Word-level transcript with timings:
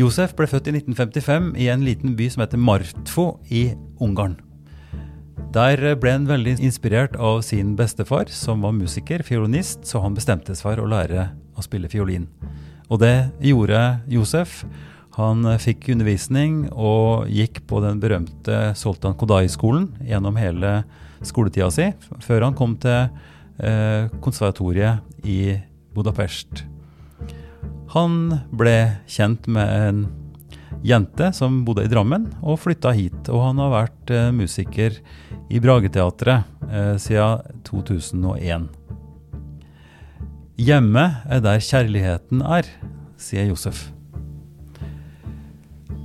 Josef 0.00 0.32
ble 0.38 0.46
født 0.48 0.70
i 0.70 0.72
1955 0.78 1.50
i 1.60 1.66
en 1.68 1.82
liten 1.84 2.14
by 2.16 2.28
som 2.32 2.40
heter 2.44 2.60
Martfo 2.62 3.24
i 3.52 3.72
Ungarn. 4.00 4.38
Der 5.52 5.82
ble 6.00 6.14
han 6.14 6.28
veldig 6.28 6.54
inspirert 6.62 7.18
av 7.20 7.42
sin 7.44 7.74
bestefar, 7.76 8.30
som 8.32 8.62
var 8.64 8.72
musiker, 8.76 9.24
fiolinist, 9.26 9.82
så 9.88 10.00
han 10.04 10.16
bestemte 10.16 10.54
seg 10.54 10.68
for 10.68 10.84
å 10.84 10.88
lære 10.88 11.26
å 11.58 11.64
spille 11.66 11.90
fiolin. 11.92 12.28
Og 12.88 13.02
det 13.02 13.30
gjorde 13.44 13.82
Josef. 14.08 14.62
Han 15.18 15.44
fikk 15.60 15.90
undervisning 15.92 16.68
og 16.70 17.28
gikk 17.28 17.64
på 17.68 17.82
den 17.84 18.00
berømte 18.00 18.70
Soltan 18.78 19.18
Kodai-skolen 19.20 19.90
gjennom 20.06 20.38
hele 20.40 20.78
skoletida 21.26 21.68
si, 21.74 21.90
før 22.24 22.48
han 22.48 22.56
kom 22.56 22.78
til 22.80 23.10
eh, 23.58 24.06
konservatoriet 24.22 25.26
i 25.28 25.58
Budapest. 25.92 26.69
Han 27.90 28.36
ble 28.54 29.02
kjent 29.10 29.48
med 29.50 29.66
en 29.66 30.02
jente 30.86 31.32
som 31.34 31.64
bodde 31.66 31.88
i 31.88 31.90
Drammen, 31.90 32.28
og 32.38 32.60
flytta 32.62 32.92
hit. 32.94 33.26
Og 33.32 33.42
han 33.42 33.58
har 33.58 33.72
vært 33.72 34.12
eh, 34.14 34.28
musiker 34.30 34.94
i 35.50 35.58
Brageteatret 35.62 36.46
eh, 36.70 36.94
siden 37.02 37.64
2001. 37.66 38.68
Hjemme 40.60 41.04
er 41.26 41.42
der 41.42 41.66
kjærligheten 41.66 42.44
er, 42.46 42.68
sier 43.18 43.50
Josef. 43.50 43.88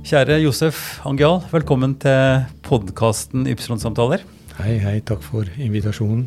Kjære 0.06 0.40
Josef 0.42 1.00
Angial, 1.06 1.38
velkommen 1.54 1.94
til 2.02 2.46
podkasten 2.66 3.46
Ypsilon-samtaler. 3.50 4.26
Hei, 4.58 4.78
hei, 4.82 4.98
takk 5.06 5.22
for 5.22 5.46
invitasjonen. 5.54 6.26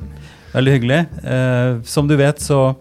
Veldig 0.53 0.77
hyggelig. 0.77 1.05
Eh, 1.19 1.79
som 1.83 2.07
du 2.07 2.16
vet, 2.19 2.39
så, 2.39 2.77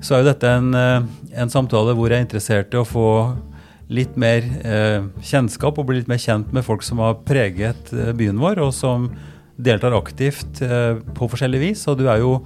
så 0.00 0.14
er 0.14 0.22
jo 0.22 0.30
dette 0.30 0.50
en, 0.50 0.72
eh, 0.74 1.06
en 1.42 1.52
samtale 1.52 1.94
hvor 1.96 2.10
jeg 2.10 2.20
er 2.20 2.26
interessert 2.26 2.74
i 2.74 2.80
å 2.80 2.86
få 2.86 3.08
litt 3.88 4.18
mer 4.20 4.44
eh, 4.68 5.06
kjennskap 5.24 5.78
og 5.80 5.88
bli 5.88 6.00
litt 6.00 6.10
mer 6.10 6.20
kjent 6.20 6.52
med 6.52 6.66
folk 6.66 6.84
som 6.84 7.00
har 7.02 7.20
preget 7.28 7.92
eh, 7.96 8.12
byen 8.16 8.40
vår, 8.40 8.60
og 8.66 8.74
som 8.76 9.08
deltar 9.58 9.96
aktivt 9.96 10.60
eh, 10.62 11.00
på 11.16 11.30
forskjellig 11.32 11.62
vis. 11.62 11.86
Og 11.90 11.98
du 12.00 12.06
er 12.10 12.20
jo 12.22 12.36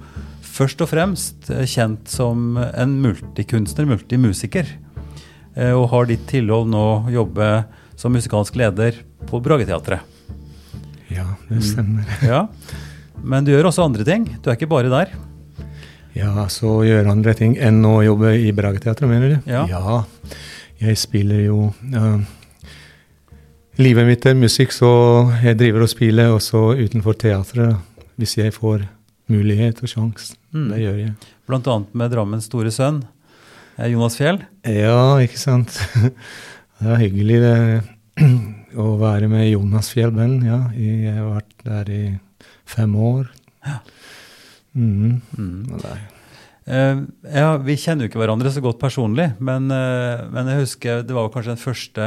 først 0.53 0.81
og 0.85 0.89
fremst 0.93 1.51
eh, 1.53 1.65
kjent 1.69 2.09
som 2.09 2.57
en 2.57 2.95
multikunstner, 3.03 3.89
multimusiker. 3.91 4.71
Eh, 5.53 5.73
og 5.75 5.89
har 5.93 6.09
ditt 6.09 6.25
tilhold 6.31 6.71
nå 6.71 6.85
å 6.95 7.13
jobbe 7.13 7.51
som 7.99 8.15
musikalsk 8.15 8.57
leder 8.57 9.03
på 9.29 9.43
Brageteatret. 9.43 10.09
Ja, 11.13 11.27
det 11.49 11.61
stemmer. 11.67 12.07
Ja. 12.25 12.47
Men 13.21 13.45
du 13.45 13.53
gjør 13.53 13.69
også 13.69 13.85
andre 13.85 14.07
ting. 14.07 14.25
Du 14.41 14.49
er 14.49 14.57
ikke 14.57 14.71
bare 14.71 14.89
der. 14.89 15.13
Ja, 16.13 16.45
så 16.51 16.83
gjøre 16.85 17.09
andre 17.09 17.33
ting 17.37 17.55
enn 17.57 17.81
å 17.89 17.97
jobbe 18.05 18.35
i 18.37 18.51
Brageteatret, 18.53 19.09
mener 19.09 19.33
du? 19.33 19.49
Ja. 19.49 19.63
ja. 19.69 20.03
Jeg 20.83 20.99
spiller 21.01 21.41
jo 21.47 21.69
uh, 21.95 22.19
Livet 23.81 24.05
mitt 24.05 24.25
er 24.29 24.37
musikk, 24.37 24.75
så 24.75 24.91
jeg 25.41 25.57
driver 25.57 25.85
og 25.85 25.89
spiller 25.89 26.35
også 26.35 26.75
utenfor 26.77 27.17
teatret. 27.17 27.79
Hvis 28.21 28.35
jeg 28.37 28.53
får 28.53 28.83
mulighet 29.33 29.81
og 29.81 29.89
sjanse. 29.89 30.35
Mm. 30.53 30.67
Det 30.69 30.81
gjør 30.83 30.99
jeg. 30.99 31.13
Blant 31.49 31.69
annet 31.73 31.95
med 31.97 32.13
Drammens 32.13 32.45
store 32.45 32.69
sønn, 32.73 32.99
eh, 33.79 33.89
Jonas 33.89 34.19
Fjell. 34.19 34.43
Ja, 34.69 35.17
ikke 35.23 35.41
sant? 35.41 35.73
Det 36.83 36.91
er 36.91 36.99
hyggelig 36.99 37.37
det, 37.39 37.57
å 38.83 38.87
være 38.99 39.29
med 39.31 39.47
Jonas 39.47 39.87
Fjellband. 39.93 40.41
Ja, 40.45 40.57
jeg 40.75 41.13
har 41.15 41.29
vært 41.29 41.61
der 41.63 41.91
i 41.93 42.03
fem 42.67 42.93
år. 42.99 43.29
Mhm. 43.63 43.93
Mm. 44.75 45.21
Mm. 45.37 45.79
er- 45.83 46.09
Eh, 46.65 46.95
ja, 47.35 47.57
vi 47.59 47.73
kjenner 47.75 48.05
jo 48.05 48.07
ikke 48.07 48.21
hverandre 48.21 48.47
så 48.49 48.61
godt 48.63 48.77
personlig, 48.79 49.33
men, 49.43 49.65
uh, 49.69 50.29
men 50.31 50.47
jeg 50.47 50.61
husker 50.61 51.01
det 51.03 51.11
var 51.11 51.27
kanskje 51.27 51.51
den 51.51 51.59
første 51.59 52.05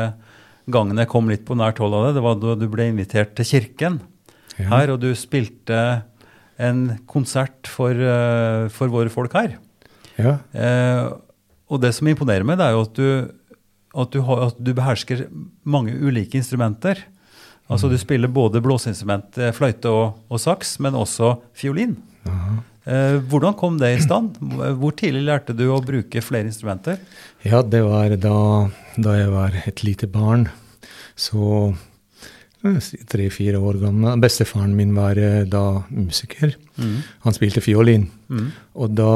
gangen 0.72 0.96
jeg 0.96 1.10
kom 1.12 1.28
litt 1.28 1.44
på 1.44 1.52
nært 1.54 1.76
hold 1.76 1.92
av 1.92 2.06
det. 2.06 2.14
Det 2.16 2.22
var 2.24 2.38
da 2.40 2.54
du 2.56 2.64
ble 2.72 2.86
invitert 2.88 3.34
til 3.36 3.44
kirken 3.44 3.98
Ja. 4.58 4.70
her, 4.70 4.92
og 4.94 5.00
du 5.00 5.10
spilte 5.14 6.04
en 6.58 6.98
konsert 7.06 7.66
for, 7.68 7.92
uh, 7.92 8.68
for 8.72 8.88
våre 8.88 9.10
folk 9.12 9.36
her. 9.36 9.58
Ja. 10.16 10.38
Og 11.68 11.80
det 11.82 11.92
som 11.94 12.08
imponerer 12.08 12.42
meg, 12.48 12.56
det 12.56 12.64
er 12.64 12.72
jo 12.72 12.80
at 12.86 12.94
du, 12.94 13.30
at 13.94 14.10
du, 14.10 14.20
har, 14.22 14.46
at 14.46 14.56
du 14.64 14.72
behersker 14.72 15.26
mange 15.68 15.92
ulike 16.00 16.32
instrumenter. 16.40 16.96
Altså 17.68 17.90
du 17.90 17.98
spiller 17.98 18.28
både 18.32 18.62
blåseinstrument, 18.64 19.36
fløyte 19.52 19.90
og, 19.92 20.16
og 20.30 20.40
saks, 20.40 20.78
men 20.80 20.94
også 20.96 21.34
fiolin. 21.52 21.98
Aha. 22.30 22.56
Eh, 22.86 23.16
hvordan 23.26 23.56
kom 23.58 23.80
det 23.80 23.96
i 23.96 24.02
stand? 24.02 24.36
Hvor 24.78 24.94
tidlig 24.94 25.24
lærte 25.26 25.56
du 25.56 25.64
å 25.74 25.82
bruke 25.82 26.22
flere 26.22 26.46
instrumenter? 26.46 27.00
Ja, 27.42 27.64
det 27.66 27.82
var 27.82 28.14
da, 28.22 28.38
da 28.94 29.16
jeg 29.18 29.32
var 29.32 29.56
et 29.66 29.82
lite 29.82 30.06
barn. 30.10 30.44
Så 31.18 31.72
eh, 32.62 32.78
tre-fire 33.10 33.58
år 33.58 33.80
gammel. 33.82 34.20
Bestefaren 34.22 34.76
min 34.78 34.94
var 34.94 35.18
eh, 35.18 35.42
da 35.50 35.82
musiker. 35.90 36.54
Han 37.24 37.34
spilte 37.34 37.64
fiolin. 37.64 38.06
Mm. 38.30 38.52
Og 38.78 38.94
da 38.94 39.10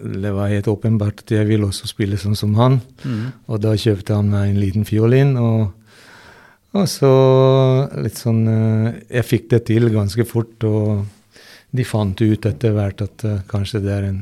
det 0.00 0.34
var 0.34 0.50
helt 0.50 0.70
åpenbart 0.72 1.22
at 1.22 1.36
jeg 1.36 1.46
ville 1.46 1.70
også 1.70 1.92
spille 1.92 2.18
sånn 2.18 2.38
som 2.38 2.58
han. 2.58 2.80
Mm. 3.04 3.22
Og 3.52 3.62
da 3.62 3.76
kjøpte 3.78 4.18
han 4.18 4.34
meg 4.34 4.50
en 4.50 4.60
liten 4.64 4.88
fiolin. 4.88 5.36
Og, 5.38 5.94
og 6.74 6.90
så 6.90 7.14
litt 8.02 8.18
sånn 8.18 8.42
Jeg 8.50 9.26
fikk 9.26 9.50
det 9.54 9.64
til 9.70 9.92
ganske 9.94 10.26
fort. 10.26 10.58
og 10.66 11.06
de 11.70 11.86
fant 11.86 12.20
ut 12.20 12.46
etter 12.46 12.74
hvert 12.74 13.02
at 13.04 13.24
uh, 13.26 13.38
kanskje 13.50 13.82
det 13.84 13.94
er 13.94 14.08
en 14.08 14.20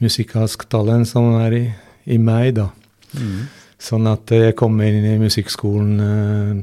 musikalsk 0.00 0.66
talent 0.72 1.08
som 1.08 1.34
er 1.42 1.56
i, 1.56 1.64
i 2.10 2.18
meg, 2.18 2.54
da. 2.58 2.70
Mm. 3.14 3.48
Sånn 3.80 4.08
at 4.10 4.32
jeg 4.34 4.56
kom 4.58 4.80
inn 4.84 5.06
i 5.06 5.16
musikkskolen 5.20 6.04
uh, 6.04 6.60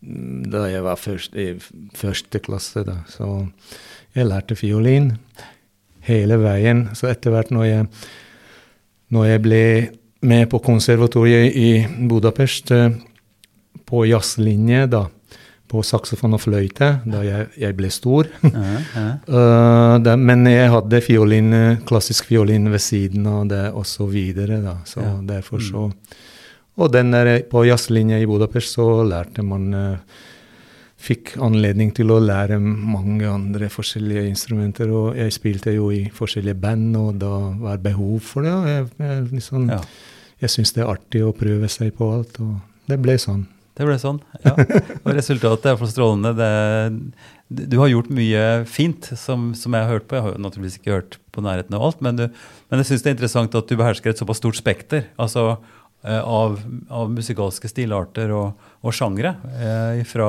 da 0.00 0.64
jeg 0.70 0.80
var 0.84 0.96
først, 0.96 1.34
i 1.36 1.52
første 1.96 2.40
klasse, 2.40 2.84
da. 2.86 3.02
Så 3.10 3.26
jeg 4.16 4.28
lærte 4.28 4.56
fiolin 4.56 5.12
hele 6.06 6.38
veien. 6.40 6.86
Så 6.96 7.10
etter 7.10 7.34
hvert 7.34 7.52
når 7.52 7.66
jeg, 7.68 7.88
når 9.12 9.26
jeg 9.28 9.42
ble 9.44 9.64
med 10.24 10.48
på 10.52 10.60
konservatoriet 10.64 11.56
i 11.56 11.70
Budapest, 12.08 12.72
uh, 12.72 12.88
på 13.90 14.04
jazzlinje, 14.06 14.86
da, 14.90 15.04
på 15.70 15.82
saksofon 15.86 16.34
og 16.36 16.42
fløyte, 16.42 16.88
da 17.08 17.22
jeg, 17.24 17.46
jeg 17.60 17.76
ble 17.78 17.90
stor 17.94 18.28
Ja, 18.42 18.72
ja. 18.94 19.04
Uh, 19.30 19.94
det, 20.04 20.16
men 20.18 20.48
jeg 20.50 20.72
hadde 20.72 21.02
fiolin, 21.04 21.52
eh, 21.56 21.78
klassisk 21.86 22.30
fiolin 22.30 22.70
ved 22.72 22.82
siden 22.82 23.28
av 23.30 23.44
det, 23.50 23.62
og 23.70 23.86
så 23.88 24.08
da. 24.10 24.76
Ja. 24.96 25.12
derfor 25.36 25.62
så 25.62 25.90
Og 26.76 26.92
den 26.92 27.12
der, 27.12 27.42
på 27.50 27.64
jazzlinja 27.66 28.18
i 28.18 28.26
Budapest 28.26 28.74
så 28.74 29.02
lærte 29.04 29.42
man 29.42 29.74
uh, 29.74 30.18
Fikk 31.00 31.38
anledning 31.40 31.94
til 31.96 32.10
å 32.12 32.18
lære 32.20 32.58
mange 32.60 33.24
andre 33.24 33.70
forskjellige 33.72 34.26
instrumenter. 34.28 34.90
Og 34.92 35.16
jeg 35.16 35.32
spilte 35.32 35.72
jo 35.72 35.86
i 35.96 36.02
forskjellige 36.12 36.58
band, 36.60 36.90
og 37.00 37.14
da 37.22 37.30
var 37.56 37.80
behov 37.80 38.18
for 38.20 38.44
det. 38.44 38.52
Og 38.52 38.68
jeg, 38.68 38.84
jeg, 39.00 39.22
liksom, 39.30 39.70
jeg 40.44 40.52
syns 40.52 40.74
det 40.76 40.84
er 40.84 40.92
artig 40.92 41.22
å 41.24 41.32
prøve 41.32 41.72
seg 41.72 41.94
på 41.96 42.10
alt, 42.18 42.36
og 42.44 42.58
det 42.92 43.00
ble 43.00 43.16
sånn. 43.16 43.46
Det 43.80 43.86
ble 43.88 43.96
sånn. 43.96 44.18
ja. 44.44 44.52
Og 45.06 45.14
resultatet 45.16 45.70
er 45.70 45.76
for 45.80 45.88
strålende. 45.88 46.34
Det, 46.36 47.68
du 47.70 47.78
har 47.80 47.88
gjort 47.88 48.10
mye 48.12 48.42
fint 48.68 49.06
som, 49.16 49.54
som 49.56 49.72
jeg 49.72 49.86
har 49.86 49.94
hørt 49.94 50.08
på. 50.10 50.18
Jeg 50.18 50.26
har 50.26 50.42
naturligvis 50.44 50.76
ikke 50.76 50.98
hørt 50.98 51.16
på 51.32 51.44
nærheten 51.46 51.78
av 51.78 51.86
alt, 51.86 52.02
men, 52.04 52.18
du, 52.18 52.26
men 52.68 52.82
jeg 52.82 52.90
syns 52.90 53.06
det 53.06 53.08
er 53.08 53.16
interessant 53.16 53.56
at 53.56 53.70
du 53.70 53.78
behersker 53.80 54.12
et 54.12 54.20
såpass 54.20 54.42
stort 54.42 54.58
spekter 54.60 55.06
altså, 55.16 55.54
eh, 56.04 56.20
av, 56.20 56.58
av 56.92 57.08
musikalske 57.14 57.70
stilarter 57.72 58.34
og, 58.36 58.68
og 58.84 58.96
sjangre. 58.98 59.32
Eh, 59.56 60.02
fra 60.10 60.28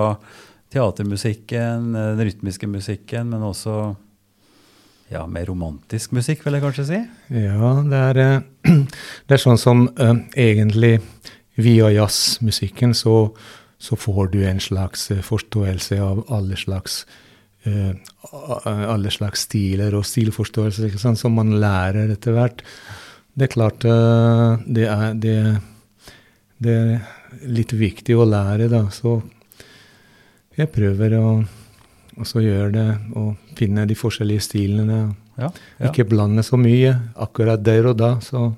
teatermusikken, 0.71 1.91
eh, 1.91 2.13
den 2.15 2.31
rytmiske 2.31 2.71
musikken, 2.71 3.35
men 3.35 3.43
også 3.51 3.81
ja, 5.11 5.25
mer 5.27 5.49
romantisk 5.51 6.13
musikk, 6.15 6.45
vil 6.45 6.55
jeg 6.55 6.63
kanskje 6.63 6.87
si. 6.87 6.99
Ja, 7.35 7.73
det 7.83 8.01
er, 8.13 8.21
det 9.27 9.35
er 9.35 9.43
sånn 9.43 9.59
som 9.59 9.89
uh, 9.99 10.13
egentlig 10.39 11.01
via 11.63 11.89
jazzmusikken 11.93 12.95
så, 12.97 13.31
så 13.81 13.97
får 13.99 14.31
du 14.33 14.41
en 14.47 14.61
slags 14.63 15.09
eh, 15.11 15.21
forståelse 15.25 15.99
av 16.01 16.23
alle 16.33 16.57
slags 16.59 17.05
uh, 17.65 17.93
alle 18.61 19.11
slags 19.13 19.45
stiler 19.47 19.95
og 19.97 20.05
stilforståelse 20.07 20.89
ikke 20.89 21.01
sant, 21.01 21.19
som 21.19 21.35
man 21.37 21.53
lærer 21.61 22.13
etter 22.13 22.35
hvert. 22.37 22.63
Det 23.33 23.47
er 23.47 23.53
klart 23.53 23.85
uh, 23.87 24.57
det 24.65 24.87
er, 24.89 25.13
det, 25.13 25.35
det 26.61 26.77
er 26.77 27.45
litt 27.47 27.73
viktig 27.73 28.17
å 28.17 28.27
lære, 28.27 28.69
da. 28.71 28.85
Så 28.93 29.19
jeg 30.57 30.71
prøver 30.73 31.15
å 31.19 31.27
gjøre 32.43 32.71
det 32.75 32.89
og 33.17 33.55
finne 33.57 33.85
de 33.89 33.97
forskjellige 33.97 34.47
stilene. 34.49 35.03
Ja, 35.39 35.47
ja. 35.79 35.89
Ikke 35.89 36.05
blande 36.09 36.43
så 36.45 36.59
mye 36.59 36.97
akkurat 37.15 37.63
der 37.65 37.93
og 37.93 37.97
da. 38.01 38.17
så... 38.25 38.51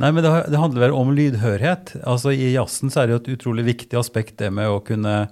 Nei, 0.00 0.10
men 0.16 0.24
det, 0.24 0.32
det 0.48 0.60
handler 0.60 0.86
vel 0.86 0.96
om 0.96 1.12
lydhørhet. 1.12 1.94
Altså 2.08 2.32
I 2.32 2.54
jazzen 2.54 2.92
så 2.92 3.02
er 3.02 3.08
det 3.08 3.14
jo 3.14 3.20
et 3.20 3.30
utrolig 3.36 3.66
viktig 3.66 3.98
aspekt 4.00 4.38
det 4.40 4.48
med 4.54 4.70
å 4.72 4.80
kunne 4.84 5.28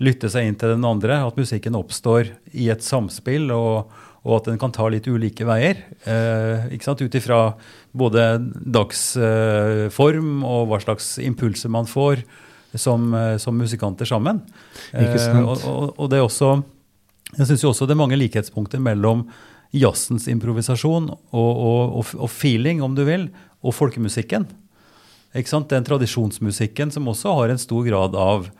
lytte 0.00 0.28
seg 0.32 0.48
inn 0.48 0.58
til 0.60 0.74
den 0.74 0.84
andre. 0.84 1.22
At 1.24 1.40
musikken 1.40 1.78
oppstår 1.78 2.34
i 2.52 2.68
et 2.72 2.84
samspill, 2.84 3.48
og, 3.54 3.88
og 4.26 4.36
at 4.36 4.50
den 4.50 4.60
kan 4.60 4.74
ta 4.76 4.88
litt 4.92 5.08
ulike 5.08 5.48
veier. 5.48 5.80
Eh, 6.04 6.68
ikke 6.76 6.90
sant? 6.90 7.00
Ut 7.00 7.16
ifra 7.16 7.40
både 7.96 8.26
dagsform 8.76 10.30
eh, 10.42 10.48
og 10.52 10.68
hva 10.68 10.80
slags 10.84 11.14
impulser 11.24 11.72
man 11.72 11.88
får 11.88 12.24
som, 12.76 13.12
eh, 13.16 13.36
som 13.40 13.56
musikanter 13.56 14.08
sammen. 14.08 14.42
Eh, 14.92 15.16
og, 15.40 15.56
og, 15.64 15.94
og 15.96 16.12
det 16.12 16.20
er 16.20 16.26
også 16.26 16.58
Jeg 17.38 17.46
syns 17.46 17.62
jo 17.62 17.70
også 17.70 17.86
det 17.86 17.94
er 17.94 18.00
mange 18.00 18.18
likhetspunkter 18.18 18.80
mellom 18.82 19.28
jazzens 19.70 20.24
improvisasjon 20.26 21.04
og, 21.30 22.00
og 22.02 22.26
feeling, 22.26 22.80
om 22.82 22.96
du 22.96 23.04
vil, 23.06 23.28
og 23.60 23.76
folkemusikken. 23.76 24.48
Ikke 25.36 25.52
sant? 25.52 25.70
Den 25.70 25.86
tradisjonsmusikken 25.86 26.90
som 26.94 27.08
også 27.10 27.36
har 27.38 27.52
en 27.52 27.60
stor 27.60 27.86
grad 27.86 28.16
av 28.18 28.50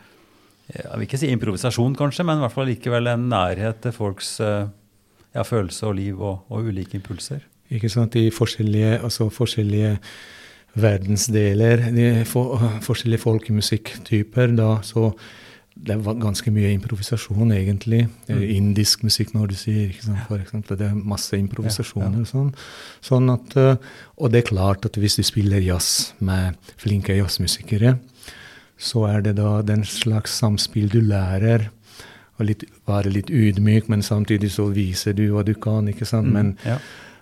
jeg 0.70 0.90
vil 0.94 1.06
ikke 1.08 1.18
si 1.18 1.30
improvisasjon, 1.34 1.96
kanskje, 1.98 2.22
men 2.26 2.38
i 2.38 2.44
hvert 2.44 2.54
fall 2.54 2.68
likevel 2.70 3.10
en 3.10 3.24
nærhet 3.32 3.80
til 3.82 3.94
folks 3.94 4.36
eh, 4.44 4.68
ja, 5.34 5.42
følelse 5.42 5.88
og 5.88 5.96
liv 5.98 6.20
og, 6.20 6.44
og 6.46 6.68
ulike 6.70 6.94
impulser. 6.98 7.42
Ikke 7.74 7.90
sant, 7.90 8.14
I 8.14 8.30
forskjellige, 8.34 9.00
altså 9.00 9.28
forskjellige 9.34 9.96
verdensdeler, 10.78 11.88
de 11.94 12.08
for, 12.28 12.62
forskjellige 12.86 13.24
folkemusikktyper, 13.24 14.54
da, 14.58 14.76
så 14.86 15.10
det 15.76 15.96
var 16.04 16.14
ganske 16.20 16.50
mye 16.52 16.72
improvisasjon, 16.74 17.52
egentlig. 17.54 18.02
Er 18.28 18.42
Indisk 18.42 19.02
musikk, 19.06 19.32
når 19.34 19.48
du 19.52 19.54
sier, 19.54 19.92
for 20.28 20.36
eksempel. 20.38 20.76
Det 20.76 20.88
er 20.90 20.94
masse 20.94 21.38
improvisasjoner. 21.38 22.26
Sånn. 22.28 22.52
sånn 23.00 23.30
at, 23.32 23.56
eh, 23.56 23.76
og 24.18 24.30
det 24.32 24.42
er 24.44 24.48
klart 24.50 24.84
at 24.84 24.98
hvis 25.00 25.16
du 25.16 25.22
spiller 25.22 25.60
jazz 25.60 26.12
med 26.20 26.56
flinke 26.76 27.16
jazzmusikere, 27.16 27.98
så 28.80 29.06
er 29.08 29.20
det 29.22 29.36
da 29.36 29.60
den 29.62 29.84
slags 29.84 30.36
samspill 30.40 30.88
du 30.88 31.00
lærer. 31.00 31.70
å 32.40 32.44
være 32.88 33.10
litt 33.12 33.28
ydmyk, 33.28 33.88
men 33.88 34.00
samtidig 34.00 34.48
så 34.50 34.70
viser 34.72 35.12
du 35.12 35.26
hva 35.30 35.44
du 35.44 35.52
kan. 35.54 35.86
ikke 35.88 36.06
sant? 36.06 36.32
Men 36.32 36.56
Ja. 36.64 36.78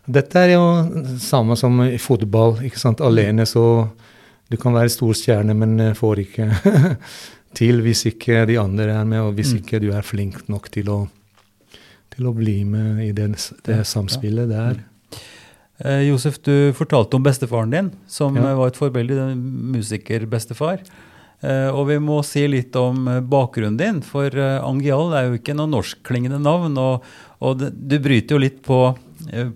dette 0.08 0.36
er 0.36 0.52
jo 0.54 1.18
samme 1.18 1.56
som 1.56 1.80
i 1.82 1.98
fotball. 1.98 2.62
ikke 2.62 2.78
sant? 2.78 3.00
Alene 3.00 3.44
så 3.46 3.90
Du 4.50 4.56
kan 4.56 4.72
være 4.72 4.88
stor 4.88 5.12
stjerne, 5.12 5.54
men 5.54 5.78
eh, 5.78 5.92
får 5.92 6.16
ikke 6.24 6.46
til 7.54 7.80
hvis 7.82 8.04
ikke 8.10 8.46
de 8.46 8.58
andre 8.60 8.90
er 9.00 9.04
med, 9.08 9.20
og 9.20 9.34
hvis 9.38 9.52
Mm. 9.54 9.58
ikke 9.62 9.80
du 9.80 9.90
er 9.92 10.02
flink 10.02 10.48
nok 10.48 10.68
til 10.70 10.84
å, 10.90 11.08
til 12.10 12.26
å 12.26 12.34
bli 12.34 12.64
med 12.64 13.00
i 13.06 13.12
det, 13.12 13.30
det 13.64 13.84
samspillet 13.86 14.48
der. 14.48 14.84
Eh, 15.84 16.08
Josef, 16.08 16.40
du 16.42 16.72
fortalte 16.74 17.14
om 17.14 17.22
bestefaren 17.22 17.70
din, 17.70 17.92
som 18.06 18.34
Ja. 18.36 18.54
var 18.54 18.66
et 18.68 18.76
forbilde, 18.76 19.34
musikerbestefar. 19.36 20.80
Eh, 21.40 21.68
og 21.70 21.86
vi 21.86 21.98
må 22.02 22.24
si 22.26 22.42
litt 22.50 22.74
om 22.74 23.06
eh, 23.06 23.20
bakgrunnen 23.20 23.76
din, 23.78 24.00
for 24.02 24.26
eh, 24.26 24.58
Angial 24.66 25.12
er 25.14 25.28
jo 25.28 25.38
ikke 25.38 25.54
noe 25.54 25.70
norskklingende 25.70 26.40
navn. 26.42 26.76
Og, 26.82 27.04
og 27.40 27.58
du 27.62 27.98
bryter 28.02 28.34
jo 28.34 28.38
litt 28.42 28.60
på, 28.66 28.80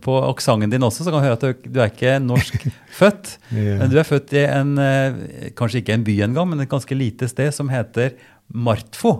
på 0.05 0.15
aksenten 0.29 0.71
din 0.73 0.83
også, 0.87 1.05
så 1.07 1.11
kan 1.13 1.21
vi 1.23 1.29
høre 1.31 1.39
at 1.39 1.45
du, 1.47 1.69
du 1.73 1.81
er 1.81 1.91
ikke 1.93 2.15
norsk 2.23 2.65
født. 3.01 3.37
yeah. 3.53 3.79
Men 3.81 3.91
du 3.93 3.99
er 4.01 4.07
født 4.09 4.33
i 4.37 4.45
en, 4.47 4.73
eh, 4.79 5.51
kanskje 5.59 5.83
ikke 5.83 5.95
en 5.97 6.05
by 6.07 6.17
engang, 6.29 6.49
men 6.53 6.61
et 6.65 6.71
ganske 6.73 6.97
lite 6.97 7.29
sted 7.31 7.53
som 7.57 7.69
heter 7.73 8.15
Martfo 8.53 9.15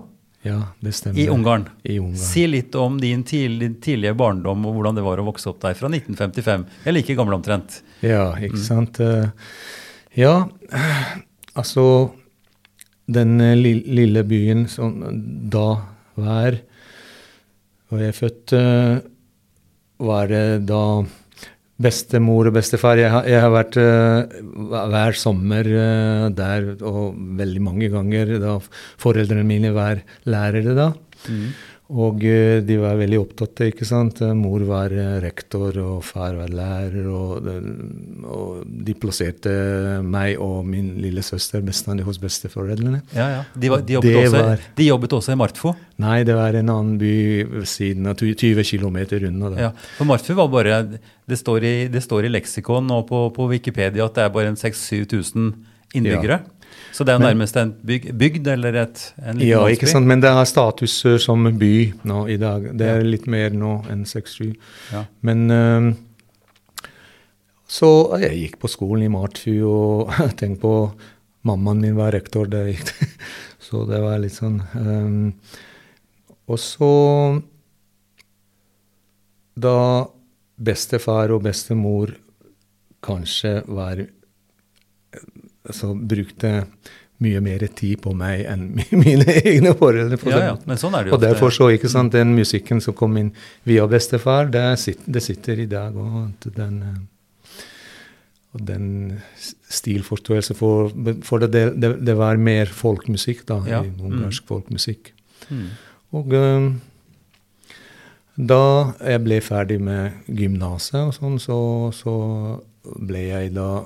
Ja, 0.45 0.59
det 0.83 0.93
stemmer. 0.99 1.21
i 1.23 1.29
Ungarn. 1.31 1.69
I 1.87 1.99
Ungarn. 2.03 2.19
Si 2.19 2.43
litt 2.51 2.75
om 2.75 2.97
din, 3.01 3.23
tidlig, 3.25 3.77
tidlige 3.85 4.15
barndom 4.19 4.65
og 4.67 4.75
hvordan 4.75 4.97
det 4.99 5.05
var 5.07 5.21
å 5.23 5.27
vokse 5.29 5.47
opp 5.53 5.61
der 5.63 5.77
fra 5.79 5.87
1955. 5.93 6.65
Jeg 6.83 6.91
er 6.91 6.97
like 6.97 7.15
gammel 7.19 7.37
omtrent. 7.39 7.81
Ja, 8.03 8.33
ikke 8.43 8.59
sant. 8.61 8.99
Eh, 9.01 9.29
Ja, 10.19 10.35
altså 11.57 11.85
Den 13.09 13.41
eh, 13.41 13.55
lille 13.57 14.23
byen 14.29 14.67
som 14.69 14.99
da 15.53 15.69
var 16.21 16.59
Og 17.93 18.01
jeg 18.03 18.11
er 18.11 18.19
født 18.19 18.53
eh, 18.59 18.99
Var 20.03 20.31
det 20.31 20.47
da 20.69 20.85
bestemor 21.83 22.51
og 22.51 22.57
bestefar 22.57 23.01
Jeg 23.01 23.11
har, 23.11 23.27
jeg 23.27 23.43
har 23.43 23.53
vært 23.55 23.79
uh, 23.81 24.87
hver 24.93 25.19
sommer 25.19 25.67
uh, 25.67 26.27
der, 26.35 26.73
og 26.83 27.17
veldig 27.39 27.63
mange 27.63 27.91
ganger. 27.93 28.37
da 28.43 28.59
Foreldrene 29.03 29.47
mine 29.47 29.73
var 29.75 30.03
lærere 30.29 30.77
da. 30.79 30.93
Og 31.93 32.23
eh, 32.25 32.63
de 32.65 32.77
var 32.81 32.97
veldig 32.97 33.19
opptatt. 33.21 33.61
ikke 33.67 33.85
sant? 33.85 34.23
Eh, 34.25 34.31
Mor 34.39 34.63
var 34.65 34.93
eh, 34.97 35.19
rektor, 35.21 35.77
og 35.83 35.99
far 36.09 36.39
var 36.39 36.49
lærer. 36.49 37.05
Og, 37.13 37.49
og 38.33 38.63
de 38.89 38.95
plasserte 38.97 39.53
meg 40.07 40.41
og 40.41 40.63
min 40.69 40.95
lille 41.03 41.21
søster 41.27 41.61
bestandig 41.67 42.07
hos 42.07 42.21
besteforeldrene. 42.23 43.03
Ja, 43.17 43.27
ja. 43.37 43.43
De, 43.53 43.71
var, 43.75 43.85
de, 43.85 43.99
jobbet 43.99 44.17
også, 44.23 44.41
var- 44.47 44.65
de 44.79 44.87
jobbet 44.89 45.17
også 45.19 45.35
i 45.35 45.41
Martfo. 45.43 45.75
Nei, 46.03 46.23
det 46.29 46.37
var 46.39 46.57
en 46.59 46.73
annen 46.73 46.97
by 47.03 47.13
ved 47.59 47.69
siden 47.69 48.09
av, 48.09 48.17
20 48.23 48.65
km 48.73 48.99
unna. 49.29 49.53
Ja. 49.61 49.71
For 49.99 50.09
Martfo 50.09 50.39
var 50.39 50.49
bare 50.53 50.81
Det 51.29 51.39
står 51.39 51.65
i, 51.69 51.75
det 51.93 52.01
står 52.03 52.27
i 52.27 52.33
leksikon 52.33 52.89
og 52.91 53.05
på, 53.09 53.27
på 53.37 53.47
Wikipedia 53.53 54.05
at 54.09 54.17
det 54.17 54.25
er 54.25 54.33
bare 54.35 54.51
en 54.53 54.59
6000-7000 54.59 55.53
innbyggere. 55.95 56.41
Så 56.93 57.07
det 57.09 57.15
er 57.15 57.23
nærmest 57.23 57.57
en 57.57 57.73
byg, 57.89 58.11
bygd 58.21 58.49
eller 58.53 58.77
et, 58.83 59.03
en 59.23 59.39
liten 59.39 59.49
Ja, 59.49 59.63
ikke 59.73 59.89
sant? 59.89 60.07
men 60.09 60.21
det 60.21 60.33
har 60.37 60.45
status 60.49 60.99
eh, 61.09 61.17
som 61.23 61.47
by 61.59 61.75
nå 62.09 62.27
i 62.29 62.37
dag. 62.41 62.69
Det 62.77 62.89
er 62.89 63.07
litt 63.07 63.25
mer 63.33 63.55
nå 63.57 63.79
enn 63.93 64.05
6-7. 64.09 64.53
Ja. 64.93 65.07
Men 65.25 65.47
eh, 65.51 65.89
Så 67.73 67.89
jeg 68.21 68.43
gikk 68.43 68.59
på 68.61 68.69
skolen 68.69 69.07
i 69.07 69.13
Martfu, 69.13 69.55
og 69.69 70.13
tenk 70.41 70.61
på 70.61 70.75
Mammaen 71.43 71.81
min 71.83 71.97
var 71.99 72.13
rektor 72.15 72.47
der 72.47 72.69
jeg 72.69 72.83
gikk. 72.83 72.93
Så 73.67 73.87
det 73.89 74.03
var 74.05 74.21
litt 74.21 74.37
sånn 74.37 74.59
um, 74.77 75.31
Og 76.51 76.59
så 76.61 76.91
Da 79.57 79.77
bestefar 80.63 81.33
og 81.33 81.47
bestemor 81.47 82.13
kanskje 83.03 83.63
var 83.67 84.05
altså, 85.69 85.93
brukte 85.95 86.53
mye 87.23 87.41
mer 87.45 87.65
tid 87.77 88.01
på 88.03 88.13
meg 88.19 88.45
enn 88.51 88.67
mine 89.05 89.37
egne 89.43 89.75
foreldre. 89.79 90.19
for 90.21 90.35
Ja, 90.35 90.43
ja, 90.51 90.59
men 90.69 90.81
sånn 90.81 90.97
er 90.99 91.07
det 91.07 91.13
jo 91.13 91.17
Og 91.17 91.25
derfor 91.25 91.55
så, 91.55 91.71
ikke 91.75 91.91
sant, 91.93 92.15
den 92.17 92.35
musikken 92.37 92.83
som 92.85 92.97
kom 92.99 93.17
inn 93.21 93.33
via 93.69 93.87
bestefar, 93.91 94.51
det, 94.53 94.65
sitter, 94.83 95.17
det 95.17 95.25
sitter 95.25 95.65
i 95.65 95.69
dag. 95.71 95.97
Og 95.97 96.53
den, 96.59 96.79
eh, 96.89 97.59
og 98.53 98.67
den 98.69 98.87
stilforståelse 99.73 100.57
for, 100.59 100.93
for 101.27 101.47
det, 101.47 101.65
det, 101.81 101.95
det 102.05 102.17
var 102.19 102.41
mer 102.41 102.73
folkmusikk, 102.73 103.47
da. 103.49 103.63
Ja, 103.71 103.83
i 103.87 103.93
mm. 103.93 104.27
Folkmusikk. 104.49 105.15
Mm. 105.49 105.69
Og 106.13 106.35
um, 106.37 106.69
da 108.37 108.63
jeg 109.01 109.23
ble 109.25 109.41
ferdig 109.45 109.79
med 109.83 110.29
gymnaset 110.29 111.01
og 111.01 111.17
sånn, 111.17 111.41
så, 111.41 111.57
så 111.97 112.15
ble 112.83 113.27
jeg 113.29 113.53
da 113.57 113.85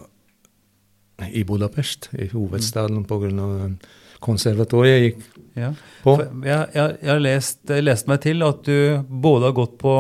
i 1.32 1.44
Budapest, 1.49 2.08
i 2.12 2.26
hovedstaden, 2.32 3.04
på 3.08 3.18
grunn 3.23 3.38
av 3.40 3.73
konservatoriet 4.20 5.00
jeg 5.00 5.12
gikk 5.12 5.23
Ja. 5.56 5.70
på. 6.02 6.18
Jeg, 6.44 6.68
jeg, 6.75 6.96
jeg 7.02 7.08
har 7.11 7.20
lest, 7.25 7.58
jeg 7.68 7.82
lest 7.87 8.06
meg 8.11 8.20
til 8.20 8.42
at 8.44 8.62
du 8.66 9.02
både 9.08 9.44
har 9.49 9.52
gått 9.56 9.78
på 9.80 9.94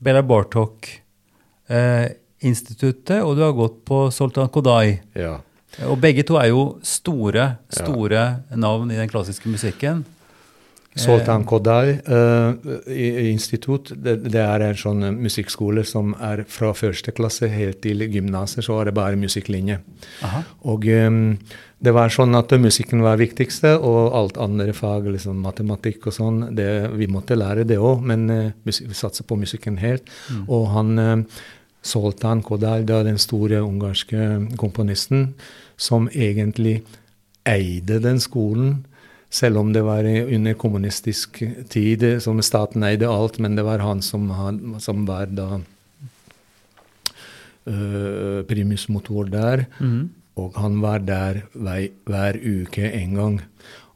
Bela 0.00 0.20
Bartok-instituttet, 0.22 3.22
og 3.24 3.36
du 3.36 3.42
har 3.44 3.52
gått 3.56 3.78
på 3.88 4.10
Soltan 4.12 4.48
Kodai. 4.52 5.00
Ja. 5.16 5.38
Og 5.86 6.00
begge 6.02 6.22
to 6.26 6.34
er 6.40 6.48
jo 6.50 6.64
store, 6.84 7.54
store 7.72 8.24
navn 8.58 8.90
i 8.90 8.96
den 8.98 9.08
klassiske 9.08 9.48
musikken. 9.48 10.04
Soltan 11.00 11.44
Kodai 11.48 11.88
eh, 11.98 12.52
i- 12.92 13.14
i 13.22 13.30
institutt, 13.30 13.92
det, 13.96 14.18
det 14.30 14.40
er 14.42 14.60
en 14.68 14.74
sånn 14.78 15.02
eh, 15.06 15.10
musikkskole 15.16 15.84
som 15.88 16.14
er 16.20 16.44
fra 16.48 16.72
første 16.76 17.12
klasse 17.16 17.48
helt 17.48 17.80
til 17.82 18.04
gymnaset, 18.10 18.64
så 18.66 18.80
er 18.80 18.90
det 18.90 18.94
bare 18.98 19.16
musikklinje. 19.20 19.78
Aha. 20.26 20.42
Og 20.70 20.84
em, 20.86 21.38
det 21.82 21.94
var 21.96 22.08
sånn 22.12 22.34
at 22.36 22.52
musikken 22.60 23.00
var 23.02 23.16
viktigste, 23.16 23.72
og 23.80 24.12
alt 24.18 24.36
andre 24.38 24.72
fag, 24.76 25.06
liksom 25.14 25.40
matematikk 25.40 26.06
og 26.10 26.12
sånn, 26.18 26.42
det, 26.54 26.68
vi 27.00 27.06
måtte 27.08 27.38
lære 27.40 27.64
det 27.64 27.78
òg, 27.80 28.02
men 28.04 28.28
eh, 28.30 28.50
vi 28.64 28.72
satser 28.92 29.24
på 29.24 29.38
musikken 29.40 29.78
helt. 29.80 30.04
Og 30.48 30.68
han 30.74 30.98
eh, 30.98 31.16
Soltan 31.82 32.42
Kodal, 32.44 32.84
da 32.84 33.02
den 33.06 33.16
store 33.18 33.62
ungarske 33.64 34.26
komponisten, 34.60 35.30
som 35.80 36.10
egentlig 36.12 36.82
eide 37.48 37.96
den 38.04 38.18
skolen, 38.20 38.82
selv 39.30 39.60
om 39.60 39.72
det 39.72 39.82
var 39.86 40.04
under 40.04 40.54
kommunistisk 40.58 41.42
tid, 41.70 42.02
eh, 42.02 42.18
som 42.18 42.42
staten 42.42 42.82
eide 42.86 43.08
alt, 43.08 43.38
men 43.38 43.56
det 43.56 43.64
var 43.66 43.78
han 43.84 44.02
som, 44.02 44.30
han, 44.34 44.80
som 44.82 45.06
var 45.06 45.30
da 45.30 45.60
eh, 47.66 48.40
primusmotor 48.50 49.30
der. 49.30 49.66
Mm. 49.78 50.10
og 50.40 50.54
han 50.56 50.80
var 50.80 51.02
der 51.04 51.42
hver, 51.52 51.88
hver 52.08 52.36
uke 52.40 52.90
en 52.96 53.14
gang. 53.14 53.40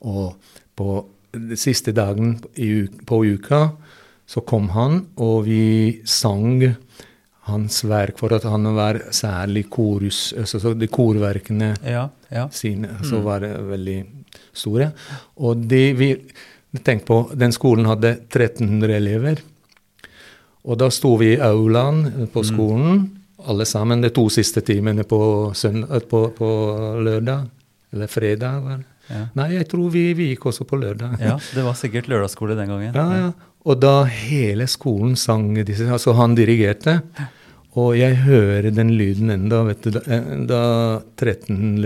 Og 0.05 0.35
på 0.77 1.05
den 1.33 1.57
siste 1.57 1.95
dagen 1.97 2.37
i, 2.61 2.87
på 3.07 3.23
uka 3.25 3.69
så 4.27 4.43
kom 4.45 4.69
han, 4.75 5.07
og 5.17 5.45
vi 5.49 6.03
sang 6.09 6.63
hans 7.49 7.83
verk 7.85 8.19
for 8.21 8.33
at 8.37 8.47
han 8.49 8.69
var 8.77 9.01
særlig 9.13 9.67
korus, 9.73 10.33
altså 10.37 10.61
så 10.63 10.73
de 10.77 10.89
korverkene 10.89 11.75
Ja, 11.85 12.07
ja. 12.33 12.47
sine, 12.53 12.89
så 13.05 13.21
var 13.25 13.45
det 13.45 13.53
veldig 13.69 13.99
store. 14.57 14.91
Og 15.43 15.65
de, 15.71 15.83
vi, 15.99 16.09
tenk 16.85 17.05
på, 17.09 17.21
den 17.39 17.53
skolen 17.55 17.87
hadde 17.91 18.15
1300 18.31 18.97
elever. 18.97 19.43
Og 20.65 20.79
da 20.81 20.89
sto 20.95 21.15
vi 21.21 21.35
i 21.35 21.41
aulaen 21.45 22.29
på 22.33 22.43
skolen, 22.47 23.03
alle 23.45 23.67
sammen, 23.69 24.01
de 24.01 24.09
to 24.15 24.29
siste 24.33 24.63
timene 24.65 25.05
på, 25.05 25.19
søn- 25.53 25.85
eh, 25.85 26.01
på, 26.09 26.23
på 26.39 26.49
lørdag. 27.05 27.51
Eller 27.93 28.09
fredag, 28.11 28.63
var 28.65 28.79
det. 28.81 28.87
Ja. 29.13 29.27
Nei, 29.37 29.51
jeg 29.59 29.67
tror 29.69 29.91
vi, 29.93 30.07
vi 30.17 30.31
gikk 30.31 30.47
også 30.49 30.65
på 30.65 30.79
lørdag. 30.81 31.19
ja, 31.21 31.35
det 31.53 31.65
var 31.67 31.77
sikkert 31.77 32.09
lørdagsskole 32.09 32.57
den 32.57 32.71
gangen. 32.73 32.95
Ja, 32.97 33.05
ja. 33.21 33.27
Og 33.65 33.79
da 33.81 34.05
hele 34.09 34.65
skolen 34.69 35.15
sang 35.17 35.51
disse 35.65 35.85
Altså, 35.93 36.13
han 36.17 36.35
dirigerte. 36.37 36.99
Og 37.77 37.95
jeg 37.99 38.17
hører 38.25 38.71
den 38.73 38.93
lyden 38.97 39.31
enda, 39.35 39.61
vet 39.69 39.85
du, 39.85 39.91
da, 39.99 40.03
eh, 40.09 40.33
da 40.49 40.63
13 41.21 41.85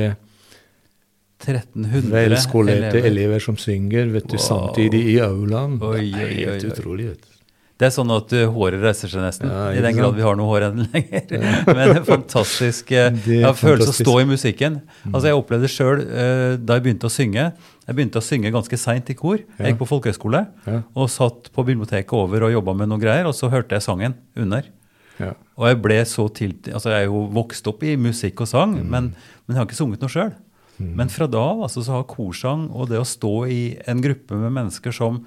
1300 1.48 2.12
velskolerte 2.12 2.98
elever. 2.98 3.08
elever. 3.10 3.40
som 3.40 3.56
synger, 3.56 4.12
vet 4.12 4.28
du, 4.28 4.36
Wow. 4.36 4.46
samtidig 4.50 5.02
i 5.14 5.18
aulaen. 5.24 5.80
Oi, 5.82 6.10
Det 6.12 6.22
er 6.22 6.52
helt 6.52 6.64
utrolig. 6.72 7.08
vet 7.14 7.20
du. 7.22 7.34
Det 7.78 7.86
er 7.86 7.90
sånn 7.94 8.10
at 8.10 8.32
uh, 8.34 8.48
håret 8.50 8.80
reiser 8.82 9.06
seg 9.06 9.22
nesten, 9.22 9.46
Ja, 9.54 9.68
i 9.70 9.80
den 9.80 9.94
grad 9.94 10.16
vi 10.16 10.22
har 10.26 10.34
noe 10.34 10.48
hår 10.50 10.64
enn 10.66 10.80
lenger. 10.92 11.28
Men 11.68 11.92
det 11.92 11.96
er 12.00 12.06
fantastisk. 12.08 12.90
eh, 12.90 13.12
Jeg 13.26 13.44
har 13.44 13.54
følelse 13.54 13.92
av 13.92 13.94
å 13.94 13.98
stå 14.02 14.14
i 14.20 14.24
musikken. 14.26 14.80
Altså 15.12 15.28
Jeg 15.30 15.38
opplevde 15.38 15.62
det 15.68 15.70
sjøl 15.70 16.02
da 16.58 16.74
jeg 16.74 16.82
begynte 16.88 17.06
å 17.06 17.12
synge. 17.14 17.44
Jeg 17.86 17.94
begynte 17.94 18.18
å 18.18 18.24
synge 18.26 18.50
ganske 18.50 18.76
seint 18.82 19.08
i 19.10 19.14
kor. 19.14 19.38
Jeg 19.60 19.70
gikk 19.72 19.78
på 19.84 19.86
folkehøyskole 19.94 20.42
og 20.96 21.06
satt 21.08 21.52
på 21.54 21.64
biblioteket 21.70 22.12
over 22.18 22.48
og 22.48 22.52
jobba 22.56 22.74
med 22.74 22.88
noen 22.90 23.00
greier, 23.00 23.30
og 23.30 23.34
så 23.38 23.46
hørte 23.48 23.78
jeg 23.78 23.86
sangen 23.86 24.14
under. 24.36 24.66
Og 25.58 25.64
jeg 25.70 25.78
ble 25.82 26.02
så 26.06 26.26
til, 26.34 26.52
altså 26.74 26.90
jeg 26.90 27.06
er 27.06 27.06
jo 27.08 27.22
vokst 27.34 27.66
opp 27.70 27.82
i 27.86 27.94
musikk 27.98 28.40
og 28.42 28.46
sang, 28.50 28.74
Mm. 28.74 28.90
men, 28.90 29.14
men 29.46 29.54
jeg 29.54 29.58
har 29.62 29.66
ikke 29.66 29.78
sunget 29.78 30.00
noe 30.02 30.10
sjøl. 30.10 30.34
Men 30.78 31.08
fra 31.10 31.26
da 31.26 31.40
av 31.52 31.62
altså, 31.66 31.82
så 31.82 31.96
har 31.98 32.04
korsang 32.10 32.68
og 32.70 32.88
det 32.92 33.00
å 33.02 33.06
stå 33.06 33.32
i 33.50 33.60
en 33.90 34.02
gruppe 34.04 34.36
med 34.38 34.52
mennesker 34.54 34.94
som 34.94 35.24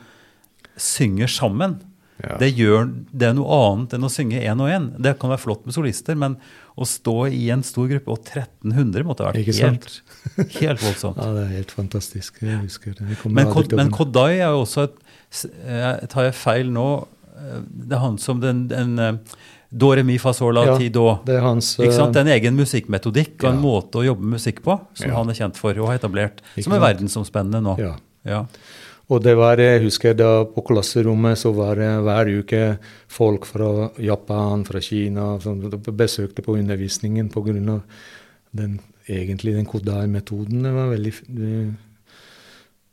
synger 0.79 1.27
sammen, 1.27 1.79
Ja. 2.21 2.37
det, 2.37 2.51
gjør, 2.53 2.85
det 3.11 3.27
er 3.31 3.33
noe 3.33 3.49
annet 3.49 3.95
enn 3.97 4.05
å 4.05 4.09
synge 4.13 4.39
én 4.45 4.59
og 4.61 4.69
én. 4.69 4.83
Det 5.01 5.15
kan 5.19 5.31
være 5.33 5.41
flott 5.41 5.63
med 5.65 5.73
solister, 5.73 6.13
men 6.15 6.35
å 6.77 6.85
stå 6.85 7.15
i 7.33 7.47
en 7.49 7.63
stor 7.65 7.87
gruppe, 7.89 8.13
og 8.13 8.21
1300 8.29 9.03
måtte 9.07 9.25
ha 9.25 9.31
vært 9.31 9.41
Ikke 9.41 9.55
helt, 9.57 10.01
helt 10.59 10.83
voldsomt. 10.85 11.17
ja, 11.23 11.31
det 11.33 11.45
er 11.47 11.55
helt 11.57 11.73
fantastisk. 11.73 12.37
Jeg 12.45 12.59
husker 12.61 12.93
det. 12.93 13.09
Jeg 13.09 13.31
Men, 13.33 13.49
men. 13.73 13.89
Kodai 13.91 14.35
er 14.37 14.53
jo 14.53 14.61
også 14.67 14.85
et 14.85 15.01
eh, 15.65 16.05
Tar 16.13 16.29
jeg 16.29 16.37
feil 16.37 16.69
nå? 16.71 16.85
eh, 17.41 17.59
Det 17.89 17.97
er 17.97 18.03
han 18.05 18.21
som 18.21 18.39
den, 18.43 18.67
den 18.69 18.93
eh, 19.01 19.17
Do, 19.71 19.93
re, 19.95 20.03
mi, 20.03 20.17
fa, 20.19 20.33
sol, 20.35 20.53
la, 20.53 20.65
Ja, 20.65 20.77
ti, 20.77 20.89
do. 20.89 21.05
Det 21.25 21.35
er 21.37 21.41
hans 21.45 21.77
Ikke 21.79 21.93
sant? 21.95 22.09
eh, 22.15 22.23
Det 22.23 22.27
er 22.27 22.33
en 22.35 22.41
egen 22.41 22.57
musikkmetodikk 22.57 23.43
og 23.43 23.49
en 23.53 23.55
Ja. 23.55 23.61
måte 23.61 24.01
å 24.01 24.05
jobbe 24.05 24.21
musikk 24.33 24.61
på 24.65 24.79
som 24.93 25.09
Ja. 25.09 25.15
han 25.15 25.29
er 25.29 25.33
kjent 25.33 25.55
for 25.55 25.71
og 25.79 25.87
har 25.87 25.97
etablert, 25.99 26.41
Ikke 26.57 26.63
som 26.65 26.73
er 26.73 26.79
verdensomspennende 26.79 27.61
nå. 27.63 27.77
Ja. 27.79 27.95
Ja. 28.25 28.45
Og 29.09 29.23
det 29.23 29.35
var, 29.37 29.55
jeg 29.57 29.81
husker 29.83 30.13
da 30.15 30.43
på 30.45 30.61
klasserommet 30.63 31.37
så 31.37 31.53
var 31.55 31.75
det 31.75 31.87
hver 32.03 32.27
uke 32.39 32.79
folk 33.07 33.45
fra 33.45 33.89
Japan, 33.99 34.63
fra 34.65 34.79
Kina, 34.79 35.37
som 35.39 35.59
besøkte 35.61 36.41
på 36.43 36.57
undervisningen 36.59 37.29
pga. 37.31 37.81
den 38.53 38.79
egentlig 39.09 39.53
den 39.55 39.65
Kodai-metoden. 39.65 40.63
Det 40.63 40.73
var 40.73 40.89
veldig 40.89 41.13
eh, 41.39 41.71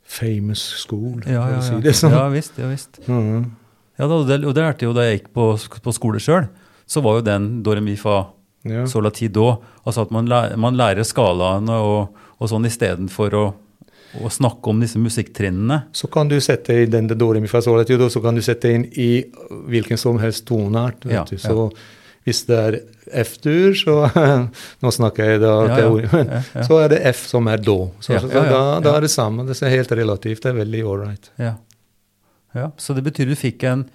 famous 0.03 0.59
school, 0.59 1.21
Ja, 1.27 1.43
for 1.45 1.51
ja, 1.53 1.59
å 1.59 1.61
si 1.63 1.81
det 1.85 1.93
sånn. 1.95 2.11
ja 2.11 2.29
visst. 2.29 2.57
Ja, 2.57 2.67
visst. 2.71 2.99
Mm. 3.07 3.51
Ja, 3.99 4.07
da, 4.07 4.13
og 4.15 4.27
det, 4.27 4.39
og 4.45 4.55
det 4.55 4.63
lærte 4.63 4.79
jeg 4.85 4.89
jo 4.89 4.93
da 4.95 5.01
jeg 5.05 5.19
gikk 5.21 5.33
på, 5.35 5.45
på 5.83 5.93
skole 5.93 6.19
sjøl. 6.23 6.47
Så 6.89 7.03
var 7.05 7.19
jo 7.19 7.25
den 7.27 7.47
do, 7.63 7.75
mi, 7.85 7.93
fa, 8.01 8.23
ja. 8.65 8.85
sol, 8.89 9.05
ti, 9.13 9.27
do. 9.29 9.51
Altså 9.85 10.07
at 10.07 10.11
man, 10.15 10.25
læ- 10.29 10.55
man 10.57 10.77
lærer 10.79 11.05
skalaene 11.05 11.75
og, 11.85 12.15
og 12.41 12.49
sånn 12.49 12.65
istedenfor 12.65 13.35
å, 13.37 13.43
å 14.25 14.31
snakke 14.33 14.71
om 14.73 14.81
disse 14.81 14.97
musikktrinnene. 14.97 15.83
Så 15.93 16.09
kan 16.09 16.27
du 16.31 16.39
sette 16.41 16.73
i 16.81 16.87
den 16.89 17.07
do, 17.11 17.29
re, 17.35 17.39
mi, 17.43 17.47
fa, 17.51 17.61
sol, 17.61 17.77
la, 17.77 17.85
ti, 17.85 17.97
do, 18.01 18.09
så 18.09 18.23
kan 18.25 18.33
du 18.35 18.41
sette 18.41 18.71
inn 18.73 18.87
i 18.97 19.11
hvilken 19.69 20.01
som 20.01 20.17
helst 20.23 20.47
toneart. 20.49 21.05
vet 21.05 21.13
Ja, 21.13 21.25
du. 21.29 21.37
Så 21.37 21.69
hvis 22.27 22.41
det 22.49 22.57
er 22.59 22.79
F-dur, 23.23 23.71
så 23.79 23.93
Nå 24.83 24.91
snakker 24.93 25.29
jeg 25.31 25.39
da 25.41 25.53
Ja, 25.53 25.69
ja. 25.69 25.77
teori, 25.79 26.09
men 26.11 26.27
Ja, 26.33 26.41
ja. 26.59 26.65
så 26.67 26.81
er 26.83 26.89
det 26.91 26.99
F 27.13 27.21
som 27.29 27.47
er 27.49 27.61
do. 27.63 27.77
Så, 28.03 28.13
Ja, 28.17 28.19
så, 28.25 28.27
ja, 28.33 28.43
ja, 28.43 28.49
da, 28.51 28.59
da 28.83 28.91
ja. 28.91 28.97
er 28.99 29.05
det 29.07 29.13
samme. 29.13 29.45
Det 29.47 29.55
er 29.61 29.71
helt 29.77 29.93
relativt. 29.97 30.41
Det 30.43 30.51
er 30.51 30.57
veldig 30.59 30.81
ålreit. 30.89 31.29
Ja. 31.41 31.53
ja. 32.57 32.67
Så 32.81 32.93
det 32.97 33.05
betyr 33.07 33.29
du 33.31 33.37
fikk 33.39 33.63
en, 33.69 33.85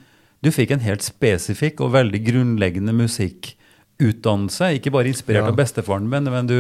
du 0.45 0.51
fikk 0.53 0.75
en 0.77 0.83
helt 0.85 1.03
spesifikk 1.05 1.81
og 1.85 1.95
veldig 1.95 2.21
grunnleggende 2.27 2.93
musikkutdannelse. 2.97 4.75
Ikke 4.79 4.93
bare 4.95 5.09
inspirert 5.11 5.45
Ja. 5.47 5.49
av 5.53 5.57
bestefaren 5.59 6.09
min, 6.11 6.25
men 6.31 6.47
du, 6.51 6.59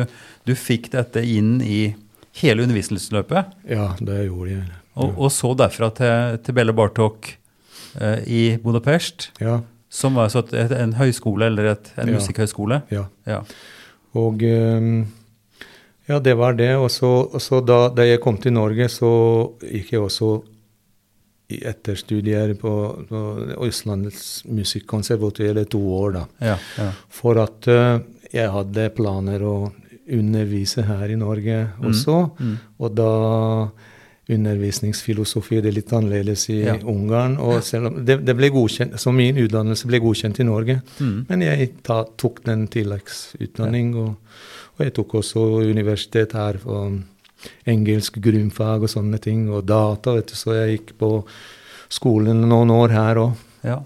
du 0.48 0.54
fikk 0.56 0.90
dette 0.94 1.20
inn 1.24 1.60
i 1.62 1.94
hele 2.40 2.64
undervisningsløpet. 2.64 3.52
Ja, 3.70 3.90
det 4.00 4.24
gjorde 4.26 4.50
jeg. 4.56 4.64
Og, 4.96 5.12
og 5.18 5.30
så 5.34 5.52
derfra 5.58 5.90
til, 5.94 6.38
til 6.46 6.54
Belle 6.54 6.72
Bartok 6.74 7.32
eh, 8.00 8.20
i 8.26 8.42
Budapest, 8.62 9.30
Ja, 9.42 9.60
som 9.94 10.14
var 10.18 10.26
et, 10.26 10.52
et, 10.58 10.72
en 10.74 10.92
høyskole, 10.98 11.46
eller 11.46 11.72
et, 11.76 11.92
en 11.98 12.08
Ja. 12.08 12.14
musikkhøyskole. 12.18 12.82
ja. 12.90 13.04
Ja. 13.26 13.42
Og 14.14 14.42
um, 14.46 15.06
ja, 16.06 16.18
det 16.22 16.36
var 16.38 16.52
det. 16.54 16.76
Og 16.78 16.90
så 16.90 17.58
da, 17.66 17.88
da 17.90 18.02
jeg 18.06 18.20
kom 18.22 18.36
til 18.38 18.52
Norge, 18.54 18.86
så 18.88 19.08
gikk 19.62 19.90
jeg 19.96 20.00
også 20.04 20.28
i 21.52 21.58
etterstudier 21.68 22.54
på, 22.56 22.72
på 23.08 23.20
Østlandets 23.66 24.44
musikkonservatorium 24.48 25.58
i 25.60 25.70
to 25.70 25.80
år, 25.98 26.12
da. 26.16 26.22
Ja, 26.40 26.58
ja. 26.80 26.90
For 27.12 27.40
at 27.42 27.68
uh, 27.68 27.98
jeg 28.32 28.48
hadde 28.50 28.88
planer 28.96 29.44
å 29.44 29.56
undervise 30.04 30.82
her 30.88 31.08
i 31.12 31.16
Norge 31.20 31.58
også. 31.84 32.16
mm. 32.40 32.54
Og 32.80 32.96
da 32.96 33.10
undervisningsfilosofi 34.34 35.58
det 35.60 35.70
er 35.70 35.76
litt 35.78 35.92
annerledes 35.92 36.46
i 36.52 36.62
Ja. 36.64 36.74
Ungarn. 36.80 37.36
og 37.38 37.62
selv 37.62 37.86
om 37.90 38.04
det, 38.04 38.24
det 38.24 38.36
ble 38.36 38.48
godkjent, 38.50 38.98
Så 38.98 39.12
min 39.12 39.36
utdannelse 39.36 39.86
ble 39.86 40.00
godkjent 40.00 40.40
i 40.40 40.44
Norge. 40.48 40.80
Mm. 40.98 41.26
Men 41.28 41.42
jeg 41.42 41.72
ta, 41.82 42.04
tok 42.16 42.42
den 42.44 42.66
tilleggsutdanning, 42.68 43.94
og, 43.96 44.16
og 44.78 44.84
jeg 44.84 44.94
tok 44.94 45.14
også 45.14 45.40
universitet 45.68 46.32
her 46.32 46.58
for 46.58 46.98
engelsk 47.66 48.18
grunnfag 48.24 48.82
og 48.86 48.92
sånne 48.92 49.20
ting, 49.22 49.48
og 49.50 49.66
data, 49.66 50.14
vet 50.16 50.32
du, 50.32 50.36
så 50.38 50.54
jeg 50.58 50.78
gikk 50.78 50.94
på 50.98 51.10
skolen 51.92 52.44
noen 52.48 52.70
år 52.74 52.94
her 52.94 53.20
òg. 53.22 53.32
Ja. 53.64 53.80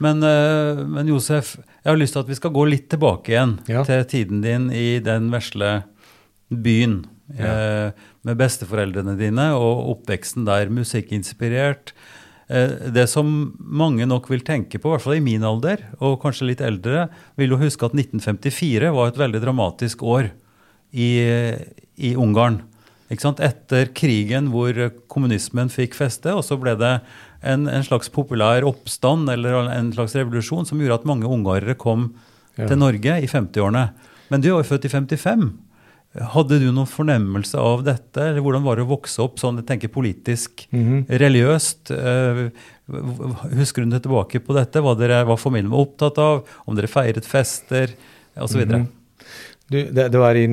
Men, 0.00 0.22
eh, 0.24 0.84
men 0.88 1.06
Josef, 1.12 1.56
jeg 1.84 1.90
har 1.92 2.00
lyst 2.00 2.16
til 2.16 2.24
at 2.24 2.28
vi 2.30 2.38
skal 2.38 2.54
gå 2.56 2.66
litt 2.68 2.88
tilbake 2.90 3.34
igjen 3.34 3.58
Ja. 3.68 3.84
til 3.84 4.04
tiden 4.04 4.40
din 4.42 4.70
i 4.70 4.98
den 4.98 5.30
vesle 5.30 5.84
byen. 6.50 7.04
Ja. 7.38 7.92
med 8.26 8.36
besteforeldrene 8.36 9.16
dine 9.16 9.52
og 9.54 10.02
oppveksten 10.04 10.44
der, 10.44 10.66
musikkinspirert. 10.68 11.92
Eh, 12.50 12.90
det 12.90 13.08
som 13.08 13.54
mange 13.56 14.04
nok 14.10 14.28
vil 14.28 14.42
tenke 14.42 14.80
på, 14.82 14.90
i 14.90 14.96
hvert 14.96 15.04
fall 15.04 15.14
i 15.14 15.22
min 15.24 15.44
alder, 15.46 15.84
og 16.02 16.18
kanskje 16.24 16.48
litt 16.50 16.60
eldre, 16.60 17.08
vil 17.38 17.54
jo 17.54 17.60
huske 17.62 17.86
at 17.86 17.94
1954 17.94 18.90
var 18.92 19.12
et 19.12 19.20
veldig 19.20 19.40
dramatisk 19.44 20.02
år 20.02 20.32
i, 20.92 21.10
i 21.96 22.14
Ungarn. 22.18 22.62
Etter 23.10 23.88
krigen 23.92 24.50
hvor 24.52 24.72
kommunismen 25.10 25.68
fikk 25.72 25.94
feste, 25.98 26.30
og 26.32 26.44
så 26.46 26.56
ble 26.60 26.76
det 26.78 26.92
en, 27.42 27.66
en 27.68 27.82
slags 27.82 28.08
populær 28.12 28.62
oppstand 28.68 29.28
eller 29.32 29.66
en 29.72 29.92
slags 29.92 30.14
revolusjon 30.14 30.66
som 30.68 30.78
gjorde 30.78 31.00
at 31.00 31.08
mange 31.10 31.26
ungarere 31.26 31.74
kom 31.76 32.12
Ja. 32.58 32.66
til 32.66 32.76
Norge 32.78 33.14
i 33.22 33.26
50-årene. 33.26 33.90
Men 34.30 34.40
du 34.42 34.48
er 34.50 34.62
jo 34.62 34.66
født 34.68 34.84
i 34.84 34.88
55. 34.92 35.44
Hadde 36.34 36.58
du 36.58 36.66
noen 36.74 36.86
fornemmelse 36.90 37.54
av 37.58 37.84
dette? 37.86 38.18
eller 38.20 38.40
Hvordan 38.42 38.64
var 38.66 38.76
det 38.76 38.84
å 38.84 38.90
vokse 38.90 39.22
opp 39.22 39.38
sånn, 39.38 39.56
jeg 39.62 39.66
tenker 39.66 39.88
politisk, 39.94 40.66
Mhm. 40.72 41.06
religiøst? 41.08 41.90
Eh, 41.90 42.50
Husker 43.54 43.84
du 43.86 43.98
tilbake 44.00 44.40
på 44.42 44.52
dette? 44.54 44.80
Hva 44.82 44.96
dere 44.98 45.24
var 45.24 45.36
familien 45.38 45.70
var 45.70 45.86
opptatt 45.86 46.18
av? 46.18 46.44
Om 46.66 46.74
dere 46.74 46.88
feiret 46.90 47.24
fester? 47.24 47.92
Osv. 48.36 48.66
Mhm. 48.66 48.88
Du, 49.70 49.84
det, 49.84 50.10
det 50.10 50.18
var 50.18 50.34
i 50.34 50.46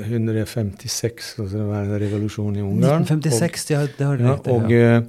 1956, 0.00 1.34
altså 1.38 1.58
det 1.58 1.66
var 1.68 1.84
en 1.84 2.00
revolusjon 2.00 2.56
i 2.56 2.62
Ungarn. 2.64 3.04
1956, 3.04 3.70
ja, 3.74 3.84
det 3.98 4.06
har 4.08 4.16
du 4.16 4.24
ja, 4.24 4.32
rett 4.36 4.46
i. 4.48 4.50
og 4.56 4.70
Ja. 4.72 4.96
eh, 4.96 5.02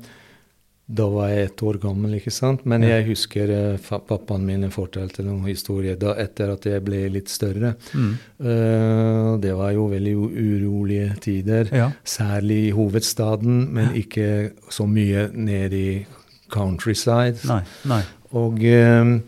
da 0.94 1.06
var 1.10 1.30
jeg 1.32 1.46
ett 1.48 1.62
år 1.64 1.78
gammel, 1.80 2.12
ikke 2.20 2.32
sant. 2.32 2.66
Men 2.66 2.84
Ja. 2.84 2.98
jeg 2.98 3.06
husker 3.08 3.50
eh, 3.50 3.78
pappaen 4.08 4.44
min 4.46 4.70
fortalte 4.70 5.24
noen 5.24 5.46
historier 5.48 5.96
da 5.96 6.14
etter 6.20 6.52
at 6.54 6.66
jeg 6.68 6.84
ble 6.84 7.10
litt 7.10 7.30
større. 7.32 7.76
Mm. 7.96 8.18
Uh, 8.44 9.38
det 9.40 9.54
var 9.56 9.72
jo 9.72 9.88
veldig 9.88 10.14
urolige 10.14 11.16
tider. 11.24 11.70
Ja. 11.72 11.92
Særlig 12.04 12.68
i 12.68 12.72
hovedstaden, 12.76 13.74
men 13.74 13.96
ikke 13.96 14.52
så 14.70 14.86
mye 14.86 15.30
nede 15.34 15.74
i 15.80 16.06
countryside. 16.52 17.40
Nei. 17.48 17.62
nei. 17.86 18.02
Og, 18.34 18.60
uh, 18.60 19.20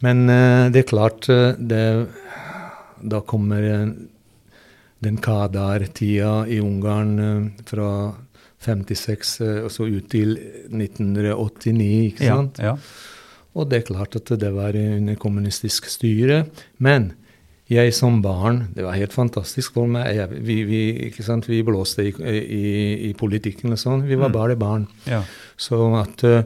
men 0.00 0.28
uh, 0.30 0.70
det 0.72 0.80
er 0.86 0.90
klart 0.90 1.26
det, 1.28 2.06
Da 3.04 3.20
kommer 3.20 3.62
en 3.62 4.08
den 5.04 5.18
Kadar-tida 5.22 6.46
i 6.48 6.60
Ungarn 6.60 7.18
eh, 7.18 7.64
fra 7.68 7.90
56 8.64 9.34
eh, 9.44 9.58
og 9.66 9.70
så 9.74 9.84
ut 9.86 10.08
til 10.10 10.36
1989, 10.70 11.90
ikke 12.12 12.24
Ja, 12.26 12.36
sant? 12.40 12.58
ja. 12.62 12.76
Og 13.56 13.68
det 13.70 13.78
er 13.82 13.86
klart 13.88 14.16
at 14.18 14.28
det 14.40 14.50
var 14.52 14.76
under 14.76 15.14
kommunistisk 15.16 15.86
styre. 15.88 16.42
Men 16.78 17.12
jeg 17.72 17.94
som 17.96 18.20
barn 18.22 18.68
Det 18.76 18.84
var 18.84 18.92
helt 18.94 19.12
fantastisk 19.16 19.72
for 19.74 19.86
meg. 19.88 20.14
Jeg, 20.14 20.28
vi, 20.44 20.56
vi, 20.68 20.82
vi 21.48 21.62
blåste 21.64 22.04
i, 22.04 22.12
i, 22.20 23.08
i 23.08 23.12
politikken 23.16 23.72
og 23.72 23.78
sånn. 23.80 24.04
Vi 24.06 24.14
var 24.14 24.28
Mm. 24.28 24.32
bare 24.36 24.56
barn. 24.56 24.86
ja. 25.06 25.22
Så 25.56 25.80
at 25.98 26.22
uh, 26.24 26.42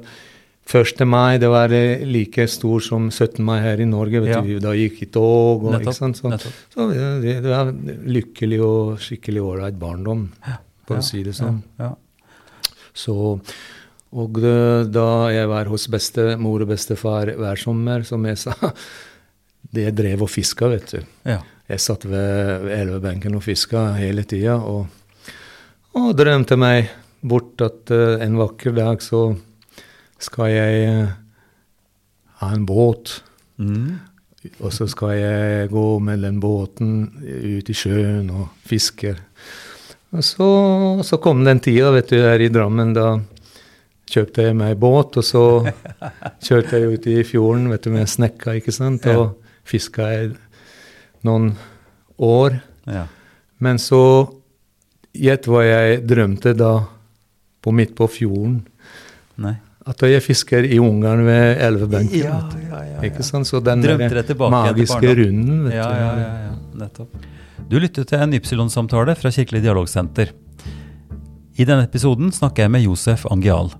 1. 0.70 1.00
mai 1.08 1.38
det 1.42 1.48
var 1.50 1.72
eh, 1.74 2.02
like 2.06 2.44
stor 2.48 2.80
som 2.84 3.08
17. 3.10 3.40
mai 3.44 3.58
her 3.64 3.80
i 3.80 3.86
Norge. 3.88 4.20
Vet 4.22 4.34
Ja. 4.36 4.40
du, 4.44 4.58
da 4.62 4.74
gikk 4.76 5.02
i 5.02 5.06
tog. 5.10 5.64
Og, 5.64 5.72
Nettopp, 5.74 5.94
sant? 5.96 6.16
Så, 6.20 6.30
så 6.70 6.86
det, 6.92 7.40
det 7.42 7.50
var 7.50 7.72
lykkelig 7.72 8.60
og 8.62 8.98
skikkelig 9.02 9.42
ålreit 9.42 9.78
barndom, 9.80 10.28
for 10.86 10.98
Ja, 11.00 11.00
å 11.02 11.06
si 11.08 11.22
det 11.26 11.34
sånn. 11.34 11.62
Ja, 11.80 11.94
Så, 12.94 13.40
og 14.12 14.32
det, 14.42 14.90
da 14.92 15.30
jeg 15.30 15.46
var 15.50 15.64
hos 15.70 15.86
bestemor 15.90 16.62
og 16.62 16.68
bestefar 16.72 17.30
hver 17.38 17.56
sommer, 17.58 18.02
som 18.06 18.24
jeg 18.26 18.38
sa 18.38 18.54
Det 19.72 19.90
drev 19.94 20.22
og 20.24 20.30
fiska, 20.32 20.66
vet 20.72 20.88
du. 20.96 21.02
Jeg 21.70 21.78
satt 21.78 22.02
ved, 22.08 22.62
ved 22.64 22.72
elvebenken 22.80 23.36
og 23.38 23.42
fiska 23.44 23.92
hele 24.00 24.24
tida 24.26 24.56
og, 24.58 24.86
og 25.94 26.08
drømte 26.18 26.56
meg 26.58 26.88
bort 27.22 27.60
at 27.62 27.92
uh, 27.94 28.16
en 28.24 28.34
vakker 28.40 28.74
dag 28.74 29.02
så 29.04 29.36
skal 30.20 30.52
jeg 30.52 30.84
eh, 30.88 31.10
ha 32.40 32.52
en 32.54 32.66
båt. 32.68 33.20
Mm. 33.60 33.98
Og 34.64 34.72
så 34.72 34.86
skal 34.88 35.16
jeg 35.18 35.68
gå 35.72 35.86
med 36.00 36.22
den 36.24 36.38
båten 36.40 36.94
ut 37.20 37.68
i 37.68 37.76
sjøen 37.76 38.30
og 38.32 38.48
fiske. 38.66 39.14
Og 40.10 40.24
så, 40.24 40.48
så 41.06 41.20
kom 41.22 41.44
den 41.46 41.60
tida, 41.62 41.92
vet 41.94 42.10
du, 42.10 42.18
her 42.24 42.40
i 42.40 42.48
Drammen. 42.52 42.94
Da 42.96 43.18
kjøpte 44.10 44.48
jeg 44.48 44.56
meg 44.58 44.78
båt, 44.80 45.20
og 45.20 45.26
så 45.26 45.44
kjørte 46.46 46.80
jeg 46.80 46.96
ut 46.96 47.08
i 47.12 47.20
fjorden 47.26 47.68
vet 47.70 47.84
du, 47.84 47.92
med 47.94 48.10
snekka, 48.10 48.56
ikke 48.58 48.74
sant, 48.74 49.06
og 49.12 49.36
fiska 49.68 50.08
jeg 50.14 50.34
noen 51.26 51.52
år. 52.16 52.60
ja. 52.88 53.06
Men 53.60 53.76
så 53.76 54.02
Gjett 55.10 55.48
hva 55.50 55.64
jeg 55.66 56.04
drømte 56.06 56.52
da, 56.54 56.84
på 57.60 57.72
midt 57.74 57.96
på 57.98 58.06
fjorden. 58.06 58.60
Nei. 59.42 59.56
At 59.90 60.04
jeg 60.06 60.22
fisker 60.22 60.66
i 60.68 60.78
Ungarn 60.78 61.24
ved 61.26 61.58
elvebenken. 61.66 62.22
Ja, 62.22 62.38
ja, 62.68 62.82
ja, 62.86 63.02
Ikke 63.08 63.24
sant? 63.26 63.48
Så 63.50 63.58
den 63.64 63.82
der 63.82 63.98
magiske 63.98 65.14
runden, 65.18 65.64
vet 65.66 65.74
Ja, 65.74 65.90
ja, 65.98 66.10
ja, 66.20 66.54
nettopp. 66.84 67.26
Du 67.70 67.78
lytter 67.78 68.06
til 68.06 68.22
en 68.22 68.34
Ypsilon-samtale 68.34 69.14
fra 69.18 69.30
Kirkelig 69.34 69.62
dialogsenter. 69.66 70.32
I 71.60 71.66
denne 71.66 71.84
episoden 71.86 72.30
snakker 72.34 72.64
jeg 72.64 72.72
med 72.72 72.86
Josef 72.86 73.26
Angial. 73.30 73.72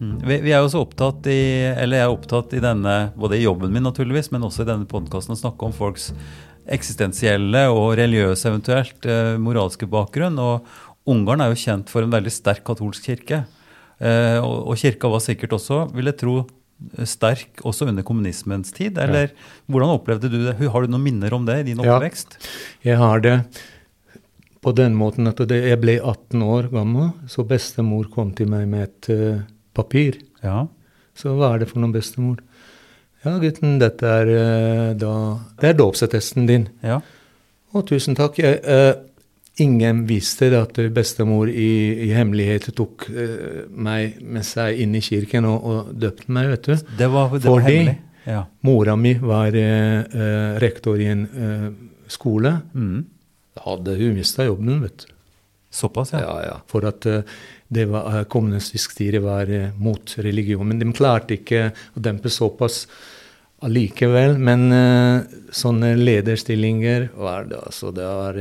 Mm. 0.00 0.14
Vi, 0.24 0.36
vi 0.46 0.52
er 0.52 0.62
jo 0.62 0.70
så 0.72 0.80
opptatt 0.84 1.26
i, 1.28 1.40
eller 1.74 2.00
jeg 2.00 2.06
er 2.06 2.14
opptatt 2.14 2.54
i 2.56 2.62
denne, 2.64 2.94
både 3.20 3.36
i 3.36 3.42
jobben 3.42 3.72
min 3.74 3.84
naturligvis, 3.84 4.30
men 4.32 4.46
også 4.46 4.64
i 4.64 4.70
denne 4.70 4.88
podkasten 4.88 5.36
å 5.36 5.40
snakke 5.40 5.68
om 5.68 5.74
folks 5.76 6.10
eksistensielle 6.70 7.66
og 7.72 7.96
religiøse 7.98 8.48
eventuelt 8.48 9.08
eh, 9.08 9.34
moralske 9.42 9.88
bakgrunn. 9.90 10.38
Og 10.40 11.10
Ungarn 11.10 11.44
er 11.44 11.52
jo 11.52 11.60
kjent 11.60 11.92
for 11.92 12.04
en 12.04 12.14
veldig 12.14 12.32
sterk 12.32 12.64
katolsk 12.68 13.10
kirke. 13.10 13.42
Eh, 14.00 14.38
og, 14.40 14.72
kirka 14.80 15.10
var 15.12 15.20
sikkert 15.20 15.52
også, 15.58 15.82
vil 15.94 16.08
jeg 16.08 16.16
tro, 16.22 16.38
sterk 17.04 17.60
også 17.68 17.88
under 17.90 18.02
kommunismens 18.06 18.72
tid. 18.72 18.96
Eller 18.98 19.34
hvordan 19.68 19.92
opplevde 19.98 20.30
du 20.32 20.38
det? 20.46 20.54
Har 20.72 20.86
du 20.86 20.88
noen 20.94 21.04
minner 21.04 21.34
om 21.36 21.44
det 21.44 21.58
i 21.60 21.66
din 21.68 21.82
Ja. 21.84 21.98
oppvekst? 21.98 22.38
Jeg 22.82 22.96
har 22.96 23.20
det 23.20 23.34
på 24.64 24.72
den 24.76 24.94
måten 24.96 25.28
at 25.28 25.36
det, 25.48 25.58
jeg 25.68 25.80
ble 25.80 25.98
18 26.00 26.40
år 26.42 26.70
gammel, 26.72 27.12
så 27.28 27.44
bestemor 27.46 28.08
kom 28.12 28.32
til 28.36 28.48
meg 28.48 28.66
med 28.68 28.88
et 28.88 29.10
eh, 29.12 29.40
papir. 29.74 30.16
Ja. 30.42 30.66
Så 31.14 31.36
hva 31.36 31.54
er 31.54 31.58
det 31.60 31.68
for 31.68 31.80
noen 31.80 31.92
bestemor? 31.92 32.40
Ja, 33.24 33.36
gutten, 33.38 33.78
dette 33.78 34.08
er 34.08 34.28
eh, 34.32 34.94
da 34.96 35.38
Det 35.60 35.68
er 35.74 35.76
dåpsattesten 35.76 36.46
din. 36.48 36.68
ja. 36.82 37.00
Å, 37.70 37.84
tusen 37.86 38.16
takk. 38.18 38.34
Jeg, 38.40 38.58
ingen 39.60 40.04
visste 40.08 40.50
det 40.52 40.60
at 40.60 40.78
bestemor 40.94 41.50
i, 41.50 41.70
i 42.06 42.10
hemmelighet 42.14 42.70
tok 42.76 43.06
uh, 43.12 43.66
meg 43.70 44.20
med 44.22 44.46
seg 44.46 44.80
inn 44.82 44.96
i 44.96 45.02
kirken 45.04 45.48
og, 45.48 45.66
og 45.66 45.92
døpte 46.00 46.32
meg, 46.32 46.50
vet 46.54 46.68
du. 46.68 46.74
Det 46.98 47.08
var, 47.12 47.32
det 47.36 47.44
var 47.46 47.60
Fordi- 47.60 47.76
hemmelig. 47.76 47.98
Ja. 48.28 48.42
Mora 48.68 48.92
mi 49.00 49.14
var 49.16 49.54
eh, 49.56 50.02
rektor 50.60 51.00
i 51.00 51.06
en 51.08 51.22
uh, 51.24 51.70
skole. 52.06 52.52
Mm. 52.76 52.98
Da 53.56 53.62
hadde 53.64 53.94
hun 53.96 54.18
mista 54.18 54.44
jobben, 54.44 54.82
vet 54.84 55.06
du. 55.06 55.14
Såpass, 55.72 56.12
ja. 56.12 56.20
Ja, 56.26 56.34
ja. 56.44 56.58
For 56.68 56.84
at 56.84 57.06
det 57.72 57.86
var, 57.88 58.26
kommunistisk 58.30 58.92
styre 58.92 59.22
var 59.24 59.50
mot 59.80 60.12
religion. 60.20 60.68
Men 60.68 60.82
de 60.82 60.90
klarte 60.92 61.38
ikke 61.38 61.70
å 61.70 62.02
dempe 62.02 62.30
såpass 62.30 62.82
allikevel. 63.64 64.36
Men 64.36 64.68
sånne 65.54 65.94
lederstillinger 65.96 67.08
var 67.14 67.48
det 67.50 67.62
altså 67.62 67.94
Det 67.94 68.08
var 68.10 68.40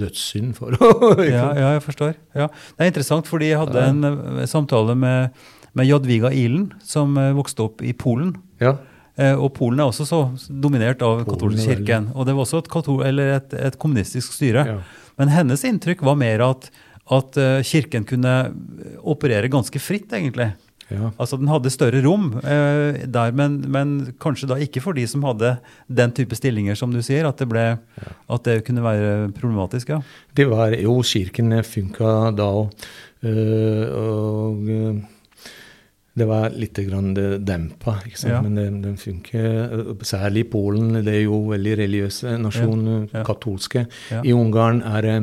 dødssynd 0.00 0.54
for 0.58 0.76
Ja, 1.24 1.48
ja, 1.56 1.70
jeg 1.76 1.84
forstår. 1.84 2.12
Ja. 2.36 2.48
Det 2.48 2.84
er 2.84 2.92
interessant, 2.92 3.28
fordi 3.30 3.52
jeg 3.52 3.60
hadde 3.62 3.84
en 3.84 4.08
eh, 4.08 4.44
samtale 4.50 4.96
med, 4.98 5.34
med 5.78 5.88
Jadwiga 5.88 6.32
Ilen, 6.34 6.70
som 6.84 7.16
eh, 7.20 7.34
vokste 7.36 7.66
opp 7.68 7.84
i 7.84 7.94
Polen. 7.96 8.36
ja. 8.62 8.76
Eh, 9.18 9.34
og 9.34 9.50
Polen 9.56 9.80
er 9.82 9.88
også 9.90 10.04
så 10.06 10.18
dominert 10.62 11.00
av 11.02 11.24
katolsk 11.26 11.64
kirken. 11.66 12.04
Og 12.14 12.28
det 12.28 12.36
var 12.36 12.44
også 12.44 12.60
et, 12.62 12.68
katol 12.70 13.00
eller 13.02 13.32
et, 13.40 13.56
et 13.66 13.78
kommunistisk 13.82 14.30
styre. 14.36 14.62
Ja. 14.62 14.76
Men 15.18 15.32
hennes 15.34 15.64
inntrykk 15.66 16.04
var 16.06 16.14
mer 16.14 16.44
at, 16.46 16.68
at 17.10 17.34
kirken 17.66 18.06
kunne 18.06 18.34
operere 19.02 19.50
ganske 19.50 19.82
fritt, 19.82 20.14
egentlig. 20.14 20.52
Ja. 20.90 21.10
Altså 21.20 21.36
Den 21.36 21.50
hadde 21.52 21.72
større 21.72 22.00
rom 22.04 22.30
eh, 22.40 23.04
der, 23.06 23.34
men, 23.36 23.58
men 23.68 24.14
kanskje 24.22 24.48
da 24.50 24.56
ikke 24.62 24.82
for 24.84 24.96
de 24.96 25.04
som 25.10 25.26
hadde 25.28 25.56
den 25.88 26.14
type 26.16 26.36
stillinger 26.38 26.78
som 26.78 26.94
du 26.94 27.02
sier, 27.04 27.28
at 27.28 27.40
det, 27.42 27.48
ble, 27.50 27.66
at 28.28 28.48
det 28.48 28.62
kunne 28.66 28.84
være 28.84 29.28
problematisk. 29.36 29.92
ja. 29.92 30.00
Det 30.36 30.48
var 30.48 30.72
jo 30.78 31.00
Kirken 31.04 31.52
funka 31.64 32.32
da 32.36 32.48
òg. 32.62 32.88
og 33.22 34.68
eh, 34.72 35.06
det 36.18 36.26
var 36.26 36.54
litt 36.56 36.78
grann 36.88 37.12
dempa? 37.14 37.98
Ja. 38.24 38.40
men 38.42 38.56
den, 38.58 38.80
den 38.82 38.96
funker. 38.98 39.44
eh, 39.44 39.90
Særlig 40.06 40.46
i 40.46 40.50
Polen, 40.50 41.00
det 41.04 41.14
er 41.14 41.24
jo 41.26 41.42
veldig 41.52 41.74
religiøse 41.82 42.36
nasjon, 42.42 42.86
eh, 42.94 43.08
ja. 43.12 43.24
katolske. 43.26 43.86
Ja. 44.12 44.22
I 44.24 44.34
Ungarn 44.36 44.82
er 44.86 45.06
det 45.06 45.18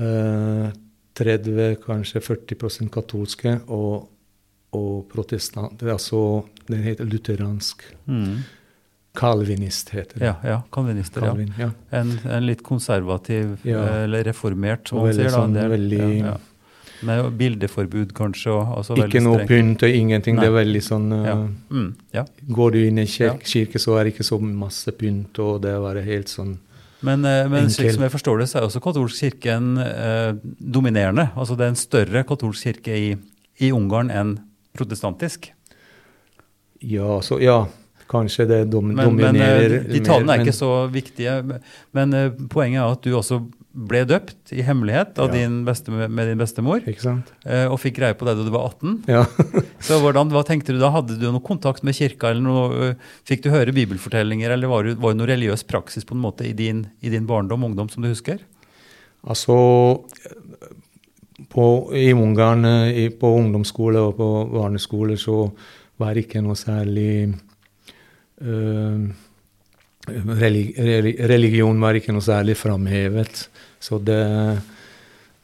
uh, 0.00 0.70
30, 1.20 1.76
kanskje 1.84 2.22
40% 2.24 2.90
katolske 2.94 3.58
og, 3.68 4.08
og 4.72 5.08
protestant 5.10 5.80
Altså 5.82 6.44
det 6.68 6.78
heter 6.84 7.04
lutheransk. 7.10 7.82
Mm. 8.06 8.42
Calvinist 9.16 9.88
heter 9.90 10.18
det. 10.20 10.24
Ja, 10.28 10.34
ja, 10.46 10.58
kalvinister. 10.72 11.24
Ja. 11.24 11.32
Calvin, 11.32 11.54
ja. 11.58 11.70
En, 11.98 12.12
en 12.30 12.44
litt 12.46 12.62
konservativ, 12.62 13.56
Ja. 13.66 13.80
eh, 13.82 14.04
eller 14.04 14.22
reformert, 14.24 14.86
som 14.88 14.98
man 15.02 15.12
sier. 15.12 15.24
da. 15.24 15.30
sånn, 15.40 15.54
veldig- 15.54 15.98
ja, 15.98 16.26
ja. 16.30 16.36
Med 17.02 17.32
bildeforbud, 17.38 18.12
kanskje. 18.12 18.52
Altså 18.76 18.94
Ikke 19.00 19.22
noe 19.24 19.46
pynt 19.48 19.82
og 19.82 19.88
ingenting. 19.88 20.36
Det 20.36 20.46
er 20.46 20.52
veldig 20.52 20.82
sånn 20.84 21.12
eh, 21.16 21.26
Ja. 21.26 21.34
Mm, 21.70 21.94
ja. 22.12 22.24
Går 22.52 22.72
du 22.72 22.78
inn 22.86 22.98
i 22.98 23.06
Ja. 23.06 23.32
kirke, 23.32 23.44
kirke, 23.44 23.78
så 23.80 23.98
er 23.98 24.04
det 24.04 24.14
ikke 24.14 24.28
så 24.28 24.38
masse 24.40 24.92
pynt, 24.92 25.38
og 25.38 25.62
det 25.62 25.74
var 25.80 25.94
helt 25.96 26.28
sånn 26.28 26.58
Men, 27.02 27.24
eh, 27.24 27.48
men 27.48 27.64
slik 27.70 27.92
som 27.94 28.02
jeg 28.02 28.12
forstår 28.12 28.38
det, 28.40 28.48
så 28.48 28.58
er 28.60 28.66
også 28.68 28.80
katolsk 28.82 29.18
kirken 29.18 29.78
eh, 29.78 30.32
dominerende. 30.60 31.30
Altså 31.34 31.56
det 31.56 31.64
er 31.64 31.68
en 31.68 31.74
større 31.74 32.24
katolsk 32.24 32.62
kirke 32.64 32.92
i, 32.94 33.16
i 33.60 33.70
Ungarn 33.72 34.10
enn 34.10 34.38
protestantisk. 34.80 35.52
Ja, 36.80 37.20
så 37.22 37.38
ja. 37.42 37.60
Kanskje 38.10 38.42
det 38.50 38.64
dom, 38.72 38.88
Men, 38.90 38.96
men 38.96 39.06
eh, 39.06 39.30
dominerer 39.30 39.84
de 39.86 40.00
tallene 40.02 40.32
er 40.34 40.40
men- 40.40 40.48
ikke 40.48 40.56
så 40.56 40.70
viktige. 40.90 41.34
Men 41.94 42.14
uh, 42.16 42.30
poenget 42.50 42.80
er 42.82 42.94
at 42.96 43.04
du 43.06 43.12
også 43.14 43.36
ble 43.70 44.00
døpt 44.02 44.50
i 44.56 44.64
hemmelighet 44.66 45.14
av 45.22 45.28
Ja. 45.30 45.36
din 45.44 45.60
beste, 45.64 45.92
med 45.94 46.26
din 46.26 46.40
bestemor, 46.40 46.82
eh, 46.82 47.68
og 47.70 47.76
fikk 47.78 48.00
greie 48.00 48.16
på 48.18 48.26
det 48.26 48.34
da 48.40 48.42
du 48.42 48.50
var 48.50 48.64
18. 48.72 48.96
Ja. 49.06 49.20
Så 49.86 50.00
hvordan, 50.02 50.32
hva 50.34 50.42
tenkte 50.48 50.74
du 50.74 50.80
da? 50.82 50.90
Hadde 50.90 51.20
du 51.20 51.28
noe 51.30 51.38
kontakt 51.46 51.84
med 51.86 51.94
kirka, 51.94 52.32
eller 52.34 52.42
noe, 52.42 52.88
uh, 52.90 53.12
fikk 53.30 53.44
du 53.46 53.50
høre 53.54 53.70
bibelfortellinger, 53.76 54.50
eller 54.56 54.72
var 54.72 54.88
det, 54.90 54.96
var 54.98 55.14
det 55.14 55.20
noe 55.22 55.30
religiøs 55.30 55.62
praksis 55.70 56.02
på 56.08 56.18
en 56.18 56.24
måte 56.24 56.48
i 56.50 56.52
din, 56.58 56.88
i 57.06 57.14
din 57.14 57.30
barndom 57.30 57.62
ungdom 57.70 57.92
som 57.94 58.02
du 58.02 58.10
husker? 58.10 58.42
Altså 59.22 59.54
på, 61.48 61.66
I 61.96 62.12
Ungarn, 62.12 62.66
på 63.20 63.30
ungdomsskole 63.38 64.02
og 64.02 64.16
på 64.18 64.28
barneskole, 64.52 65.16
så 65.20 65.46
var 66.00 66.14
det 66.14 66.26
ikke 66.26 66.42
noe 66.44 66.56
særlig 66.58 67.10
eh, 68.40 69.08
Religion 70.10 71.80
var 71.82 71.98
ikke 71.98 72.14
noe 72.16 72.24
særlig 72.24 72.56
framhevet. 72.58 73.44
Så 73.80 73.98
det, 74.02 74.18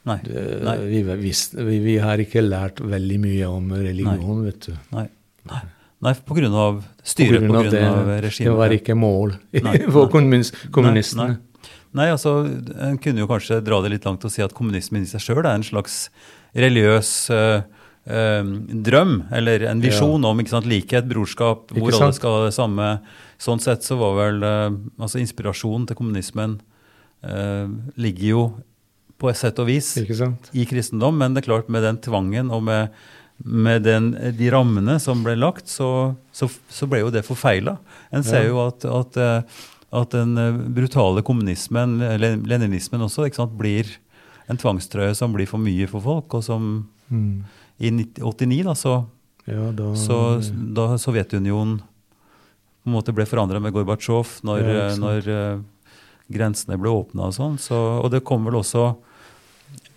Nei. 0.08 0.18
det 0.24 0.44
Nei. 0.64 0.76
vi, 0.88 1.02
vi, 1.22 1.78
vi 1.84 1.96
har 2.02 2.20
ikke 2.22 2.42
lært 2.44 2.80
veldig 2.82 3.18
mye 3.22 3.48
om 3.52 3.72
religion, 3.76 4.44
vet 4.46 4.70
du. 4.70 4.76
Nei. 4.96 5.06
Nei. 5.50 5.62
Nei, 6.04 6.12
av 6.60 6.82
styret, 7.00 7.40
på 7.40 7.46
grunn 7.46 7.56
av 7.56 7.62
grunn 7.64 7.72
det, 7.72 8.50
var 8.58 8.72
ikke 8.76 8.94
mål 9.00 9.30
Nei, 9.64 9.78
for 9.94 10.04
nei. 10.04 10.10
kommunis- 10.12 10.52
kommunistene. 10.74 11.38
Nei, 11.96 12.10
altså, 12.12 12.38
En 12.76 12.98
kunne 13.00 13.22
jo 13.22 13.30
kanskje 13.30 13.62
dra 13.64 13.80
det 13.84 13.94
litt 13.94 14.06
langt 14.08 14.24
og 14.26 14.32
si 14.32 14.44
at 14.44 14.54
kommunismen 14.56 15.06
i 15.06 15.10
seg 15.10 15.22
sjøl 15.24 15.42
er 15.44 15.54
en 15.54 15.66
slags 15.66 16.06
religiøs 16.56 17.10
uh, 17.34 17.64
um, 18.06 18.52
drøm, 18.86 19.16
eller 19.34 19.66
en 19.70 19.82
visjon 19.82 20.24
om 20.24 20.40
ikke 20.40 20.54
sant, 20.54 20.68
likhet, 20.70 21.08
brorskap, 21.10 21.72
hvor 21.76 21.96
alle 21.98 22.16
skal 22.16 22.38
ha 22.38 22.46
det 22.46 22.54
samme. 22.56 22.92
Sånn 23.42 23.60
sett 23.62 23.84
så 23.84 23.98
var 24.00 24.16
vel 24.20 24.46
uh, 24.46 24.70
altså 24.96 25.20
inspirasjonen 25.20 25.88
til 25.88 25.98
kommunismen 25.98 26.58
uh, 27.26 27.68
ligger 28.00 28.26
jo 28.30 28.46
på 29.20 29.30
et 29.32 29.38
sett 29.40 29.60
og 29.62 29.68
vis 29.70 29.94
i 29.96 30.66
kristendom, 30.68 31.16
men 31.16 31.32
det 31.32 31.44
er 31.44 31.48
klart 31.48 31.70
med 31.72 31.84
den 31.86 32.00
tvangen 32.04 32.50
og 32.52 32.66
med, 32.68 32.92
med 33.44 33.86
den, 33.86 34.10
de 34.36 34.50
rammene 34.52 34.98
som 35.00 35.22
ble 35.24 35.36
lagt, 35.40 35.70
så, 35.72 35.88
så, 36.36 36.50
så 36.72 36.88
ble 36.88 37.00
jo 37.00 37.12
det 37.14 37.24
forfeila. 37.24 37.78
En 38.12 38.24
ser 38.24 38.44
Ja. 38.44 38.50
jo 38.52 38.60
at, 38.66 38.84
at, 38.84 39.18
at 39.92 40.10
den 40.10 40.36
eh, 40.38 40.52
brutale 40.74 41.22
kommunismen, 41.22 41.98
leninismen 42.46 43.00
også, 43.06 43.28
sant, 43.34 43.56
blir 43.58 43.86
en 44.48 44.56
tvangstrøye 44.58 45.14
som 45.14 45.32
blir 45.34 45.46
for 45.46 45.58
mye 45.62 45.86
for 45.90 46.00
folk. 46.00 46.34
Og 46.34 46.44
som 46.44 46.88
Mm. 47.10 47.44
i 47.78 47.90
19- 47.90 48.18
89, 48.20 48.64
da, 48.64 48.72
så, 48.74 49.06
Ja, 49.46 49.70
da 49.70 49.92
så 49.94 50.40
da 50.74 50.96
Sovjetunionen 50.98 51.78
på 51.78 52.86
en 52.86 52.92
måte 52.92 53.14
ble 53.14 53.24
forandra 53.26 53.60
med 53.62 53.72
Gorbatsjov, 53.72 54.40
når, 54.42 54.58
Ja, 54.62 54.88
eh, 54.88 54.96
når 54.96 55.28
uh, 55.28 55.62
grensene 56.32 56.76
ble 56.78 56.90
åpna 56.90 57.26
og 57.28 57.32
sånn. 57.34 57.58
Så, 57.58 57.74
og 58.02 58.10
det 58.10 58.24
kom 58.24 58.44
vel 58.44 58.54
også 58.54 58.96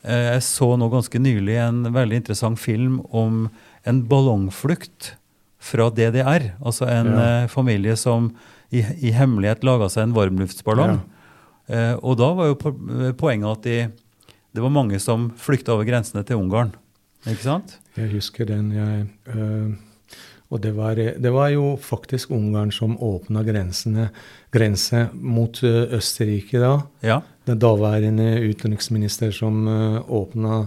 eh, 0.04 0.34
Jeg 0.36 0.42
så 0.46 0.78
nå 0.78 0.90
ganske 0.92 1.18
nylig 1.20 1.58
en 1.58 1.84
veldig 1.94 2.16
interessant 2.22 2.60
film 2.60 3.00
om 3.12 3.50
en 3.86 4.04
ballongflukt 4.04 5.16
fra 5.60 5.90
DDR. 5.90 6.54
Altså 6.62 6.88
en 6.88 7.08
Ja. 7.16 7.44
eh, 7.44 7.48
familie 7.48 7.98
som 7.98 8.32
i, 8.70 8.84
i 9.10 9.14
hemmelighet 9.16 9.66
laga 9.66 9.90
seg 9.92 10.08
en 10.08 10.16
varmluftsballong. 10.18 11.00
Eh, 11.70 11.96
og 12.02 12.18
da 12.22 12.30
var 12.38 12.52
jo 12.52 12.58
poenget 13.18 13.50
at 13.50 13.66
de, 13.66 13.78
det 14.54 14.64
var 14.64 14.74
mange 14.74 15.00
som 15.02 15.30
flykta 15.38 15.76
over 15.76 15.88
grensene 15.90 16.26
til 16.26 16.42
Ungarn. 16.42 16.74
Ikke 17.28 17.44
sant? 17.44 17.78
Jeg 17.98 18.12
husker 18.14 18.48
den. 18.50 18.72
Jeg, 18.74 19.08
øh, 19.34 19.74
og 20.50 20.62
det 20.64 20.72
var, 20.78 20.98
det 20.98 21.32
var 21.34 21.52
jo 21.54 21.76
faktisk 21.82 22.32
Ungarn 22.34 22.72
som 22.74 22.96
åpna 22.98 23.44
grensene 23.46 24.08
grense 24.54 25.08
mot 25.14 25.62
Østerrike 25.64 26.62
da. 26.62 26.72
Ja. 27.06 27.20
Den 27.46 27.60
daværende 27.62 28.32
utenriksminister 28.50 29.32
som 29.36 29.68
øh, 29.68 30.00
åpna 30.10 30.64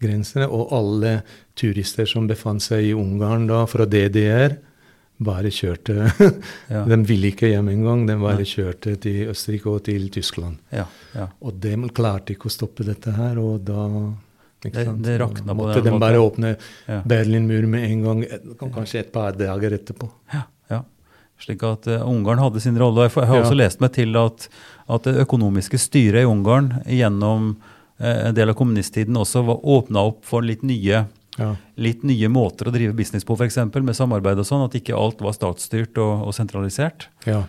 grensene, 0.00 0.46
og 0.48 0.72
alle 0.72 1.20
turister 1.58 2.06
som 2.06 2.28
befant 2.30 2.62
seg 2.62 2.86
i 2.86 2.94
Ungarn 2.96 3.48
da, 3.50 3.64
fra 3.68 3.84
DDR, 3.88 4.56
bare 5.20 5.50
kjørte 5.50 5.94
Ja. 6.74 6.84
De 6.86 6.96
ville 7.08 7.32
ikke 7.32 7.48
hjem 7.50 7.68
engang, 7.72 8.06
de 8.06 8.14
bare 8.20 8.44
ja. 8.44 8.50
kjørte 8.52 8.96
til 9.02 9.28
Østerrike 9.32 9.66
og 9.72 9.82
til 9.88 10.08
Tyskland. 10.14 10.58
ja, 10.72 10.84
ja. 11.14 11.26
Og 11.42 11.58
de 11.60 11.74
klarte 11.94 12.34
ikke 12.36 12.46
å 12.50 12.54
stoppe 12.54 12.84
dette 12.86 13.12
her, 13.16 13.38
og 13.42 13.64
da 13.64 13.88
Det- 14.62 14.84
det 15.02 15.20
rakna 15.20 15.54
på 15.54 15.56
måtte 15.56 15.74
den 15.82 15.84
de 15.84 15.90
måten. 15.90 16.00
bare 16.00 16.18
åpne 16.18 16.56
Ja. 16.88 17.00
Berlinmur 17.06 17.66
med 17.66 17.90
en 17.90 18.02
gang, 18.02 18.24
kanskje 18.72 19.00
et 19.00 19.12
par 19.12 19.32
dager 19.32 19.70
etterpå. 19.78 20.08
Ja, 20.34 20.42
ja. 20.70 20.82
Slik 21.38 21.62
at 21.62 21.86
uh, 21.86 22.02
Ungarn 22.08 22.38
hadde 22.38 22.60
sin 22.60 22.76
rolle. 22.76 23.04
Jeg, 23.08 23.12
jeg 23.14 23.26
har 23.28 23.42
også 23.44 23.54
lest 23.56 23.80
meg 23.80 23.92
til 23.92 24.16
at, 24.16 24.48
at 24.88 25.02
det 25.04 25.16
økonomiske 25.26 25.78
styret 25.78 26.22
i 26.22 26.26
Ungarn 26.26 26.82
gjennom 26.86 27.56
uh, 28.00 28.28
en 28.28 28.34
del 28.34 28.48
av 28.50 28.56
kommunisttiden 28.58 29.14
også 29.16 29.44
var 29.46 29.60
åpna 29.62 30.02
opp 30.10 30.24
for 30.26 30.42
litt 30.42 30.62
nye, 30.66 31.04
Ja. 31.38 31.52
litt 31.78 32.02
nye 32.02 32.28
måter 32.28 32.66
å 32.68 32.72
drive 32.74 32.92
business 32.98 33.24
på, 33.24 33.36
f.eks. 33.38 33.56
med 33.74 33.94
samarbeid 33.96 34.38
og 34.38 34.44
sånn. 34.48 34.64
At 34.66 34.74
ikke 34.74 34.96
alt 34.98 35.20
var 35.22 35.32
statsstyrt 35.32 35.96
og, 36.02 36.26
og 36.28 36.34
sentralisert. 36.34 37.08
ja. 37.26 37.44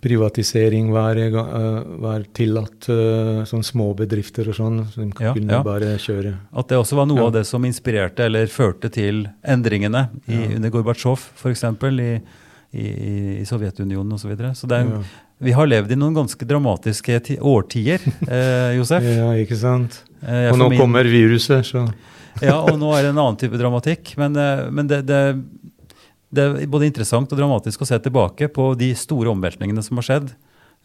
Privatisering 0.00 0.92
var, 0.94 1.16
eh, 1.18 1.82
var 1.98 2.22
tillatt, 2.32 2.86
eh, 2.88 3.42
sånn 3.50 3.64
små 3.66 3.96
bedrifter 3.98 4.46
og 4.48 4.54
sånn. 4.54 4.76
Så 4.92 5.00
de 5.02 5.24
Ja, 5.24 5.32
kunne 5.34 5.50
ja. 5.56 5.62
bare 5.64 5.96
kjøre. 5.98 6.36
At 6.54 6.68
det 6.68 6.78
også 6.78 6.94
var 6.94 7.06
noe 7.06 7.24
av 7.26 7.32
det 7.32 7.44
som 7.46 7.64
inspirerte 7.64 8.20
eller 8.20 8.46
førte 8.46 8.88
til 8.92 9.26
endringene 9.44 10.08
i, 10.28 10.54
under 10.54 10.70
Gorbatsjov 10.70 11.18
f.eks. 11.34 11.64
I, 11.64 12.20
i, 12.78 13.40
i 13.40 13.44
Sovjetunionen 13.44 14.12
osv. 14.12 14.22
Så, 14.22 14.28
videre. 14.28 14.50
så 14.54 14.68
det 14.68 14.78
er, 14.78 14.84
Ja. 14.86 15.02
vi 15.40 15.50
har 15.50 15.66
levd 15.66 15.90
i 15.90 15.96
noen 15.96 16.14
ganske 16.14 16.46
dramatiske 16.46 17.20
ti 17.24 17.36
årtier, 17.38 17.98
eh, 18.30 18.76
Josef. 18.78 19.02
Ja, 19.18 19.32
ikke 19.34 19.56
sant? 19.56 20.04
Eh, 20.22 20.52
Og 20.52 20.58
nå 20.58 20.68
min- 20.70 20.78
kommer 20.78 21.02
viruset, 21.02 21.64
så 21.66 21.92
Ja, 22.44 22.58
og 22.62 22.76
nå 22.80 22.90
er 22.94 23.06
det 23.06 23.12
en 23.14 23.20
annen 23.22 23.38
type 23.40 23.58
dramatikk. 23.60 24.14
Men, 24.20 24.36
eh, 24.38 24.66
men 24.74 24.90
det, 24.90 25.02
det, 25.08 25.20
det 26.34 26.44
er 26.44 26.68
både 26.70 26.88
interessant 26.90 27.32
og 27.32 27.40
dramatisk 27.40 27.82
å 27.82 27.88
se 27.88 27.98
tilbake 28.04 28.50
på 28.52 28.72
de 28.78 28.92
store 28.98 29.32
omveltningene 29.32 29.84
som 29.84 30.00
har 30.00 30.08
skjedd 30.08 30.32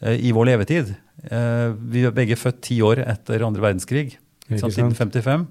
eh, 0.04 0.16
i 0.16 0.32
vår 0.34 0.50
levetid. 0.52 0.94
Eh, 1.28 1.68
vi 1.92 2.06
er 2.06 2.16
begge 2.16 2.38
født 2.40 2.62
ti 2.68 2.80
år 2.84 3.04
etter 3.04 3.44
andre 3.46 3.66
verdenskrig, 3.66 4.16
sant? 4.48 4.72
1955. 4.72 5.46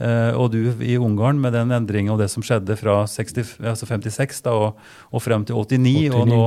Eh, 0.00 0.32
og 0.32 0.48
du 0.54 0.60
i 0.80 0.96
Ungarn 0.96 1.40
med 1.42 1.52
den 1.52 1.74
endringen 1.76 2.14
og 2.14 2.22
det 2.22 2.30
som 2.32 2.44
skjedde 2.44 2.76
fra 2.80 3.02
60, 3.04 3.58
altså 3.68 3.88
56 3.88 4.44
da, 4.46 4.54
og, 4.56 4.78
og 5.12 5.22
frem 5.22 5.44
til 5.44 5.58
89, 5.60 6.14
og 6.16 6.30
nå 6.30 6.44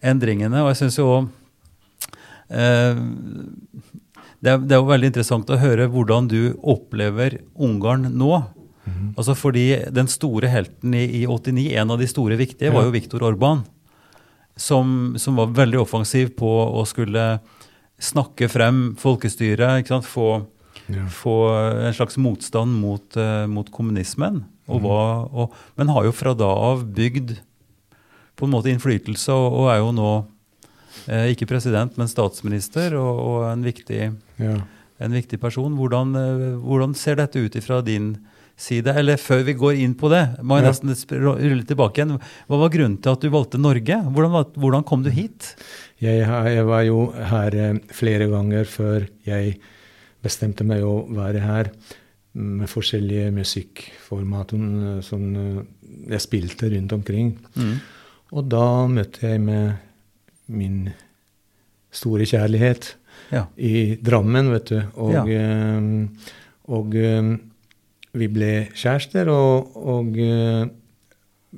endringene. 0.00 0.62
Og 0.64 0.72
jeg 0.72 0.80
syns 0.80 0.96
jo 1.02 1.10
eh, 2.48 2.96
det, 4.40 4.52
er, 4.52 4.60
det 4.60 4.76
er 4.76 4.82
jo 4.82 4.90
veldig 4.90 5.10
interessant 5.12 5.50
å 5.50 5.58
høre 5.60 5.88
hvordan 5.92 6.28
du 6.30 6.40
opplever 6.60 7.40
Ungarn 7.54 8.10
nå. 8.16 8.32
Altså 9.16 9.34
fordi 9.34 9.68
Den 9.94 10.08
store 10.10 10.50
helten 10.52 10.94
i, 10.94 11.04
i 11.22 11.26
89, 11.26 11.70
en 11.80 11.94
av 11.94 12.00
de 12.00 12.08
store 12.10 12.38
viktige, 12.38 12.72
var 12.74 12.86
jo 12.86 12.94
Viktor 12.94 13.24
Orban. 13.26 13.64
Som, 14.56 15.16
som 15.20 15.36
var 15.36 15.52
veldig 15.56 15.82
offensiv 15.82 16.30
på 16.38 16.48
å 16.48 16.84
skulle 16.88 17.24
snakke 18.00 18.48
frem 18.48 18.94
folkestyret. 19.00 19.90
Få, 20.06 20.28
ja. 20.92 21.08
få 21.12 21.36
en 21.88 21.96
slags 21.96 22.16
motstand 22.20 22.78
mot, 22.80 23.18
uh, 23.18 23.44
mot 23.50 23.68
kommunismen. 23.72 24.44
Og 24.66 24.80
mm. 24.80 24.86
var, 24.86 25.26
og, 25.32 25.58
men 25.76 25.92
har 25.92 26.06
jo 26.08 26.14
fra 26.16 26.32
da 26.36 26.48
av 26.48 26.86
bygd 26.96 27.36
på 28.36 28.46
en 28.46 28.52
måte 28.52 28.72
innflytelse, 28.72 29.32
og, 29.32 29.60
og 29.60 29.70
er 29.72 29.80
jo 29.80 29.92
nå 29.96 30.10
eh, 31.08 31.32
ikke 31.34 31.48
president, 31.50 31.96
men 31.98 32.08
statsminister, 32.10 32.96
og, 33.00 33.20
og 33.26 33.44
en, 33.50 33.62
viktig, 33.66 34.00
ja. 34.42 34.54
en 35.02 35.16
viktig 35.16 35.40
person. 35.42 35.76
Hvordan, 35.78 36.16
eh, 36.20 36.46
hvordan 36.62 36.94
ser 36.98 37.18
dette 37.20 37.42
ut 37.42 37.58
ifra 37.58 37.82
din 37.86 38.14
side? 38.56 38.94
Eller 38.96 39.20
før 39.20 39.44
vi 39.46 39.54
går 39.58 39.80
inn 39.84 39.94
på 39.98 40.10
det, 40.12 40.24
må 40.42 40.58
jeg 40.58 40.66
Ja. 40.68 40.72
nesten 40.72 41.20
rulle 41.20 41.66
tilbake 41.68 42.00
igjen. 42.02 42.16
Hva 42.48 42.60
var 42.62 42.72
grunnen 42.74 42.98
til 43.02 43.12
at 43.12 43.20
du 43.20 43.30
valgte 43.30 43.60
Norge? 43.60 44.00
Hvordan, 44.12 44.52
hvordan 44.56 44.84
kom 44.88 45.02
du 45.04 45.10
hit? 45.10 45.54
Jeg, 46.00 46.24
jeg 46.26 46.66
var 46.66 46.82
jo 46.88 47.10
her 47.12 47.54
eh, 47.54 47.78
flere 47.92 48.28
ganger 48.32 48.64
før 48.64 49.06
jeg 49.26 49.58
bestemte 50.24 50.64
meg 50.66 50.82
å 50.82 51.04
være 51.14 51.40
her 51.44 51.70
med 52.36 52.68
forskjellige 52.68 53.30
musikkformat 53.32 54.52
som 55.06 55.22
eh, 55.40 55.60
jeg 56.12 56.20
spilte 56.24 56.68
rundt 56.72 56.92
omkring. 56.92 57.30
Mm. 57.56 57.76
Og 58.36 58.48
da 58.50 58.66
møtte 58.90 59.22
jeg 59.24 59.40
med 59.40 59.76
min 60.48 60.88
store 61.90 62.26
kjærlighet 62.28 62.94
Ja. 63.32 63.46
i 63.58 63.96
Drammen, 63.96 64.50
vet 64.52 64.68
du. 64.70 64.80
Og, 64.96 65.12
Ja. 65.12 65.22
og, 65.78 66.08
og 66.68 66.94
eh, 66.94 67.30
vi 68.16 68.28
ble 68.28 68.50
kjærester, 68.74 69.28
og, 69.32 69.72
og 69.76 70.16
eh, 70.18 70.66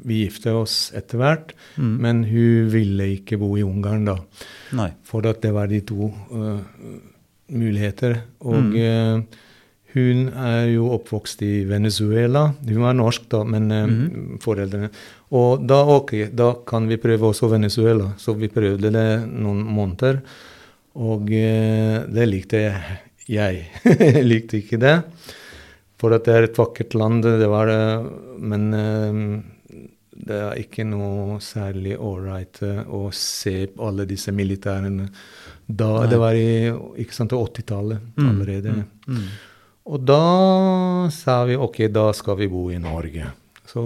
vi 0.05 0.21
gifte 0.25 0.53
oss 0.55 0.93
etter 0.97 1.19
hvert. 1.19 1.53
Mm. 1.77 1.95
Men 2.01 2.25
hun 2.25 2.69
ville 2.71 3.11
ikke 3.19 3.39
bo 3.41 3.57
i 3.59 3.65
Ungarn 3.67 4.05
da. 4.07 4.17
Nei. 4.79 4.93
For 5.03 5.27
at 5.27 5.41
det 5.43 5.53
var 5.57 5.67
de 5.67 5.81
to 5.81 6.09
uh, 6.31 6.61
muligheter. 7.51 8.21
Og 8.41 8.63
Mm. 8.63 8.75
uh, 8.77 9.23
hun 9.95 10.29
er 10.29 10.67
jo 10.75 10.91
oppvokst 10.95 11.43
i 11.43 11.65
Venezuela. 11.65 12.53
Hun 12.69 12.83
var 12.85 12.93
norsk, 12.95 13.29
da, 13.33 13.43
men 13.45 13.71
uh, 13.73 13.87
mm. 13.89 14.39
foreldrene 14.45 14.91
Og 15.37 15.67
da 15.69 15.83
ok, 15.99 16.13
da 16.33 16.53
kan 16.67 16.87
vi 16.89 16.97
prøve 16.97 17.29
også 17.29 17.51
Venezuela. 17.53 18.13
Så 18.17 18.33
vi 18.39 18.49
prøvde 18.49 18.91
det 18.95 19.09
noen 19.29 19.61
måneder, 19.67 20.23
og 20.97 21.29
eh, 21.37 21.99
det 22.09 22.29
likte 22.31 22.63
jeg. 22.65 22.97
Jeg 23.29 23.67
likte 24.31 24.63
ikke 24.63 24.79
det. 24.81 24.95
For 26.01 26.15
at 26.15 26.25
det 26.25 26.35
er 26.39 26.47
et 26.47 26.57
vakkert 26.59 26.95
land, 26.97 27.25
det 27.27 27.49
var 27.51 27.69
det, 27.69 27.83
men 28.41 28.69
eh, 28.73 29.21
det 30.29 30.39
er 30.47 30.59
ikke 30.63 30.87
noe 30.89 31.37
særlig 31.45 31.99
ålreit 32.01 32.63
å 32.89 33.05
se 33.15 33.67
på 33.75 33.85
alle 33.91 34.07
disse 34.09 34.33
militærene. 34.35 35.11
Da, 35.69 35.91
Nei. 36.01 36.09
det 36.11 36.19
var 36.23 36.39
i 36.41 36.49
ikke 37.05 37.15
sant, 37.15 37.35
80-tallet 37.37 38.01
Mm, 38.17 38.29
allerede. 38.33 38.73
mm, 38.73 39.13
mm. 39.13 39.29
Og 39.93 40.01
da 40.09 40.23
sa 41.15 41.43
vi 41.49 41.55
ok, 41.57 41.83
da 41.93 42.09
skal 42.17 42.37
vi 42.41 42.49
bo 42.53 42.67
i 42.73 42.79
Norge. 42.81 43.29
Så 43.69 43.85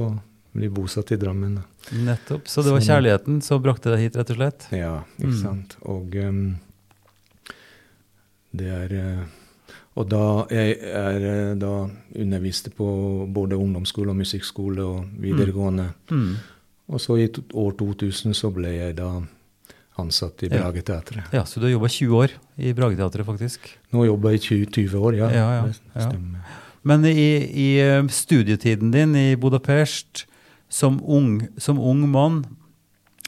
vi 0.52 0.68
bosatt 0.68 1.12
i 1.12 1.16
Drammen. 1.16 1.54
da. 1.56 1.62
Nettopp. 1.96 2.46
Så 2.48 2.62
det 2.62 2.72
var 2.74 2.80
kjærligheten 2.84 3.40
som 3.42 3.62
brakte 3.62 3.90
deg 3.90 3.98
hit, 4.04 4.16
rett 4.16 4.30
og 4.30 4.36
slett? 4.36 4.66
Ja, 4.72 5.02
ikke 5.18 5.32
Mm. 5.32 5.42
sant. 5.42 5.76
Og 5.88 6.14
um, 6.16 6.42
det 8.52 8.68
er 8.68 8.92
eh, 8.92 9.22
Og 9.96 10.08
da 10.08 10.46
jeg 10.50 10.78
er 10.88 11.24
eh, 11.28 11.54
da 11.60 11.72
underviste 12.16 12.70
på 12.72 12.86
både 13.28 13.56
ungdomsskole 13.60 14.08
og 14.12 14.16
musikkskole 14.16 14.80
og 14.84 15.04
videregående. 15.20 15.90
Mm. 16.10 16.36
Og 16.88 17.00
så 17.00 17.16
i 17.20 17.26
år 17.28 17.74
2000 17.76 18.32
så 18.36 18.48
ble 18.52 18.70
jeg 18.72 18.96
da 18.96 19.10
ansatt 20.00 20.42
i 20.44 20.48
Brageteatret. 20.48 21.28
Ja, 21.36 21.44
Så 21.44 21.60
du 21.60 21.66
har 21.66 21.74
jobba 21.74 21.88
20 21.92 22.16
år 22.16 22.30
i 22.58 22.72
Brageteatret, 22.72 23.26
faktisk. 23.28 23.68
Nå 23.92 24.06
jobber 24.08 24.30
jeg 24.32 24.40
i 24.40 24.44
20, 24.46 24.66
20 24.88 24.96
år, 25.04 25.16
ja. 25.20 25.28
Ja, 25.30 25.48
ja, 25.60 25.72
ja. 26.00 26.10
Men 26.88 27.04
i, 27.04 27.28
i 27.52 27.68
eh, 27.84 28.02
studietiden 28.08 28.90
din 28.90 29.12
i 29.14 29.34
Budapest 29.36 30.24
som 30.72 30.98
ung, 31.04 31.42
som 31.60 31.80
ung 31.80 32.06
mann, 32.10 32.42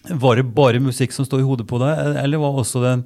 var 0.08 0.36
det 0.36 0.48
bare 0.56 0.80
musikk 0.80 1.12
som 1.12 1.26
stod 1.28 1.42
i 1.42 1.46
hodet 1.46 1.66
på 1.68 1.80
deg, 1.80 2.16
eller 2.20 2.40
var 2.40 2.60
også 2.60 2.82
den 2.84 3.04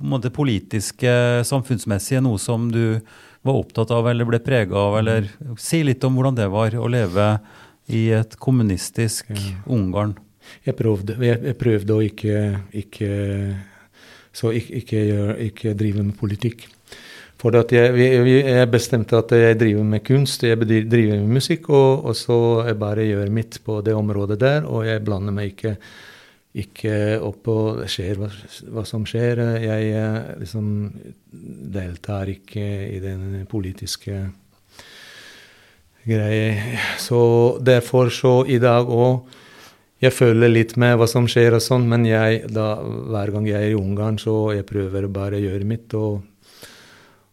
måte 0.00 0.32
politiske, 0.34 1.12
samfunnsmessige 1.46 2.22
noe 2.24 2.40
som 2.40 2.68
du 2.72 3.00
var 3.46 3.60
opptatt 3.60 3.92
av 3.94 4.08
eller 4.10 4.28
ble 4.28 4.40
prega 4.44 4.76
av? 4.76 4.98
Eller 5.00 5.30
si 5.60 5.82
litt 5.86 6.04
om 6.04 6.16
hvordan 6.16 6.38
det 6.40 6.48
var 6.52 6.76
å 6.76 6.88
leve 6.90 7.28
i 7.90 8.08
et 8.14 8.36
kommunistisk 8.40 9.30
Ungarn. 9.66 10.16
Jeg 10.66 10.76
prøvde, 10.78 11.16
jeg, 11.22 11.40
jeg 11.46 11.58
prøvde 11.60 11.94
å 11.94 12.02
ikke, 12.02 12.38
ikke 12.74 13.10
Så 14.32 14.52
ikke, 14.54 15.00
ikke 15.50 15.72
drive 15.74 16.04
med 16.06 16.14
politikk. 16.18 16.68
For 17.40 17.56
jeg, 17.72 17.96
jeg 17.96 18.68
bestemte 18.68 19.16
at 19.16 19.32
jeg 19.32 19.56
driver 19.60 19.86
med 19.88 20.04
kunst, 20.04 20.44
jeg 20.44 20.60
driver 20.60 21.16
med 21.22 21.38
musikk, 21.38 21.70
og, 21.72 22.04
og 22.10 22.16
så 22.18 22.36
jeg 22.68 22.76
bare 22.80 23.06
gjør 23.08 23.32
mitt 23.32 23.56
på 23.64 23.78
det 23.86 23.94
området 23.96 24.36
der, 24.42 24.68
og 24.68 24.84
jeg 24.84 25.00
blander 25.06 25.32
meg 25.32 25.54
ikke, 25.54 25.72
ikke 26.60 26.94
opp 27.24 27.48
og 27.48 27.80
skjer 27.88 28.20
hva, 28.20 28.28
hva 28.74 28.84
som 28.84 29.06
skjer. 29.08 29.40
Jeg 29.64 29.88
eh, 29.96 30.20
liksom 30.42 30.68
deltar 31.72 32.28
ikke 32.28 32.66
i 32.90 33.00
den 33.00 33.46
politiske 33.48 34.20
greia. 36.04 36.78
Så 37.00 37.22
derfor 37.64 38.12
så 38.12 38.40
i 38.44 38.60
dag 38.60 38.88
òg 38.88 39.38
jeg 40.00 40.16
følger 40.16 40.48
litt 40.48 40.78
med 40.80 40.94
hva 40.96 41.04
som 41.08 41.26
skjer 41.28 41.58
og 41.58 41.60
sånn, 41.60 41.84
men 41.88 42.06
jeg, 42.08 42.46
da, 42.48 42.78
hver 42.80 43.32
gang 43.34 43.48
jeg 43.48 43.66
er 43.66 43.74
i 43.74 43.76
Ungarn, 43.76 44.16
så 44.20 44.54
jeg 44.56 44.64
prøver 44.68 45.08
bare 45.12 45.36
å 45.36 45.42
gjøre 45.44 45.66
mitt. 45.68 45.92
Og, 45.92 46.22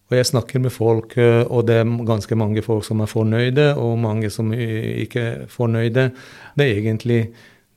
og 0.07 0.15
jeg 0.15 0.25
snakker 0.29 0.61
med 0.63 0.71
folk, 0.71 1.17
eh, 1.19 1.43
og 1.51 1.65
det 1.67 1.81
er 1.81 1.89
ganske 2.07 2.35
mange 2.39 2.61
folk 2.63 2.85
som 2.87 3.01
er 3.03 3.09
fornøyde, 3.11 3.73
og 3.75 3.97
mange 3.99 4.29
som 4.31 4.53
ikke 4.55 5.23
er 5.23 5.45
fornøyde. 5.51 6.11
Det 6.55 6.63
er 6.67 6.79
egentlig 6.81 7.21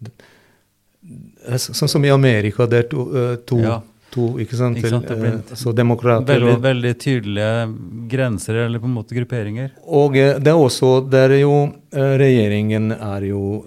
eh, 0.06 1.56
Sånn 1.58 1.88
som 1.90 2.04
i 2.06 2.12
Amerika, 2.14 2.66
det 2.70 2.84
er 2.84 2.88
to, 2.92 3.06
eh, 3.16 3.36
to, 3.48 3.58
Ja. 3.58 3.80
to 4.12 4.38
ikke 4.38 4.54
sant? 4.54 4.78
Ikke 4.78 4.90
sant, 4.90 5.06
blir 5.08 5.40
Eh, 5.40 5.54
Så 5.56 5.74
demokrater 5.74 6.38
Veldig, 6.38 6.60
veldig 6.62 6.94
tydelige 6.98 8.08
grenser, 8.08 8.54
eller 8.66 8.78
på 8.78 8.84
en 8.86 8.94
måte 8.94 9.14
grupperinger. 9.16 9.70
Og 9.88 10.12
det 10.14 10.46
er 10.46 10.54
også 10.54 11.10
det 11.10 11.30
er 11.30 11.40
jo 11.40 11.72
Regjeringen 11.92 12.92
er 12.92 13.26
jo 13.26 13.64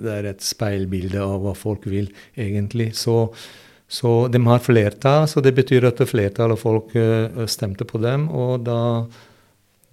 Det 0.00 0.10
er 0.10 0.24
et 0.30 0.40
speilbilde 0.40 1.20
av 1.20 1.42
hva 1.42 1.54
folk 1.54 1.84
vil, 1.84 2.08
egentlig. 2.34 2.94
Så, 2.94 3.30
så 3.88 4.28
de 4.28 4.40
har 4.44 4.60
flertall, 4.60 5.24
så 5.28 5.40
det 5.40 5.54
betyr 5.56 5.86
at 5.88 6.00
flertallet 6.10 6.58
av 6.58 6.60
folk 6.60 6.92
eh, 6.98 7.44
stemte 7.48 7.86
på 7.88 8.00
dem, 8.02 8.26
og 8.28 8.66
da, 8.66 8.80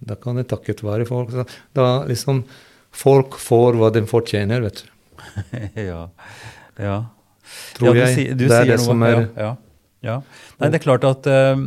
da 0.04 0.18
kan 0.20 0.36
det 0.36 0.50
takket 0.52 0.84
være 0.84 1.08
folk. 1.08 1.32
Da 1.76 2.04
liksom 2.08 2.44
Folk 2.96 3.34
får 3.36 3.76
hva 3.76 3.90
de 3.92 4.00
fortjener, 4.08 4.62
vet 4.64 4.78
du. 4.80 4.86
ja. 5.90 6.06
ja. 6.80 6.94
Tror 7.76 7.90
ja, 7.90 8.06
du 8.06 8.20
jeg. 8.22 8.36
du 8.38 8.46
det 8.46 8.56
er 8.56 8.70
det 8.70 8.78
noe, 8.78 8.86
som 8.86 9.02
er 9.04 9.18
ja, 9.36 9.50
ja. 10.06 10.14
Nei, 10.56 10.70
det 10.72 10.78
er 10.78 10.84
klart 10.86 11.04
at 11.04 11.28
uh, 11.28 11.60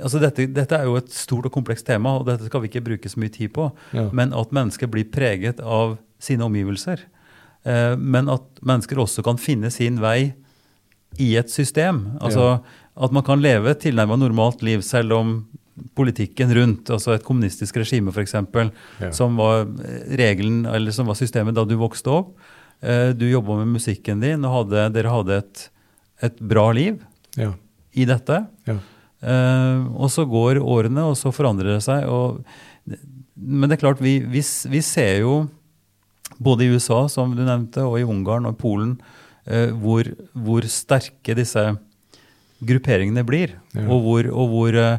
altså 0.00 0.20
dette, 0.22 0.48
dette 0.50 0.78
er 0.78 0.88
jo 0.88 0.96
et 0.98 1.12
stort 1.14 1.46
og 1.46 1.54
komplekst 1.54 1.86
tema, 1.86 2.16
og 2.18 2.26
dette 2.26 2.48
skal 2.48 2.64
vi 2.64 2.70
ikke 2.72 2.82
bruke 2.88 3.12
så 3.12 3.22
mye 3.22 3.30
tid 3.30 3.52
på. 3.54 3.68
Men 4.16 4.34
at 4.34 4.54
mennesker 4.58 4.90
blir 4.90 5.06
preget 5.12 5.62
av 5.62 5.94
sine 6.18 6.46
omgivelser. 6.48 7.04
Uh, 7.62 7.94
men 7.94 8.30
at 8.32 8.46
mennesker 8.66 8.98
også 9.06 9.22
kan 9.26 9.38
finne 9.38 9.70
sin 9.74 10.02
vei 10.02 10.34
i 11.22 11.34
et 11.40 11.50
system. 11.52 12.18
Altså 12.20 12.58
at 12.96 13.12
man 13.12 13.24
kan 13.24 13.42
leve 13.44 13.70
et 13.70 13.82
tilnærmet 13.84 14.20
normalt 14.22 14.62
liv 14.64 14.82
selv 14.84 15.12
om 15.16 15.32
politikken 15.96 16.52
rundt, 16.56 16.90
altså 16.92 17.12
et 17.12 17.24
kommunistisk 17.24 17.76
regime 17.76 18.12
f.eks., 18.12 18.34
Ja. 19.00 19.10
som 19.12 19.36
var 19.36 19.66
regelen, 20.08 20.64
eller 20.64 20.92
som 20.92 21.06
var 21.06 21.18
systemet 21.18 21.54
da 21.54 21.64
du 21.64 21.76
vokste 21.76 22.08
opp. 22.12 22.36
Eh, 22.80 23.12
du 23.12 23.28
jobba 23.28 23.58
med 23.60 23.76
musikken 23.76 24.20
din, 24.20 24.44
og 24.44 24.64
hadde, 24.64 24.92
dere 24.94 25.12
hadde 25.12 25.36
et, 25.42 25.68
et 26.22 26.40
bra 26.40 26.70
liv 26.72 27.02
ja. 27.36 27.52
i 27.92 28.08
dette. 28.08 28.46
Ja. 28.68 28.78
Uh, 29.26 29.88
og 29.96 30.10
så 30.12 30.26
går 30.28 30.60
årene, 30.60 31.02
og 31.08 31.16
så 31.16 31.32
forandrer 31.32 31.76
det 31.76 31.84
seg. 31.84 32.04
Og, 32.08 32.44
men 33.36 33.68
det 33.68 33.78
er 33.78 33.84
klart, 33.84 34.00
vi, 34.04 34.18
vi, 34.20 34.42
vi 34.44 34.82
ser 34.84 35.22
jo 35.24 35.46
både 36.36 36.66
i 36.66 36.72
USA, 36.72 37.06
som 37.08 37.32
du 37.36 37.42
nevnte, 37.44 37.84
og 37.84 37.98
i 38.00 38.04
Ungarn 38.06 38.48
og 38.48 38.58
Polen, 38.60 38.98
eh, 39.00 39.15
hvor, 39.78 40.08
hvor 40.34 40.66
sterke 40.70 41.36
disse 41.38 41.62
grupperingene 42.66 43.24
blir. 43.26 43.56
Ja. 43.76 43.86
Og 43.86 44.04
hvor, 44.04 44.28
og 44.32 44.52
hvor 44.52 44.78
eh, 44.80 44.98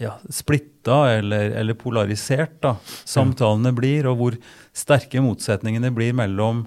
ja, 0.00 0.14
splitta 0.32 1.00
eller, 1.18 1.52
eller 1.60 1.78
polarisert 1.78 2.58
da, 2.64 2.76
samtalene 3.04 3.72
blir, 3.76 4.08
og 4.10 4.20
hvor 4.20 4.38
sterke 4.76 5.22
motsetningene 5.24 5.92
blir 5.94 6.16
mellom 6.16 6.64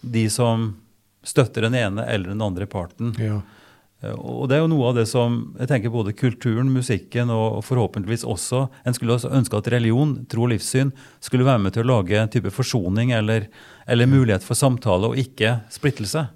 de 0.00 0.26
som 0.32 0.72
støtter 1.26 1.66
den 1.66 1.76
ene 1.76 2.06
eller 2.08 2.32
den 2.32 2.44
andre 2.44 2.68
parten. 2.70 3.14
ja. 3.20 3.40
Eh, 4.02 4.16
Og 4.16 4.48
det 4.48 4.56
er 4.56 4.62
jo 4.64 4.70
noe 4.72 4.90
av 4.90 4.96
det 4.96 5.06
som 5.10 5.38
jeg 5.58 5.68
tenker 5.70 5.92
både 5.92 6.14
kulturen, 6.16 6.72
musikken 6.72 7.30
og 7.34 7.60
forhåpentligvis 7.66 8.24
også 8.24 8.66
En 8.86 8.96
skulle 8.96 9.16
også 9.16 9.32
ønske 9.36 9.56
at 9.58 9.70
religion, 9.72 10.16
tro 10.30 10.46
og 10.46 10.52
livssyn 10.54 10.92
skulle 11.20 11.44
være 11.44 11.60
med 11.60 11.76
til 11.76 11.84
å 11.84 11.90
lage 11.96 12.18
en 12.18 12.32
type 12.32 12.52
forsoning 12.54 13.12
eller, 13.16 13.48
eller 13.86 14.10
mulighet 14.10 14.44
for 14.46 14.58
samtale 14.58 15.10
og 15.10 15.20
ikke 15.20 15.60
splittelse. 15.72 16.28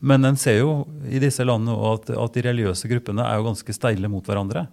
Men 0.00 0.24
en 0.28 0.36
ser 0.36 0.60
jo 0.60 0.84
i 1.08 1.18
disse 1.18 1.44
landene 1.44 1.74
at, 1.92 2.10
at 2.12 2.34
de 2.36 2.44
religiøse 2.44 2.88
gruppene 2.90 3.24
er 3.24 3.38
jo 3.38 3.48
ganske 3.48 3.74
steile 3.74 4.10
mot 4.12 4.26
hverandre. 4.26 4.66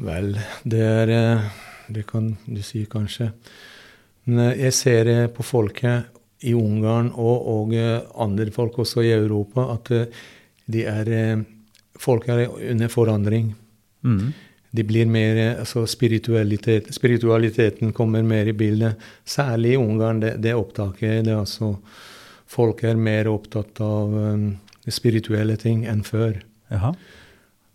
Vel, 0.00 0.38
det 0.64 0.80
er 0.80 1.10
eh, 1.12 1.50
Det 1.90 2.06
kan 2.06 2.36
du 2.46 2.62
si, 2.62 2.86
kanskje. 2.86 3.32
Men 4.24 4.38
eh, 4.46 4.62
jeg 4.64 4.76
ser 4.78 5.10
på 5.34 5.44
folket 5.44 6.16
i 6.46 6.54
Ungarn 6.56 7.10
og, 7.20 7.48
og 7.52 7.74
andre 8.16 8.46
folk 8.54 8.78
også 8.80 9.02
i 9.04 9.10
Europa 9.12 9.66
at 9.74 9.90
de 10.70 10.86
er 10.88 11.14
eh, 11.14 11.40
Folk 12.00 12.30
er 12.32 12.46
under 12.48 12.88
forandring. 12.88 13.50
Mm. 14.06 14.30
De 14.70 14.84
blir 14.86 15.08
mer 15.10 15.36
eh, 15.36 15.58
altså 15.60 15.82
spiritualitet, 15.90 16.92
Spiritualiteten 16.94 17.92
kommer 17.92 18.22
mer 18.22 18.48
i 18.48 18.54
bildet. 18.56 19.00
Særlig 19.26 19.74
i 19.74 19.80
Ungarn, 19.80 20.22
det, 20.22 20.36
det 20.44 20.54
opptaket. 20.56 21.24
Det 21.26 21.34
er 21.34 21.40
altså, 21.40 21.74
folk 22.50 22.84
er 22.86 22.96
mer 22.98 23.28
opptatt 23.30 23.82
av 23.84 24.14
um, 24.14 24.46
spirituelle 24.90 25.58
ting 25.60 25.84
enn 25.90 26.04
før. 26.06 26.38
Jaha. 26.70 26.94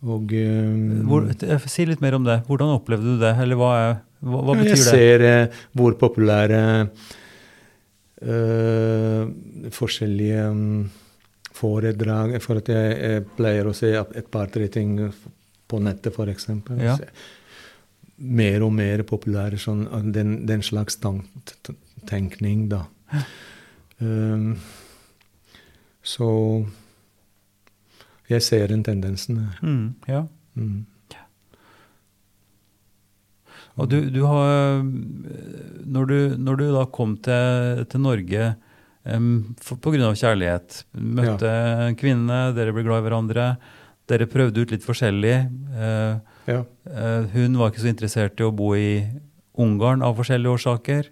Og 0.06 0.32
um, 0.32 1.06
Hvor, 1.08 1.28
si 1.68 1.86
litt 1.88 2.02
mer 2.04 2.16
om 2.18 2.26
det. 2.26 2.40
Hvordan 2.48 2.74
opplevde 2.78 3.16
du 3.16 3.22
det? 3.22 3.34
Eller 3.44 3.60
hva, 3.60 3.72
hva, 4.24 4.42
hva 4.48 4.56
betyr 4.56 4.74
jeg 4.74 4.82
det? 4.82 4.90
ser 4.90 5.26
uh, 5.28 5.64
hvor 5.76 5.96
populære 6.00 6.60
uh, 8.24 9.22
forskjellige 9.76 10.48
um, 10.48 10.86
foredrag 11.56 12.36
For 12.44 12.60
at 12.60 12.70
jeg, 12.70 12.94
jeg 13.00 13.26
pleier 13.38 13.68
å 13.68 13.74
se 13.76 13.92
et 13.96 14.30
par-tre 14.32 14.68
ting 14.72 14.98
på 15.66 15.80
nettet, 15.82 16.14
f.eks. 16.14 16.48
Ja. 16.78 16.96
Mer 18.16 18.64
og 18.64 18.72
mer 18.76 19.02
populære 19.08 19.58
sånn, 19.60 19.86
av 19.92 20.06
den, 20.14 20.38
den 20.48 20.62
slags 20.64 21.00
tenkning, 22.06 22.68
da. 22.70 22.84
Um, 23.98 24.54
så 26.06 26.28
jeg 28.30 28.44
ser 28.46 28.70
den 28.70 28.84
tendensen 28.86 29.40
her. 29.42 29.58
Mm, 29.66 29.88
ja. 30.10 30.22
Mm. 30.54 30.84
Og 33.76 33.90
du, 33.92 33.98
du 34.08 34.22
har 34.24 34.80
når 35.84 36.08
du, 36.08 36.18
når 36.40 36.60
du 36.60 36.64
da 36.72 36.84
kom 36.88 37.16
til, 37.20 37.82
til 37.92 38.02
Norge 38.06 38.54
um, 39.14 39.54
av 39.70 40.16
kjærlighet, 40.18 40.84
møtte 40.94 41.50
en 41.88 41.96
kvinne, 41.96 42.54
dere 42.56 42.72
ble 42.74 42.82
glad 42.86 43.02
i 43.04 43.08
hverandre, 43.08 43.46
dere 44.08 44.26
prøvde 44.30 44.62
ut 44.62 44.70
litt 44.70 44.84
forskjellig. 44.86 45.36
eh, 45.76 46.18
Ja. 46.46 46.64
eh, 46.86 47.22
hun 47.32 47.56
var 47.58 47.70
ikke 47.70 47.82
så 47.82 47.90
interessert 47.90 48.38
i 48.38 48.44
å 48.44 48.54
bo 48.54 48.74
i 48.74 49.04
Ungarn 49.58 50.02
av 50.02 50.16
forskjellige 50.16 50.52
årsaker. 50.54 51.06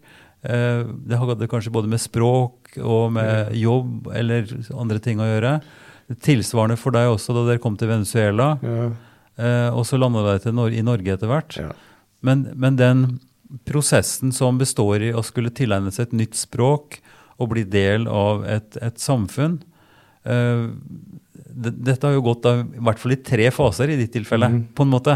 Eh, 0.44 0.84
det 1.08 1.18
hadde 1.18 1.48
kanskje 1.48 1.72
både 1.72 1.88
med 1.88 1.98
språk 2.00 2.76
og 2.78 3.12
med 3.12 3.52
jobb 3.56 4.08
eller 4.14 4.44
andre 4.78 4.98
ting 5.00 5.18
å 5.18 5.26
gjøre. 5.26 5.60
Tilsvarende 6.20 6.76
for 6.78 6.92
deg 6.92 7.08
også 7.08 7.34
da 7.34 7.46
dere 7.48 7.58
kom 7.62 7.76
til 7.76 7.88
Venezuela, 7.88 8.58
Ja. 8.62 8.90
og 9.72 9.84
så 9.86 9.98
landa 9.98 10.22
dere 10.38 10.52
Nor 10.52 10.70
i 10.70 10.82
Norge 10.82 11.14
etter 11.16 11.26
hvert. 11.26 11.56
ja. 11.56 11.72
Men, 12.22 12.52
men 12.54 12.76
den 12.76 13.20
prosessen 13.66 14.32
som 14.32 14.58
består 14.58 15.02
i 15.02 15.12
å 15.12 15.22
skulle 15.24 15.50
tilegne 15.50 15.90
seg 15.92 16.08
et 16.08 16.12
nytt 16.12 16.34
språk 16.38 17.00
og 17.38 17.50
bli 17.52 17.64
del 17.66 18.08
av 18.10 18.44
et, 18.46 18.76
et 18.82 19.00
samfunn 19.00 19.58
eh, 20.24 20.66
Dette 21.54 22.02
har 22.02 22.16
jo 22.16 22.24
gått 22.24 22.46
av, 22.50 22.64
i 22.66 22.82
hvert 22.82 22.98
fall 22.98 23.14
i 23.14 23.20
tre 23.22 23.46
faser 23.54 23.92
i 23.94 23.98
ditt 24.00 24.12
tilfelle, 24.14 24.48
mm. 24.50 24.60
på 24.74 24.82
en 24.82 24.90
måte. 24.90 25.12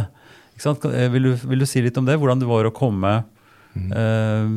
Eh, 0.58 1.08
Vil, 1.10 1.30
du, 1.30 1.48
vil 1.50 1.64
du 1.64 1.66
si 1.66 1.82
litt 1.82 1.98
om 1.98 2.06
det? 2.06 2.18
Hvordan 2.18 2.38
det 2.42 2.46
var 2.50 2.68
å 2.68 2.74
komme 2.74 3.16
mm. 3.74 3.90
eh, 3.90 4.54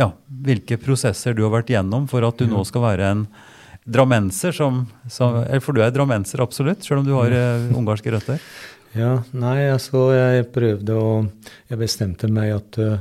Ja, 0.00 0.10
hvilke 0.28 0.76
prosesser 0.80 1.36
du 1.36 1.44
har 1.46 1.54
vært 1.54 1.72
gjennom 1.72 2.08
for 2.12 2.26
at 2.28 2.40
du 2.40 2.48
nå 2.50 2.64
skal 2.68 2.84
være 2.88 3.10
en, 3.14 3.26
drammenser 3.84 4.52
som, 4.52 4.84
som 5.10 5.36
eller 5.42 5.60
For 5.64 5.76
du 5.76 5.82
er 5.84 5.92
drammenser, 5.94 6.42
absolutt, 6.44 6.84
selv 6.84 7.02
om 7.02 7.08
du 7.08 7.14
har 7.16 7.34
eh, 7.34 7.68
ungarske 7.76 8.14
røtter? 8.14 8.40
Ja, 8.94 9.24
nei, 9.34 9.64
altså 9.72 10.12
jeg 10.14 10.44
prøvde 10.54 10.94
å 10.94 11.08
Jeg 11.66 11.78
bestemte 11.80 12.28
meg 12.30 12.52
at 12.54 12.76
uh, 12.78 13.00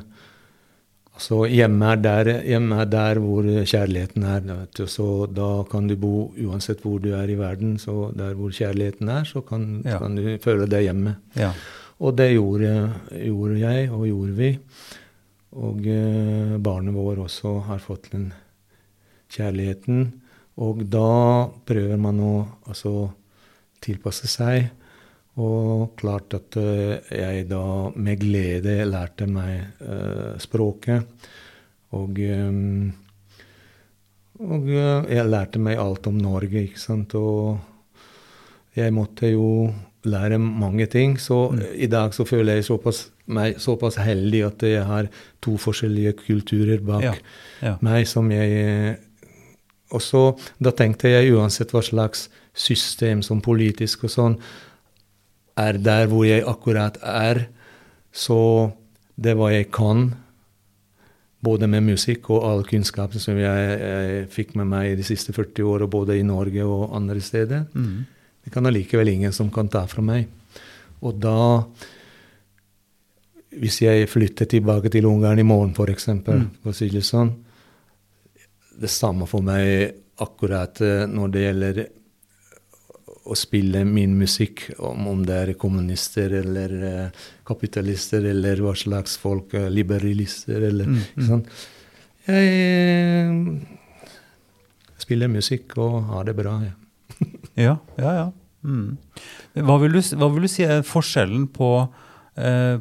altså 1.14 1.44
hjemme 1.50 1.92
er, 1.94 2.00
der, 2.02 2.30
hjemme 2.44 2.80
er 2.82 2.90
der 2.90 3.20
hvor 3.22 3.44
kjærligheten 3.44 4.24
er. 4.24 4.66
så 4.88 5.28
da 5.30 5.64
kan 5.70 5.88
du 5.88 5.96
bo 5.96 6.34
uansett 6.38 6.82
hvor 6.82 7.00
du 7.00 7.12
er 7.14 7.30
i 7.30 7.38
verden. 7.38 7.78
Så 7.78 8.12
der 8.18 8.34
hvor 8.34 8.50
kjærligheten 8.52 9.10
er, 9.10 9.24
så 9.24 9.42
kan, 9.42 9.82
Ja. 9.86 10.00
kan 10.00 10.16
du 10.16 10.38
føle 10.42 10.68
deg 10.68 10.84
hjemme. 10.90 11.16
Ja. 11.36 11.52
Og 12.00 12.18
det 12.18 12.34
gjorde, 12.34 12.94
gjorde 13.12 13.60
jeg, 13.60 13.92
og 13.92 14.08
gjorde 14.08 14.34
vi. 14.36 14.58
Og 15.54 15.86
eh, 15.86 16.58
barnet 16.58 16.94
vår 16.96 17.20
også 17.28 17.60
har 17.68 17.80
fått 17.80 18.12
den 18.12 18.34
kjærligheten. 19.30 20.12
Og 20.58 20.84
da 20.90 21.50
prøver 21.66 21.98
man 21.98 22.20
å 22.20 22.34
altså, 22.68 23.12
tilpasse 23.82 24.28
seg. 24.28 24.70
Og 25.42 25.96
klart 25.98 26.36
at 26.38 26.58
eh, 26.62 27.00
jeg 27.10 27.48
da 27.50 27.64
med 27.96 28.20
glede 28.22 28.84
lærte 28.86 29.26
meg 29.26 29.80
uh, 29.82 30.36
språket. 30.42 31.08
Og, 31.94 32.20
um, 32.22 32.92
og 34.46 34.68
jeg 34.70 35.26
lærte 35.30 35.62
meg 35.62 35.82
alt 35.82 36.10
om 36.10 36.20
Norge, 36.22 36.68
ikke 36.68 36.82
sant. 36.82 37.16
Og 37.18 37.58
jeg 38.78 38.94
måtte 38.94 39.32
jo 39.32 39.72
lære 40.06 40.38
mange 40.38 40.86
ting. 40.86 41.18
Så 41.18 41.52
Mm. 41.52 41.62
i 41.76 41.88
dag 41.88 42.14
så 42.14 42.26
føler 42.26 42.54
jeg 42.54 42.66
såpass, 42.66 43.10
meg 43.26 43.56
såpass 43.58 43.96
heldig 43.96 44.46
at 44.46 44.64
jeg 44.64 44.86
har 44.86 45.10
to 45.42 45.58
forskjellige 45.58 46.14
kulturer 46.28 46.80
bak 46.84 47.04
Ja, 47.04 47.14
ja. 47.62 47.78
meg 47.82 48.08
som 48.08 48.32
jeg 48.32 48.98
Og 49.94 50.02
så 50.02 50.36
da 50.60 50.72
tenkte 50.72 51.08
jeg 51.08 51.34
uansett 51.34 51.70
hva 51.72 51.82
slags 51.82 52.30
system 52.54 53.22
som 53.22 53.42
politisk 53.42 54.04
og 54.04 54.10
sånn 54.10 54.38
er 55.58 55.78
der 55.78 56.08
hvor 56.08 56.26
jeg 56.26 56.44
akkurat 56.50 56.98
er, 57.04 57.48
så 58.12 58.72
det 59.20 59.36
hva 59.38 59.52
jeg 59.54 59.72
kan, 59.72 60.14
både 61.44 61.68
med 61.68 61.84
musikk 61.84 62.30
og 62.32 62.46
all 62.48 62.64
kunnskap 62.64 63.14
som 63.20 63.38
jeg, 63.38 63.80
jeg 63.84 64.28
fikk 64.32 64.56
med 64.56 64.70
meg 64.72 64.94
de 64.98 65.04
siste 65.04 65.34
40 65.36 65.66
åra, 65.68 65.88
både 65.92 66.16
i 66.20 66.24
Norge 66.24 66.64
og 66.66 66.96
andre 66.96 67.20
steder, 67.22 67.66
Mm. 67.74 68.06
det 68.46 68.52
kan 68.54 68.66
allikevel 68.66 69.08
ingen 69.10 69.32
som 69.32 69.50
kan 69.52 69.68
ta 69.70 69.86
fra 69.86 70.02
meg. 70.02 70.28
Og 71.02 71.20
da 71.20 71.64
Hvis 73.54 73.82
jeg 73.82 74.08
flytter 74.10 74.46
tilbake 74.50 74.90
til 74.90 75.06
Ungarn 75.06 75.38
i 75.40 75.44
morgen, 75.44 75.74
f.eks., 75.78 76.08
Mm. 76.08 76.50
for 76.64 76.72
å 76.72 76.74
si 76.74 76.90
det 76.90 77.04
sånn 77.04 77.34
Det 78.82 78.90
samme 78.90 79.28
for 79.28 79.42
meg 79.42 79.94
akkurat 80.20 80.82
eh, 80.82 81.06
når 81.06 81.28
det 81.32 81.42
gjelder 81.44 81.88
å 83.24 83.36
spille 83.40 83.84
min 83.88 84.18
musikk, 84.20 84.66
om, 84.84 85.08
om 85.08 85.22
det 85.28 85.38
er 85.38 85.54
kommunister 85.60 86.34
eller 86.42 86.74
uh, 86.84 87.24
kapitalister 87.48 88.26
eller 88.34 88.60
hva 88.64 88.74
slags 88.78 89.16
folk, 89.22 89.56
uh, 89.56 89.70
liberalister 89.72 90.68
eller 90.70 90.90
Mm, 90.94 91.00
ikke 91.06 91.28
sant? 91.30 91.52
Jeg 92.28 92.50
uh, 93.30 94.10
spiller 95.00 95.32
musikk 95.32 95.78
og 95.80 96.02
har 96.12 96.28
det 96.30 96.38
bra. 96.40 96.58
Ja. 96.68 96.74
Ja, 97.54 97.76
ja, 98.02 98.12
ja. 98.18 98.30
Mm. 98.66 98.96
Hva, 99.62 99.76
vil 99.84 99.94
du, 99.94 100.00
hva 100.18 100.28
vil 100.34 100.48
du 100.48 100.50
si 100.50 100.64
er 100.66 100.82
forskjellen 100.88 101.44
på, 101.54 101.68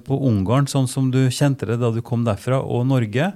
på 0.07 0.19
Ungarn, 0.31 0.65
sånn 0.71 0.87
som 0.89 1.11
du 1.13 1.27
kjente 1.35 1.69
det 1.69 1.77
da 1.83 1.91
du 1.93 1.99
kom 2.01 2.23
derfra, 2.25 2.63
og 2.65 2.87
Norge? 2.89 3.27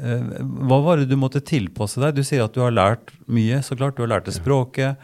Hva 0.00 0.78
var 0.86 1.02
det 1.02 1.10
du 1.10 1.16
måtte 1.20 1.44
tilpasse 1.44 2.00
deg? 2.00 2.16
Du 2.16 2.24
sier 2.24 2.46
at 2.46 2.56
du 2.56 2.62
har 2.64 2.72
lært 2.72 3.12
mye, 3.28 3.60
så 3.60 3.76
klart. 3.76 3.98
Du 3.98 4.06
har 4.06 4.14
lært 4.14 4.30
det 4.30 4.38
språket. 4.38 4.96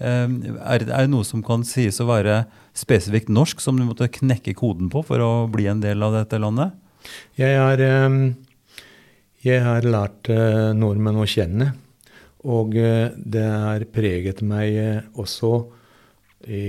Eh, 0.00 0.28
er, 0.64 0.84
det 0.88 1.00
noe 1.12 1.26
som 1.28 1.42
kan 1.44 1.64
sies 1.68 2.00
å 2.00 2.08
være 2.08 2.44
spesifikt 2.76 3.28
norsk, 3.32 3.60
som 3.60 3.76
du 3.76 3.84
måtte 3.84 4.08
knekke 4.12 4.54
koden 4.56 4.88
på 4.92 5.02
for 5.04 5.20
å 5.20 5.32
bli 5.52 5.68
en 5.68 5.82
del 5.84 6.00
av 6.06 6.16
dette 6.16 6.40
landet? 6.40 6.72
Jeg 7.36 7.58
har, 7.60 7.80
eh, 7.84 8.32
jeg 9.44 9.64
har 9.64 9.84
lært 9.84 10.32
eh, 10.32 10.72
nordmenn 10.76 11.20
å 11.20 11.28
kjenne, 11.28 11.74
og 12.48 12.76
eh, 12.80 13.12
det 13.16 13.44
har 13.44 13.84
preget 13.92 14.40
meg 14.40 14.78
eh, 14.80 15.02
også 15.20 15.52
i, 16.48 16.64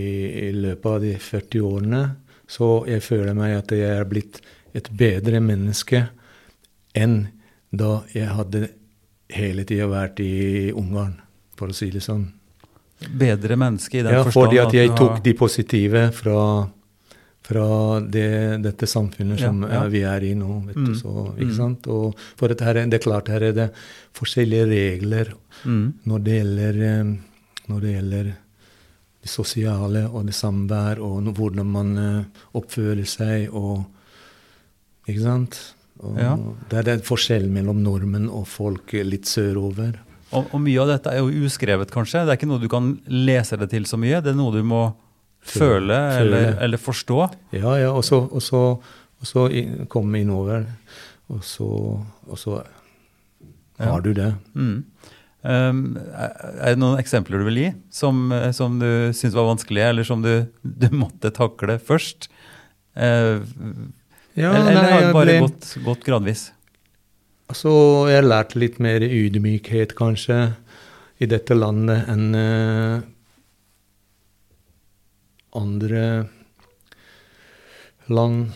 i 0.48 0.52
løpet 0.52 0.90
av 0.92 1.00
de 1.06 1.16
40 1.16 1.64
årene. 1.64 2.04
Så 2.52 2.82
jeg 2.90 3.04
føler 3.06 3.38
meg 3.38 3.56
at 3.62 3.72
jeg 3.72 3.88
er 3.96 4.10
blitt 4.10 4.42
et 4.76 4.90
bedre 4.92 5.40
menneske 5.44 6.10
enn 6.92 7.30
da 7.72 8.02
jeg 8.12 8.28
hadde 8.28 8.66
hele 9.32 9.64
tida 9.64 9.88
vært 9.88 10.20
i 10.20 10.72
Ungarn, 10.76 11.16
for 11.56 11.72
å 11.72 11.76
si 11.76 11.88
det 11.94 12.04
sånn. 12.04 12.28
Bedre 13.10 13.56
menneske 13.58 14.00
i 14.00 14.04
den 14.06 14.14
Ja, 14.14 14.24
forstand 14.24 14.34
fordi 14.46 14.60
at 14.62 14.74
jeg 14.78 14.90
tok 14.96 15.10
har- 15.16 15.22
de 15.26 15.34
positive 15.34 16.12
fra, 16.14 16.68
fra 17.42 18.00
det, 18.00 18.62
dette 18.62 18.86
samfunnet 18.88 19.40
som 19.40 19.64
ja. 19.64 19.70
ja. 19.74 19.88
vi 19.90 20.02
er 20.06 20.22
i 20.24 20.34
nå. 20.38 20.60
Vet 20.68 20.76
Mm, 20.78 20.86
du, 20.86 20.94
så, 20.96 21.14
ikke 21.38 21.52
mm. 21.52 21.58
sant? 21.58 21.88
Og 21.88 22.16
for 22.38 22.52
at 22.52 22.60
her, 22.62 22.76
er- 22.78 22.86
det 22.90 23.00
er 23.02 23.06
klart 23.10 23.28
her 23.28 23.42
er 23.44 23.52
det 23.54 23.72
forskjellige 24.14 24.68
regler 24.70 25.34
Mm. 25.66 25.94
når 26.06 26.24
det 26.24 26.34
gjelder, 26.40 26.78
eh, 26.82 27.18
når 27.70 27.82
det 27.82 27.92
gjelder 27.96 28.24
det 29.22 29.30
sosiale 29.30 30.08
og 30.10 30.26
det 30.26 30.34
samvær, 30.34 30.98
og 31.00 31.22
no- 31.24 31.34
hvordan 31.34 31.66
man 31.66 31.98
eh, 31.98 32.24
oppfører 32.56 33.06
seg 33.06 33.50
og 33.54 33.86
Ikke 35.08 35.22
sant? 35.24 35.74
Og 36.04 36.18
Ja. 36.18 36.36
Det 36.70 36.88
er 36.88 36.94
en 36.94 37.02
forskjell 37.02 37.50
mellom 37.50 37.82
nordmenn 37.84 38.30
og 38.30 38.46
folk 38.48 38.92
litt 38.94 39.26
sørover. 39.26 39.96
Og, 40.32 40.48
og 40.56 40.62
mye 40.64 40.80
av 40.84 40.88
dette 40.94 41.12
er 41.12 41.20
jo 41.20 41.46
uskrevet, 41.48 41.90
kanskje. 41.92 42.22
Det 42.26 42.32
er 42.34 42.40
ikke 42.40 42.48
noe 42.52 42.62
du 42.64 42.70
kan 42.72 42.94
lese 43.12 43.58
det 43.60 43.70
til 43.74 43.84
så 43.90 43.98
mye. 44.00 44.22
Det 44.24 44.32
er 44.32 44.38
noe 44.40 44.54
du 44.56 44.62
må 44.64 44.84
føle, 45.42 45.96
Føle. 45.98 46.02
Eller, 46.22 46.52
eller 46.68 46.78
forstå. 46.82 47.18
Ja, 47.58 47.74
ja, 47.82 47.90
og 47.92 48.04
så, 48.08 48.22
og 48.32 48.44
så, 48.46 48.62
og 48.78 49.28
så 49.28 49.48
komme 49.92 50.22
innover, 50.22 50.68
og 51.32 51.44
så, 51.48 51.68
og 52.28 52.38
så 52.40 52.62
Ja. 53.82 53.88
har 53.96 54.02
du 54.06 54.12
det. 54.14 54.30
Mm. 54.54 54.84
Um, 55.42 55.80
er 56.22 56.76
det 56.76 56.78
noen 56.78 57.00
eksempler 57.02 57.42
du 57.42 57.48
vil 57.48 57.56
gi 57.58 57.70
som, 57.90 58.28
som 58.54 58.76
du 58.78 59.10
syns 59.18 59.34
var 59.34 59.48
vanskelige, 59.48 59.88
eller 59.90 60.06
som 60.06 60.22
du, 60.22 60.46
du 60.62 60.86
måtte 60.94 61.32
takle 61.34 61.80
først? 61.82 62.30
Uh, 62.96 63.42
Ja, 64.38 64.54
eller 64.56 64.70
eller 64.72 64.86
har 64.92 65.02
det 65.02 65.14
bare 65.16 65.26
ble- 65.34 65.40
gått, 65.44 65.66
gått 65.84 66.06
gradvis? 66.06 66.44
Altså, 67.52 67.72
jeg 68.08 68.22
har 68.22 68.28
lært 68.30 68.54
litt 68.56 68.78
mer 68.80 69.04
ydmykhet, 69.04 69.92
kanskje, 69.98 70.54
i 71.22 71.28
dette 71.30 71.54
landet 71.54 72.08
enn 72.10 72.38
eh, 72.38 73.02
andre 75.60 76.06
land 78.10 78.56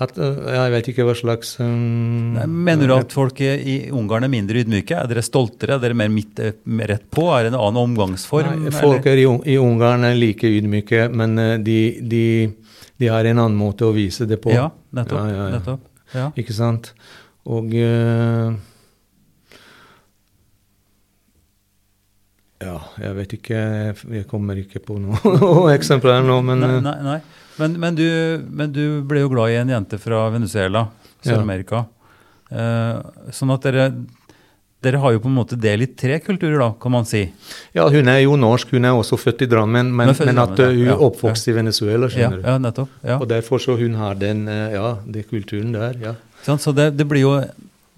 at, 0.00 0.14
eh, 0.20 0.38
Jeg 0.54 0.74
vet 0.76 0.92
ikke 0.92 1.08
hva 1.08 1.16
slags 1.18 1.56
um, 1.60 2.36
Nei, 2.36 2.46
Mener 2.46 2.92
du 2.92 2.94
at 2.94 3.16
folk 3.16 3.40
i, 3.42 3.90
Ungarn 3.90 4.28
er 4.28 4.32
mindre 4.32 4.62
ydmyke? 4.62 5.00
Er 5.00 5.10
dere 5.10 5.24
stoltere? 5.24 5.76
Er 5.76 5.82
dere 5.82 5.98
mer 5.98 6.12
midt, 6.12 6.38
rett 6.38 7.08
på? 7.10 7.26
Er 7.34 7.48
det 7.48 7.54
en 7.54 7.60
annen 7.64 7.82
omgangsform? 7.82 8.66
Nei, 8.68 8.76
folk 8.76 9.08
i, 9.10 9.24
i 9.24 9.58
Ungarn 9.60 10.06
er 10.06 10.20
like 10.20 10.48
ydmyke, 10.48 11.08
men 11.10 11.34
de, 11.64 11.80
de, 12.00 12.24
de 13.00 13.10
har 13.10 13.26
en 13.26 13.46
annen 13.48 13.58
måte 13.58 13.88
å 13.88 13.96
vise 13.96 14.28
det 14.28 14.38
på. 14.44 14.52
Ja, 14.54 14.68
nettopp. 14.94 15.24
Ja, 15.24 15.30
ja, 15.32 15.46
ja. 15.48 15.54
nettopp. 15.58 15.89
Ja. 16.16 16.30
Ikke 16.40 16.56
sant? 16.56 16.92
Og 17.48 17.72
eh, 17.74 18.56
Ja, 22.60 22.76
jeg 23.00 23.16
vet 23.16 23.34
ikke 23.38 23.60
Jeg, 24.12 24.26
kommer 24.28 24.58
ikke 24.60 24.82
på 24.84 24.98
noe 25.00 25.70
eksemplar 25.78 26.20
nå, 26.26 26.40
men 26.44 26.60
Nei, 26.60 26.74
eh, 26.76 26.82
nei, 26.84 26.96
nei. 27.06 27.20
Men, 27.60 27.78
men, 27.80 27.96
du, 27.96 28.06
men 28.48 28.72
du 28.72 28.82
ble 29.08 29.22
jo 29.24 29.30
glad 29.32 29.52
i 29.52 29.58
en 29.60 29.72
jente 29.72 29.98
fra 30.00 30.22
Venezuela, 30.32 30.86
Sør-Amerika. 31.20 31.82
Eh, 32.48 33.26
sånn 33.36 33.52
at 33.52 33.66
dere, 33.66 33.90
dere 34.82 34.96
har 35.02 35.12
jo 35.12 35.20
på 35.20 35.28
en 35.28 35.34
måte 35.36 35.56
del 35.60 35.82
i 35.84 35.86
tre 35.86 36.16
kulturer, 36.24 36.58
da, 36.58 36.70
kan 36.80 36.92
man 36.94 37.04
si. 37.04 37.26
Ja, 37.76 37.84
hun 37.92 38.08
er 38.08 38.22
jo 38.22 38.36
norsk, 38.40 38.70
hun 38.72 38.84
er 38.88 38.96
også 38.96 39.18
født 39.20 39.42
i 39.44 39.48
Drammen, 39.50 39.90
men, 39.96 40.08
i 40.14 40.24
men 40.24 40.38
at 40.40 40.58
eh, 40.58 40.70
hun 40.72 40.86
ja. 40.86 40.94
er 40.94 41.02
oppvokst 41.04 41.50
i 41.52 41.56
Venezuela, 41.56 42.06
Ja, 42.08 42.14
skjønner 42.14 42.40
du. 42.40 42.46
ja 42.48 42.54
nettopp. 42.64 42.94
Ja. 43.04 43.18
Og 43.20 43.28
derfor 43.28 43.60
så 43.60 43.76
hun 43.76 43.94
har 44.00 44.14
den, 44.20 44.46
eh, 44.48 44.72
ja, 44.78 44.94
den 45.04 45.26
kulturen 45.28 45.74
der, 45.76 45.98
ja. 46.00 46.14
Sånn, 46.46 46.58
så 46.62 46.72
det, 46.72 46.94
det 46.96 47.04
blir 47.10 47.20
jo 47.26 47.34
en, 47.36 47.50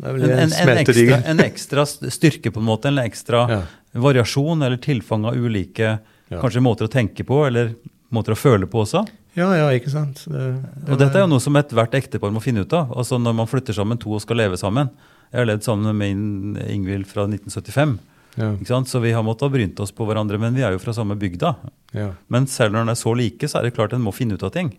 en, 0.03 0.51
en 0.51 0.75
ekstra, 0.83 1.21
en 1.31 1.45
ekstra 1.45 1.87
styrke, 1.87 2.51
på 2.51 2.59
en 2.59 2.67
måte, 2.67 2.91
en 2.91 2.99
ekstra 3.05 3.45
Ja. 3.53 3.61
variasjon 3.93 4.63
eller 4.67 4.77
tilfang 4.83 5.25
av 5.29 5.37
ulike 5.39 5.99
Ja. 6.33 6.41
kanskje 6.41 6.63
måter 6.65 6.89
å 6.89 6.91
tenke 6.91 7.23
på, 7.29 7.45
eller 7.47 7.75
måter 8.11 8.33
å 8.35 8.39
føle 8.41 8.67
på 8.67 8.83
også. 8.83 9.07
ja, 9.37 9.53
ja, 9.57 9.69
ikke 9.77 9.91
sant. 9.93 10.25
Det, 10.27 10.43
det 10.83 10.91
Og 10.93 10.99
dette 10.99 11.15
er 11.21 11.27
jo 11.27 11.31
noe 11.31 11.41
som 11.41 11.55
ethvert 11.57 11.95
ektepar 11.95 12.33
må 12.33 12.41
finne 12.43 12.65
ut 12.67 12.73
av. 12.73 12.91
Altså 12.97 13.19
når 13.21 13.35
man 13.37 13.47
flytter 13.47 13.77
sammen 13.77 13.99
to 14.01 14.11
og 14.17 14.21
skal 14.25 14.37
leve 14.41 14.57
sammen. 14.59 14.91
Jeg 15.33 15.41
har 15.41 15.49
levd 15.49 15.65
sammen 15.65 15.89
med 15.89 15.97
min 16.03 16.57
Ingvild 16.69 17.07
fra 17.09 17.25
1975. 17.25 17.99
ja? 18.37 18.51
Så 18.85 19.01
vi 19.01 19.13
har 19.17 19.25
måttet 19.25 19.47
ha 19.49 19.53
brynt 19.55 19.81
oss 19.81 19.93
på 19.97 20.05
hverandre, 20.09 20.39
men 20.39 20.55
vi 20.55 20.63
er 20.63 20.73
jo 20.77 20.81
fra 20.83 20.93
samme 20.93 21.17
bygda. 21.17 21.55
ja. 21.97 22.11
Men 22.29 22.47
selv 22.47 22.73
når 22.75 22.85
en 22.85 22.93
er 22.93 23.01
så 23.01 23.15
like, 23.17 23.49
så 23.49 23.59
er 23.59 23.69
det 23.69 23.75
klart 23.77 23.93
en 23.97 24.05
må 24.05 24.13
finne 24.13 24.35
ut 24.37 24.43
av 24.45 24.53
ting. 24.53 24.75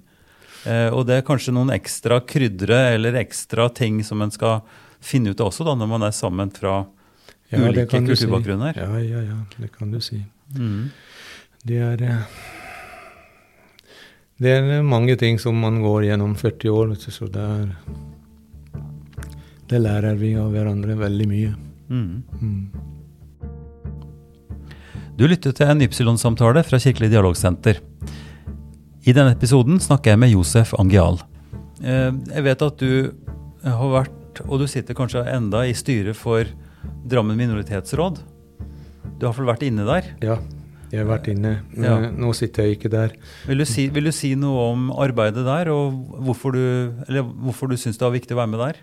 Eh, 0.65 0.89
og 0.93 1.07
det 1.09 1.17
er 1.17 1.25
kanskje 1.27 1.51
noen 1.55 1.73
ekstra 1.73 2.21
krydre 2.21 2.93
eller 2.95 3.17
ekstra 3.19 3.65
ting 3.73 4.03
som 4.03 4.21
en 4.21 4.31
skal 4.31 4.61
finne 5.03 5.33
ut 5.33 5.41
av 5.41 5.49
også, 5.49 5.65
da, 5.67 5.73
når 5.75 5.89
man 5.91 6.03
er 6.07 6.13
sammen 6.15 6.53
fra 6.55 6.85
Ja, 7.51 7.59
ulike 7.59 7.89
kulturbakgrunner. 7.91 8.73
si. 8.73 8.79
Ja, 8.79 8.99
ja, 8.99 9.21
ja, 9.27 9.39
det 9.59 9.71
kan 9.75 9.91
du 9.91 9.99
si. 10.01 10.23
Mm. 10.55 10.91
Det 11.65 11.77
er 11.81 12.01
eh, 12.03 12.23
Det 14.39 14.49
er 14.51 14.81
mange 14.83 15.15
ting 15.17 15.37
som 15.39 15.55
man 15.59 15.81
går 15.81 16.05
gjennom 16.09 16.35
40 16.35 16.69
år, 16.69 16.95
så 16.97 17.27
det 17.31 17.41
er 17.43 17.75
Det 19.73 19.79
lærer 19.81 20.13
vi 20.19 20.35
av 20.37 20.51
hverandre 20.53 20.93
veldig 20.99 21.25
mye. 21.31 21.51
Mm. 21.89 22.23
Mm. 22.43 22.65
Du 25.17 25.23
lyttet 25.29 25.57
til 25.57 25.69
en 25.69 25.81
Ypsilon-samtale 25.81 26.61
fra 26.65 26.77
Kirkelig 26.81 27.09
dialogsenter. 27.13 27.79
I 29.03 29.15
denne 29.17 29.33
episoden 29.33 29.81
snakker 29.81 30.13
jeg 30.13 30.21
med 30.21 30.29
Josef 30.33 30.75
Angial. 30.77 31.17
Eh, 31.81 32.11
Jeg 32.35 32.43
vet 32.45 32.61
at 32.61 32.77
du 32.77 33.11
har 33.65 33.89
vært, 33.97 34.43
og 34.47 34.61
du 34.61 34.67
sitter 34.69 34.93
kanskje 34.97 35.25
enda 35.33 35.65
i 35.65 35.73
styret 35.73 36.15
for 36.17 36.45
Drammen 37.09 37.37
minoritetsråd. 37.39 38.21
Du 39.17 39.25
har 39.25 39.31
i 39.31 39.31
hvert 39.31 39.35
fall 39.39 39.51
vært 39.55 39.65
inne 39.67 39.85
der. 39.89 40.03
Ja, 40.21 40.37
jeg 40.91 41.01
har 41.01 41.09
vært 41.17 41.27
inne. 41.33 41.63
men 41.73 41.83
Ja. 41.83 42.11
Nå 42.11 42.33
sitter 42.35 42.63
jeg 42.67 42.77
ikke 42.77 42.91
der. 42.93 43.13
Vil 43.47 43.57
du, 43.57 43.65
si, 43.65 43.89
vil 43.89 44.03
du 44.05 44.11
si 44.11 44.35
noe 44.35 44.69
om 44.71 44.91
arbeidet 44.91 45.45
der, 45.45 45.69
og 45.73 45.93
hvorfor 46.21 46.51
du, 46.53 46.93
eller 47.09 47.23
hvorfor 47.23 47.67
du 47.69 47.75
syns 47.77 47.97
det 47.97 48.05
var 48.05 48.13
viktig 48.13 48.35
å 48.37 48.41
være 48.43 48.51
med 48.53 48.59
der? 48.59 48.75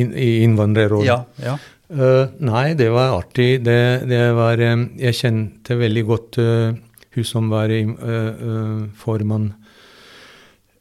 Inn, 0.00 0.14
I 0.14 0.42
Innvandrerrådet. 0.44 1.08
Ja, 1.08 1.22
ja. 1.44 1.58
Uh, 1.88 2.28
nei, 2.44 2.74
det 2.76 2.90
var 2.92 3.14
artig. 3.16 3.62
Det, 3.64 3.78
det 4.10 4.20
var 4.36 4.60
um, 4.60 4.82
Jeg 5.00 5.16
kjente 5.16 5.78
veldig 5.80 6.02
godt 6.04 6.36
uh, 6.42 6.74
hun 7.16 7.24
som 7.24 7.48
var 7.48 7.72
uh, 7.72 8.84
formann. 9.00 9.54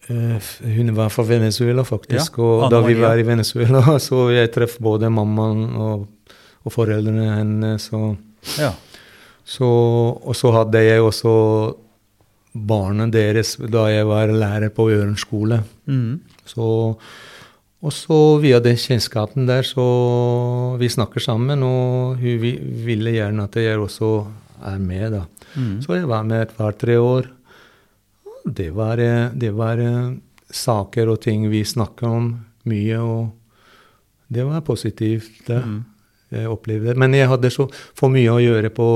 Hun 0.07 0.91
var 0.95 1.09
fra 1.11 1.24
Venezuela, 1.28 1.84
faktisk. 1.84 2.38
Ja, 2.39 2.43
og 2.43 2.70
da 2.72 2.80
vi 2.86 2.93
var 2.95 3.20
i 3.20 3.26
Venezuela, 3.28 3.82
så 4.07 4.30
jeg 4.32 4.53
traff 4.55 4.78
både 4.84 5.09
mammaen 5.11 5.65
og, 5.84 6.05
og 6.63 6.76
foreldrene 6.76 7.26
hennes. 7.34 7.89
Ja. 8.55 8.72
så, 9.43 9.68
og 9.68 10.36
så 10.36 10.53
hadde 10.55 10.84
jeg 10.86 11.03
også 11.03 11.34
barna 12.57 13.07
deres 13.11 13.55
da 13.59 13.88
jeg 13.91 14.07
var 14.07 14.32
lærer 14.32 14.72
på 14.74 14.89
Øren 14.93 15.18
skole. 15.20 15.61
Mm. 15.86 16.20
Så, 16.47 16.95
og 17.86 17.93
så 17.93 18.17
via 18.41 18.59
den 18.63 18.78
kjennskapen 18.80 19.45
der, 19.45 19.65
så 19.65 19.84
vi 20.82 20.89
snakker 20.89 21.21
sammen, 21.21 21.61
og 21.63 22.17
hun 22.17 22.39
vi, 22.41 22.55
ville 22.86 23.13
gjerne 23.13 23.45
at 23.45 23.57
jeg 23.61 23.78
også 23.78 24.11
er 24.65 24.80
med, 24.82 25.11
da. 25.13 25.25
Mm. 25.53 25.75
Så 25.86 25.99
jeg 25.99 26.07
var 26.09 26.25
med 26.25 26.47
et 26.47 26.55
par-tre 26.57 26.97
år. 26.97 27.30
Det 28.45 28.71
var, 28.73 29.01
det 29.34 29.51
var 29.53 29.82
eh, 29.84 30.15
saker 30.49 31.13
og 31.13 31.21
ting 31.21 31.45
vi 31.51 31.61
snakka 31.67 32.09
om 32.09 32.32
mye, 32.67 32.97
og 32.97 33.30
det 34.28 34.47
var 34.47 34.65
positivt. 34.65 35.45
det. 35.47 35.61
Mm. 35.61 35.84
Jeg 36.30 36.49
opplevde 36.51 36.91
det. 36.91 36.97
Men 36.99 37.13
jeg 37.15 37.30
hadde 37.32 37.51
så 37.53 37.69
for 37.71 38.11
mye 38.11 38.34
å 38.34 38.41
gjøre 38.41 38.71
på, 38.75 38.88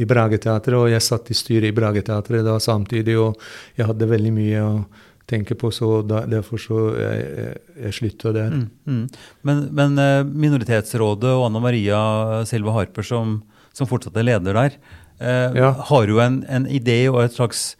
i 0.00 0.06
Brageteatret, 0.08 0.78
og 0.78 0.88
jeg 0.88 1.04
satt 1.04 1.28
i 1.28 1.36
styret 1.36 1.68
i 1.68 1.76
Brageteatret 1.76 2.46
da 2.46 2.56
samtidig, 2.62 3.18
og 3.20 3.36
jeg 3.76 3.90
hadde 3.90 4.08
veldig 4.08 4.32
mye 4.32 4.62
å 4.64 4.72
tenke 5.28 5.54
på, 5.60 5.68
så 5.74 6.00
da, 6.08 6.22
derfor 6.28 6.60
så 6.62 6.78
jeg, 6.96 7.24
jeg, 7.38 7.56
jeg 7.84 7.96
slutta 7.98 8.32
der. 8.32 8.54
Mm, 8.54 8.68
mm. 8.88 9.02
Men, 9.44 9.58
men 9.76 9.98
eh, 10.00 10.22
Minoritetsrådet 10.24 11.34
og 11.34 11.46
Anna 11.50 11.60
Maria 11.60 11.98
Silva 12.48 12.72
Harper, 12.78 13.04
som, 13.04 13.38
som 13.76 13.90
fortsatt 13.90 14.16
er 14.16 14.26
leder 14.30 14.56
der, 14.56 14.78
eh, 15.20 15.58
Ja. 15.60 15.72
har 15.90 16.08
jo 16.08 16.20
en, 16.24 16.40
en 16.48 16.64
idé 16.66 17.02
og 17.12 17.20
et 17.26 17.36
slags 17.36 17.76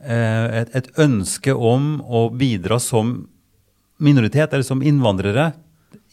eh, 0.00 0.62
et, 0.62 0.70
et 0.78 0.92
ønske 1.02 1.54
om 1.54 1.98
å 2.06 2.28
bidra 2.30 2.78
som 2.78 3.26
minoritet, 3.98 4.52
eller 4.54 4.62
som 4.66 4.82
innvandrere, 4.86 5.50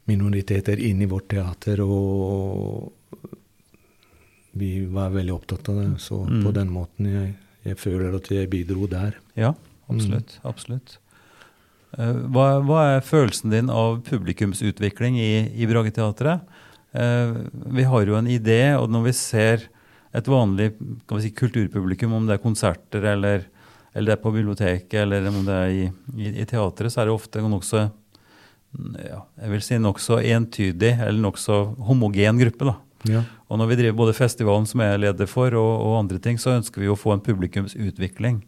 minoriteter 0.07 0.79
inn 0.87 1.03
i 1.03 1.09
vårt 1.11 1.29
teater, 1.33 1.81
og 1.83 2.93
vi 4.57 4.85
var 4.87 5.11
veldig 5.15 5.35
opptatt 5.35 5.69
av 5.69 5.81
det. 5.81 5.89
Så 6.01 6.21
Mm. 6.27 6.45
på 6.45 6.53
den 6.55 6.71
måten 6.71 7.07
jeg, 7.11 7.35
jeg 7.67 7.79
føler 7.81 8.15
at 8.17 8.31
jeg 8.31 8.51
bidro 8.53 8.87
der. 8.91 9.17
Ja, 9.39 9.55
absolutt. 9.91 10.39
absolutt. 10.47 10.99
Eh, 11.97 12.23
Hva, 12.33 12.47
hva 12.67 12.85
er 12.97 13.07
følelsen 13.07 13.53
din 13.55 13.73
av 13.73 14.01
publikumsutvikling 14.07 15.19
i, 15.21 15.33
i 15.55 15.69
Brageteatret? 15.69 16.47
Eh, 16.97 17.35
vi 17.77 17.87
har 17.89 18.07
jo 18.09 18.19
en 18.19 18.31
idé, 18.31 18.77
og 18.79 18.89
når 18.93 19.09
vi 19.09 19.17
ser 19.19 19.69
et 20.17 20.31
vanlig 20.31 20.71
kan 20.79 21.19
vi 21.19 21.27
si, 21.27 21.35
kulturpublikum, 21.37 22.15
om 22.17 22.29
det 22.29 22.39
er 22.39 22.45
konserter 22.45 23.05
eller, 23.13 23.45
eller 23.93 24.13
det 24.13 24.17
er 24.17 24.23
på 24.23 24.33
biblioteket 24.33 25.03
eller 25.03 25.27
om 25.29 25.43
det 25.45 25.57
er 25.61 25.75
i, 25.75 25.87
i, 26.17 26.31
i 26.41 26.47
teatret, 26.49 26.93
så 26.93 27.03
er 27.03 27.11
det 27.11 27.17
ofte 27.17 27.43
nokså 27.45 27.83
ja, 29.01 29.23
jeg 29.41 29.53
vil 29.53 29.63
si 29.65 29.79
nokså 29.81 30.19
entydig 30.21 30.91
eller 31.01 31.21
nokså 31.23 31.59
homogen 31.87 32.41
gruppe. 32.41 32.67
da. 32.69 32.75
Ja. 33.09 33.23
Og 33.47 33.61
når 33.61 33.71
vi 33.71 33.79
driver 33.81 33.99
både 34.03 34.17
festivalen 34.17 34.67
som 34.69 34.83
jeg 34.83 34.95
er 34.95 35.03
leder 35.05 35.29
for, 35.31 35.55
og, 35.55 35.73
og 35.87 35.99
andre 36.01 36.19
ting, 36.23 36.39
så 36.43 36.57
ønsker 36.57 36.83
vi 36.83 36.91
å 36.91 36.99
få 36.99 37.15
en 37.15 37.25
publikumsutvikling. 37.25 38.43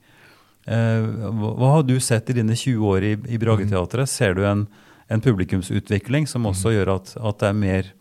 Eh, 0.69 1.09
hva, 1.39 1.73
har 1.77 1.87
du 1.89 1.97
sett 2.03 2.31
i 2.31 2.37
dine 2.41 2.57
20 2.59 2.87
år 2.93 3.07
i, 3.07 3.13
i 3.35 3.41
Brageteatret? 3.41 4.11
Ser 4.11 4.35
du 4.37 4.45
en, 4.49 4.67
en 5.09 5.25
publikumsutvikling 5.25 6.27
som 6.29 6.49
også 6.51 6.75
gjør 6.75 6.95
at, 6.99 7.15
at 7.17 7.41
det 7.41 7.53
er 7.53 7.61
mer, 7.63 7.93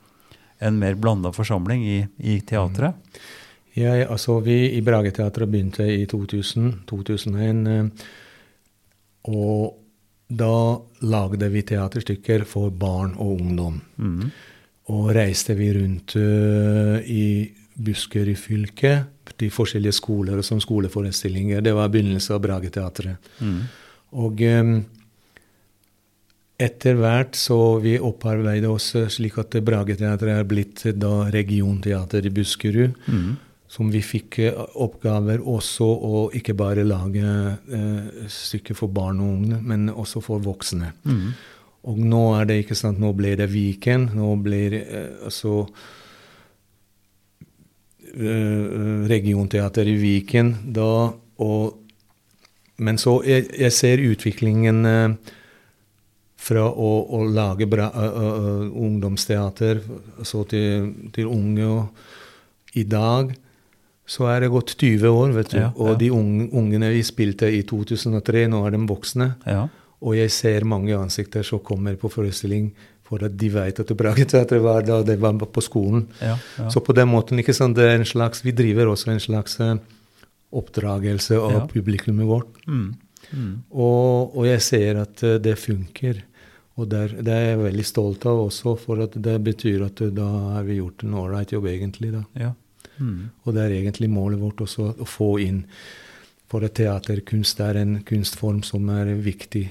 en 0.59 0.79
mer 0.81 0.97
blanda 0.99 1.31
forsamling 1.35 1.85
i, 1.87 1.99
i 2.17 2.39
teatret? 2.41 2.97
Ja, 3.77 3.93
altså, 4.09 4.39
vi 4.41 4.71
i 4.73 4.81
Brageteatret 4.81 5.49
begynte 5.53 5.85
i 5.85 6.05
2000, 6.09 6.79
2001. 6.89 7.67
eh, 7.69 8.07
Og 9.29 9.77
da 10.27 10.81
lagde 11.07 11.47
vi 11.53 11.61
teaterstykker 11.63 12.43
for 12.49 12.73
barn 12.75 13.13
og 13.15 13.37
ungdom. 13.41 13.81
Mm. 13.95 14.31
Og 14.93 15.09
reiste 15.15 15.55
vi 15.57 15.71
rundt 15.75 16.15
eh, 16.15 17.07
i 17.11 17.25
Buskerud 17.77 18.37
fylke, 18.39 18.93
de 19.37 19.49
forskjellige 19.53 19.97
skoler 19.99 20.39
som 20.45 20.61
skoleforestillinger. 20.63 21.61
Det 21.61 21.73
var 21.75 21.91
begynnelsen 21.93 22.37
av 22.37 22.45
Brageteatret. 22.45 23.33
Mm. 23.43 23.59
Og 24.23 24.43
eh, 24.47 24.71
etter 26.57 26.97
hvert 26.97 27.37
så 27.37 27.77
vi 27.83 27.97
opparbeidet 28.01 28.69
oss 28.71 28.93
eh, 28.97 29.11
slik 29.13 29.37
at 29.43 29.59
Brageteatret 29.61 30.39
er 30.39 30.47
blitt 30.47 30.87
da 30.97 31.27
regionteater 31.33 32.25
i 32.25 32.33
Buskerud. 32.33 32.95
Mm. 33.07 33.35
som 33.67 33.89
vi 33.91 33.99
fikk 33.99 34.37
oppgaver 34.79 35.41
også 35.43 35.83
å 35.83 36.19
ikke 36.39 36.53
bare 36.55 36.85
lage 36.87 37.19
eh, 37.19 38.27
stykker 38.31 38.77
for 38.79 38.87
barn 38.87 39.19
og 39.19 39.33
unge, 39.33 39.57
men 39.59 39.89
også 39.91 40.21
for 40.23 40.39
voksne. 40.39 40.93
Og 41.87 41.99
nå 42.01 42.23
er 42.39 42.49
det 42.49 42.61
ikke 42.63 42.77
sant, 42.77 42.99
nå 42.99 43.13
blir 43.15 43.37
det 43.39 43.49
Viken. 43.51 44.09
Nå 44.17 44.33
blir 44.43 44.75
eh, 44.79 45.11
altså 45.27 45.61
eh, 48.17 49.07
Regionteater 49.11 49.87
i 49.87 49.97
Viken. 50.01 50.53
Da, 50.75 50.91
og, 51.45 51.77
men 52.83 52.99
så 53.01 53.19
jeg, 53.27 53.47
jeg 53.55 53.75
ser 53.75 54.03
utviklingen 54.03 54.85
eh, 54.89 55.35
fra 56.47 56.67
å, 56.67 56.91
å 57.17 57.23
lage 57.27 57.67
bra, 57.69 57.89
uh, 57.91 58.19
uh, 58.21 58.67
ungdomsteater 58.77 59.81
så 60.25 60.43
til, 60.47 60.93
til 61.15 61.27
unge. 61.31 61.67
Og 61.67 62.77
i 62.79 62.85
dag 62.87 63.33
så 64.07 64.29
er 64.31 64.45
det 64.45 64.53
gått 64.53 64.77
20 64.77 65.09
år, 65.09 65.33
vet 65.35 65.51
du. 65.51 65.57
Ja, 65.59 65.71
og 65.75 65.97
de 65.99 66.11
unge, 66.15 66.47
ungene 66.55 66.93
vi 66.93 67.03
spilte 67.03 67.49
i 67.51 67.63
2003, 67.67 68.45
nå 68.53 68.63
er 68.67 68.75
de 68.77 68.83
voksne. 68.87 69.33
Ja. 69.49 69.65
Og 70.01 70.13
jeg 70.17 70.29
ser 70.31 70.65
mange 70.69 70.93
ansikter 70.97 71.43
som 71.43 71.59
kommer 71.65 71.95
på 71.97 72.09
forestilling 72.13 72.71
for 73.07 73.23
at 73.23 73.37
de 73.39 73.47
vet 73.49 73.79
at 73.79 73.91
Brageteatret 73.97 74.61
var 74.61 74.83
da 74.85 74.99
de 75.07 75.15
var 75.17 75.33
på 75.39 75.61
skolen. 75.63 76.07
Ja, 76.21 76.35
ja. 76.59 76.69
Så 76.69 76.81
på 76.83 76.93
den 76.93 77.07
måten, 77.07 77.39
ikke 77.39 77.55
sant, 77.55 77.77
det 77.79 77.85
er 77.87 77.95
en 77.97 78.05
slags, 78.05 78.43
vi 78.45 78.51
driver 78.51 78.91
også 78.91 79.13
en 79.13 79.19
slags 79.23 79.59
eh, 79.63 79.77
oppdragelse 80.51 81.37
av 81.39 81.51
Ja. 81.51 81.67
publikummet 81.67 82.27
vårt. 82.27 82.67
Mm. 82.67 82.95
Mm. 83.31 83.53
Og, 83.71 84.35
og 84.37 84.45
jeg 84.47 84.61
ser 84.61 85.01
at 85.01 85.23
eh, 85.23 85.37
det 85.39 85.57
funker. 85.59 86.21
Og 86.77 86.87
der, 86.91 87.07
det 87.07 87.33
er 87.33 87.45
jeg 87.55 87.63
veldig 87.63 87.85
stolt 87.85 88.25
av 88.29 88.43
også, 88.47 88.75
for 88.77 89.01
at 89.01 89.15
det 89.17 89.37
betyr 89.43 89.85
at 89.87 90.01
eh, 90.01 90.11
da 90.13 90.27
har 90.57 90.63
vi 90.67 90.77
gjort 90.81 91.03
en 91.03 91.13
ålreit 91.23 91.51
jobb, 91.55 91.65
egentlig. 91.67 92.11
da. 92.13 92.23
ja. 92.39 92.53
Mm. 92.99 93.29
Og 93.45 93.53
det 93.53 93.61
er 93.61 93.73
egentlig 93.77 94.07
målet 94.09 94.39
vårt 94.41 94.61
også 94.65 94.87
å 94.97 95.05
få 95.05 95.35
inn 95.43 95.59
For 96.49 96.63
at 96.65 96.73
teaterkunst 96.79 97.59
er 97.61 97.75
en 97.77 97.99
kunstform 98.07 98.63
som 98.65 98.87
er 98.89 99.11
viktig, 99.21 99.67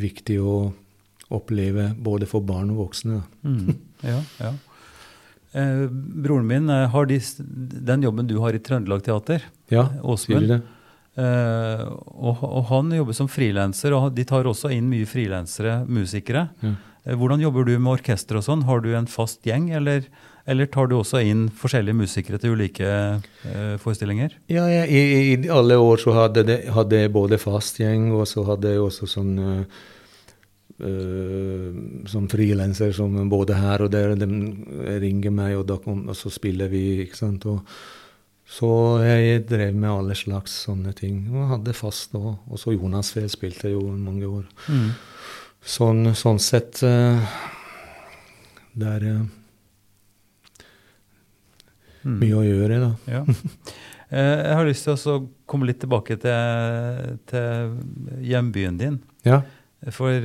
viktig 0.00 0.38
å 0.42 0.56
oppleve 1.30 1.90
både 2.02 2.26
for 2.26 2.42
barn 2.42 2.72
og 2.74 2.80
voksne. 2.88 3.20
Mm. 3.46 3.70
Ja, 4.02 4.18
ja. 4.40 4.52
Eh, 5.52 5.86
broren 5.90 6.46
min 6.46 6.68
eh, 6.70 6.88
har 6.92 7.06
de, 7.10 7.18
den 7.90 8.02
jobben 8.06 8.28
du 8.30 8.36
har 8.42 8.54
i 8.54 8.60
Trøndelag 8.62 9.02
Teater, 9.06 9.42
Ja, 9.70 9.88
Åsmund. 10.02 10.50
eh, 11.18 11.82
og, 11.90 12.42
og 12.46 12.64
han 12.70 12.92
jobber 12.94 13.16
som 13.18 13.30
frilanser, 13.30 13.94
og 13.96 14.12
de 14.14 14.24
tar 14.30 14.46
også 14.46 14.70
inn 14.74 14.90
mye 14.90 15.06
frilansere 15.10 15.80
musikere. 15.90 16.48
Ja. 16.62 16.74
Eh, 17.04 17.16
hvordan 17.18 17.42
jobber 17.42 17.66
du 17.66 17.74
med 17.78 17.96
orkester 17.98 18.38
og 18.38 18.46
sånn? 18.46 18.62
Har 18.68 18.82
du 18.84 18.92
en 18.94 19.10
fast 19.10 19.42
gjeng, 19.46 19.70
eller, 19.74 20.06
eller 20.50 20.66
tar 20.66 20.90
du 20.90 20.96
også 20.98 21.20
inn 21.22 21.46
forskjellige 21.54 21.98
musikere 22.00 22.40
til 22.42 22.56
ulike 22.56 22.88
eh, 22.90 23.76
forestillinger? 23.78 24.34
Ja, 24.50 24.66
ja 24.70 24.82
i, 24.84 25.00
i 25.36 25.50
alle 25.52 25.78
år 25.78 26.02
så 26.02 26.14
hadde 26.16 26.44
det, 26.48 26.58
hadde 26.74 27.04
jeg 27.04 27.14
både 27.14 27.38
fast 27.38 27.78
gjeng, 27.78 28.10
og 28.16 28.26
så 28.28 28.44
hadde 28.48 28.74
jeg 28.74 28.82
også 28.82 29.08
sånn 29.10 29.32
uh, 29.46 29.62
som 32.08 32.26
frilanser 32.32 32.92
som 32.96 33.16
både 33.30 33.58
her 33.60 33.84
og 33.84 33.90
der. 33.94 34.16
De 34.18 34.28
ringer 35.02 35.34
meg, 35.34 35.56
og, 35.60 35.66
da 35.68 35.78
kom, 35.82 36.06
og 36.08 36.18
så 36.18 36.32
spiller 36.32 36.72
vi, 36.72 36.84
ikke 37.04 37.20
sant. 37.20 37.46
Og, 37.50 37.60
så 38.50 38.70
jeg 39.04 39.44
drev 39.46 39.76
med 39.76 39.92
alle 39.92 40.16
slags 40.18 40.56
sånne 40.66 40.94
ting. 40.98 41.26
Og 41.30 41.50
hadde 41.52 41.76
fast 41.76 42.16
òg. 42.18 42.32
Og 42.50 42.58
så 42.58 42.74
Jonas 42.74 43.12
Fehl 43.14 43.28
spilte 43.30 43.70
jo 43.70 43.84
mange 43.92 44.26
år. 44.26 44.48
Sånn, 45.60 46.14
sånn 46.16 46.40
sett 46.40 46.80
uh, 46.88 47.20
Det 48.72 48.88
er 48.88 49.04
uh, 49.12 49.26
mye 52.06 52.36
å 52.38 52.44
gjøre, 52.46 52.82
da. 52.82 52.92
Ja. 53.10 53.24
Eh, 54.10 54.40
jeg 54.42 54.54
har 54.58 54.66
lyst 54.66 54.88
til 54.88 54.96
å 55.12 55.16
komme 55.46 55.68
litt 55.68 55.78
tilbake 55.78 56.16
til, 56.18 57.12
til 57.30 57.76
hjembyen 58.26 58.80
din. 58.80 58.96
Ja. 59.22 59.36
For 59.94 60.10
eh, 60.10 60.24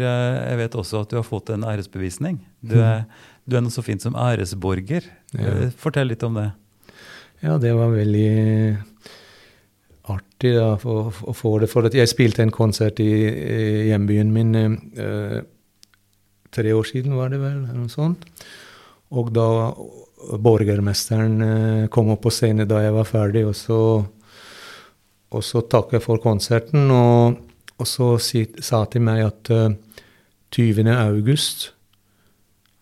jeg 0.50 0.58
vet 0.58 0.78
også 0.82 1.04
at 1.04 1.12
du 1.14 1.20
har 1.20 1.28
fått 1.28 1.52
en 1.54 1.64
æresbevisning. 1.70 2.40
Du 2.66 2.80
er, 2.82 3.06
du 3.46 3.56
er 3.56 3.62
noe 3.62 3.76
så 3.76 3.84
fint 3.86 4.02
som 4.02 4.18
æresborger. 4.18 5.06
Ja. 5.38 5.54
Eh, 5.68 5.70
Fortell 5.78 6.10
litt 6.10 6.26
om 6.26 6.40
det. 6.42 6.50
Ja, 7.46 7.60
det 7.62 7.76
var 7.78 7.94
veldig 7.94 8.26
artig 10.12 10.56
da, 10.58 10.72
å, 10.82 10.98
å 11.12 11.36
få 11.38 11.56
det. 11.62 11.70
For 11.72 11.88
at 11.88 11.96
jeg 11.98 12.10
spilte 12.10 12.44
en 12.46 12.54
konsert 12.54 13.00
i, 13.04 13.12
i 13.30 13.90
hjembyen 13.92 14.34
min 14.34 14.56
eh, 14.58 15.40
tre 16.56 16.74
år 16.76 16.90
siden, 16.90 17.16
var 17.18 17.32
det 17.34 17.42
vel? 17.42 17.62
eller 17.64 17.80
noe 17.86 17.92
sånt. 17.92 18.26
Og 19.16 19.32
da 19.36 19.48
borgermesteren 20.42 21.42
eh, 21.42 21.88
kom 21.94 22.10
opp 22.14 22.22
på 22.26 22.32
scenen 22.34 22.68
da 22.68 22.82
jeg 22.84 22.94
var 22.96 23.04
ferdig, 23.10 23.46
og 23.48 23.56
så, 23.56 23.80
og 25.32 25.44
så 25.44 25.62
takket 25.70 26.04
for 26.06 26.18
konserten. 26.24 26.90
Og, 26.92 27.38
og 27.78 27.88
så 27.90 28.18
si, 28.24 28.46
sa 28.64 28.86
til 28.90 29.02
meg 29.06 29.26
at 29.28 29.52
eh, 29.54 29.70
20. 30.56 30.88
august 30.96 31.72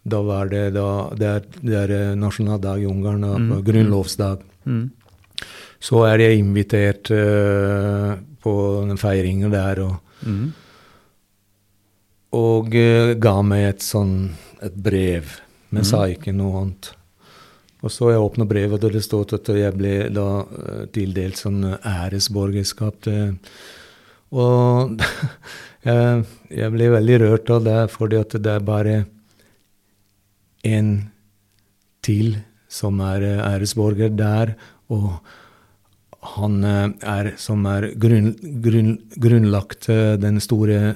da 0.03 0.19
var 0.21 0.49
det 0.51 0.73
da, 0.75 0.87
det 1.15 1.27
er, 1.29 1.45
det 1.63 1.75
er 1.79 1.91
eh, 1.95 2.15
nasjonaldag 2.19 2.81
i 2.83 2.89
Ungarn, 2.89 3.23
Mm. 3.23 3.53
grunnlovsdag. 3.63 4.41
Mm. 4.67 4.89
Så 5.83 6.01
er 6.07 6.19
jeg 6.19 6.39
invitert 6.39 7.09
uh, 7.11 8.13
på 8.43 8.51
den 8.87 8.97
feiringen 8.99 9.51
der, 9.51 9.79
og, 9.83 9.95
Mm. 10.23 10.53
og 12.33 12.75
uh, 12.75 13.13
ga 13.19 13.33
meg 13.43 13.65
et 13.73 13.83
sånn 13.83 14.13
et 14.63 14.75
brev, 14.75 15.33
men 15.71 15.81
Mhm. 15.83 15.89
sa 15.89 16.05
ikke 16.07 16.31
noe 16.33 16.61
annet. 16.61 16.93
Og 17.83 17.91
så 17.91 18.13
jeg 18.13 18.21
åpna 18.23 18.45
brevet, 18.47 18.83
og 18.87 18.93
det 18.95 19.01
stod 19.03 19.33
at 19.35 19.49
jeg 19.59 19.75
ble 19.75 19.93
da 20.15 20.27
eh, 20.43 20.83
tildelt 20.95 21.39
sånn 21.39 21.59
eh, 21.67 21.89
æresborgerskap. 22.05 23.09
Og 24.33 25.03
jeg, 25.89 26.23
jeg 26.61 26.73
ble 26.77 26.87
veldig 26.95 27.17
rørt 27.25 27.51
av 27.57 27.65
det, 27.67 27.77
fordi 27.91 28.21
at 28.21 28.37
det 28.39 28.53
er 28.55 28.63
bare 28.71 28.95
en 30.63 30.93
til 32.03 32.37
som 32.71 33.03
er 33.03 33.27
eh, 33.33 33.43
æresborger 33.51 34.15
der, 34.15 34.55
og 34.93 35.17
han 36.37 36.61
er 36.63 37.33
som 37.35 37.65
er 37.67 37.89
grunn, 37.99 38.29
grunn, 38.63 38.93
grunnlagt 39.19 39.89
den 40.23 40.37
store 40.39 40.93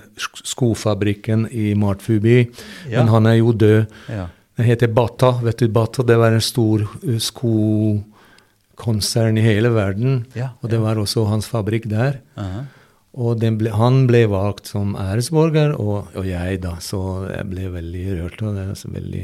skofabrikken 0.47 1.43
i 1.51 1.73
Martfuby, 1.75 2.45
Ja. 2.87 3.01
men 3.01 3.11
han 3.11 3.27
er 3.27 3.35
jo 3.41 3.51
død. 3.51 3.91
Ja. 4.07 4.29
Den 4.57 4.65
heter 4.65 4.89
Bata. 4.89 5.35
Vet 5.43 5.59
du, 5.61 5.67
Bata 5.69 6.03
det 6.03 6.17
var 6.17 6.31
en 6.33 6.41
stor 6.41 6.81
eh, 7.05 7.19
skokonsern 7.21 9.37
i 9.37 9.41
hele 9.45 9.69
verden. 9.75 10.25
Ja, 10.37 10.49
og 10.61 10.69
det 10.73 10.79
ja. 10.79 10.83
var 10.87 10.97
også 11.01 11.25
hans 11.29 11.47
fabrikk 11.51 11.85
der. 11.91 12.13
Aha. 12.41 12.61
Og 13.17 13.39
den 13.41 13.57
ble, 13.57 13.71
han 13.73 14.05
ble 14.09 14.27
valgt 14.29 14.69
som 14.69 14.95
æresborger, 14.99 15.73
og, 15.81 16.11
og 16.17 16.25
jeg, 16.27 16.59
da. 16.61 16.75
Så 16.83 16.99
jeg 17.31 17.45
ble 17.49 17.69
veldig 17.73 18.05
rørt 18.19 18.43
og 18.45 18.57
det. 18.57 18.65
er 18.73 18.97
veldig 18.97 19.23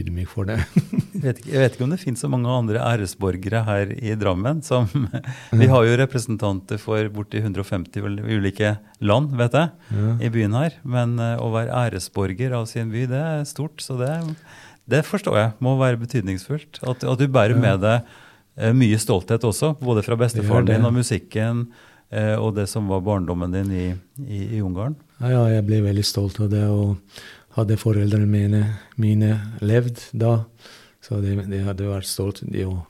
ydmyk 0.00 0.28
for 0.30 0.48
det. 0.48 0.58
Jeg 1.16 1.22
vet, 1.22 1.38
ikke, 1.40 1.52
jeg 1.52 1.62
vet 1.62 1.76
ikke 1.76 1.84
om 1.86 1.92
det 1.94 2.00
finnes 2.02 2.22
så 2.22 2.28
mange 2.30 2.52
andre 2.52 2.82
æresborgere 2.84 3.62
her 3.66 3.92
i 3.96 4.14
Drammen. 4.18 4.60
som 4.62 4.86
Vi 5.60 5.68
har 5.70 5.86
jo 5.86 5.96
representanter 6.02 6.80
for 6.80 7.08
borti 7.14 7.40
150 7.40 8.04
ulike 8.36 8.76
land, 9.00 9.32
vet 9.38 9.56
jeg, 9.56 9.96
i 10.20 10.30
byen 10.32 10.56
her. 10.58 10.76
Men 10.84 11.16
eh, 11.22 11.40
å 11.40 11.48
være 11.54 11.74
æresborger 11.86 12.54
av 12.58 12.68
sin 12.70 12.92
by, 12.92 13.06
det 13.10 13.22
er 13.22 13.48
stort. 13.48 13.80
Så 13.82 13.98
det, 14.00 14.12
det 14.86 15.02
forstår 15.08 15.40
jeg 15.40 15.56
må 15.64 15.76
være 15.80 16.00
betydningsfullt. 16.04 16.82
At, 16.84 17.04
at 17.04 17.22
du 17.22 17.26
bærer 17.32 17.58
med 17.58 17.82
deg 17.84 18.04
eh, 18.60 18.76
mye 18.76 19.00
stolthet 19.00 19.44
også, 19.46 19.74
både 19.80 20.04
fra 20.06 20.18
bestefaren 20.20 20.68
din 20.68 20.86
og 20.86 20.94
musikken, 20.98 21.66
eh, 22.10 22.36
og 22.36 22.54
det 22.60 22.68
som 22.72 22.92
var 22.92 23.04
barndommen 23.06 23.56
din 23.56 23.72
i, 23.72 23.88
i, 24.26 24.44
i 24.58 24.62
Ungarn. 24.64 24.98
Ja, 25.22 25.32
ja, 25.32 25.42
jeg 25.56 25.64
ble 25.64 25.80
veldig 25.86 26.04
stolt 26.04 26.38
av 26.44 26.52
det. 26.52 26.66
Og 26.68 26.96
hadde 27.56 27.78
foreldrene 27.80 28.28
mine, 28.28 28.62
mine 29.00 29.32
levd 29.64 30.02
da, 30.12 30.38
så 31.04 31.22
de, 31.24 31.38
de 31.48 31.62
hadde 31.64 31.88
vært 31.88 32.08
stolt, 32.10 32.42
de 32.44 32.66
òg. 32.68 32.82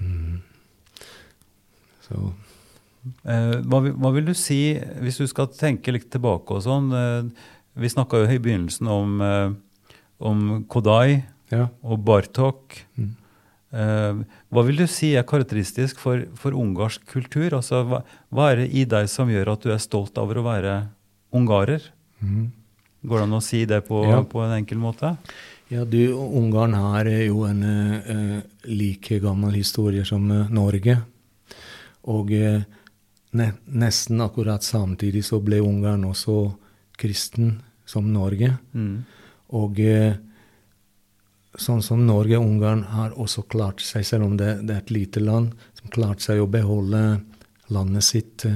Mm. 0.00 0.40
Så 2.04 2.32
Eh, 3.04 3.58
hva, 3.68 3.80
hva 3.84 4.10
vil 4.14 4.30
du 4.30 4.32
si, 4.36 4.76
hvis 5.04 5.20
du 5.20 5.26
skal 5.28 5.50
tenke 5.52 5.92
litt 5.92 6.08
tilbake 6.12 6.56
og 6.56 6.62
sånn 6.64 6.86
eh, 6.96 7.26
Vi 7.76 7.90
snakka 7.92 8.22
jo 8.22 8.28
i 8.30 8.40
begynnelsen 8.40 8.88
om, 8.88 9.18
eh, 9.20 9.50
om 10.24 10.64
Kodai 10.70 11.20
ja. 11.52 11.68
og 11.82 12.00
Bartok. 12.06 12.78
Mm. 12.96 13.12
Hva 13.74 14.62
vil 14.62 14.78
du 14.78 14.84
si 14.86 15.08
er 15.18 15.24
karakteristisk 15.26 15.98
for, 15.98 16.20
for 16.38 16.54
ungarsk 16.54 17.02
kultur? 17.10 17.56
Altså, 17.58 17.80
hva, 17.90 17.98
hva 18.30 18.52
er 18.52 18.60
det 18.60 18.68
i 18.70 18.84
deg 18.86 19.08
som 19.10 19.32
gjør 19.32 19.50
at 19.56 19.66
du 19.66 19.72
er 19.74 19.82
stolt 19.82 20.20
over 20.22 20.38
å 20.38 20.44
være 20.46 20.76
ungarer? 21.34 21.88
Mhm. 22.22 22.44
Går 23.04 23.20
det 23.20 23.24
an 23.26 23.36
å 23.36 23.42
si 23.44 23.64
det 23.68 23.82
på, 23.84 24.00
Ja. 24.08 24.22
på 24.24 24.40
en 24.40 24.54
enkel 24.56 24.78
måte? 24.80 25.16
Ja, 25.68 25.84
du, 25.84 26.12
Ungarn 26.12 26.74
har 26.76 27.06
eh, 27.06 27.26
jo 27.26 27.44
en 27.48 27.62
uh, 27.64 28.40
like 28.64 29.18
gammel 29.20 29.52
historie 29.56 30.04
som 30.04 30.30
uh, 30.30 30.50
Norge. 30.52 30.96
Og 32.12 32.32
uh, 32.32 32.60
ne, 33.32 33.48
nesten 33.66 34.20
akkurat 34.24 34.64
samtidig 34.64 35.24
så 35.24 35.40
ble 35.44 35.60
Ungarn 35.64 36.04
også 36.08 36.38
kristen 37.00 37.58
som 37.88 38.12
Norge. 38.12 38.54
Mm. 38.72 39.04
Og 39.54 39.80
sånn 41.60 41.82
som 41.84 42.06
Norge 42.06 42.38
og 42.38 42.46
Ungarn 42.46 42.84
har 42.94 43.12
også 43.20 43.44
klart 43.50 43.82
seg, 43.84 44.06
selv 44.08 44.28
om 44.30 44.38
det, 44.40 44.62
det 44.64 44.76
er 44.76 44.82
et 44.82 44.94
lite 44.94 45.20
land, 45.20 45.52
som 45.76 45.92
klarte 45.92 46.24
seg 46.24 46.40
å 46.40 46.48
beholde 46.50 47.02
landet 47.74 48.06
sitt, 48.06 48.46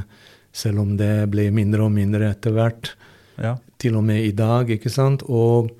selv 0.53 0.83
om 0.83 0.97
det 0.99 1.29
ble 1.31 1.51
mindre 1.55 1.87
og 1.87 1.93
mindre 1.95 2.33
etter 2.33 2.57
hvert. 2.57 2.95
Ja. 3.37 3.57
Til 3.79 3.97
og 3.99 4.05
med 4.05 4.25
i 4.27 4.35
dag, 4.35 4.71
ikke 4.75 4.91
sant? 4.91 5.23
Og 5.29 5.71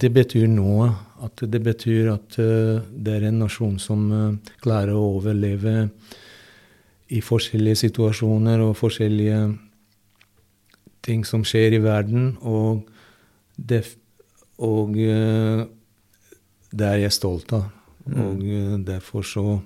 det 0.00 0.12
betyr 0.14 0.48
noe. 0.50 0.90
At 1.24 1.40
det 1.48 1.62
betyr 1.64 2.10
at 2.12 2.36
uh, 2.38 2.82
det 2.92 3.14
er 3.16 3.28
en 3.28 3.40
nasjon 3.44 3.78
som 3.80 4.02
uh, 4.12 4.56
klarer 4.64 4.92
å 4.94 5.06
overleve 5.16 5.88
i 7.08 7.22
forskjellige 7.22 7.86
situasjoner 7.86 8.60
og 8.60 8.76
forskjellige 8.76 9.40
ting 11.06 11.24
som 11.24 11.46
skjer 11.46 11.78
i 11.78 11.82
verden. 11.82 12.34
Og 12.44 12.84
det, 13.56 13.84
og, 14.60 14.92
uh, 14.98 15.64
det 16.76 16.92
er 16.92 17.02
jeg 17.06 17.16
stolt 17.16 17.56
av. 17.56 17.70
Og 18.06 18.42
eh, 18.46 18.76
derfor 18.86 19.22
så 19.26 19.58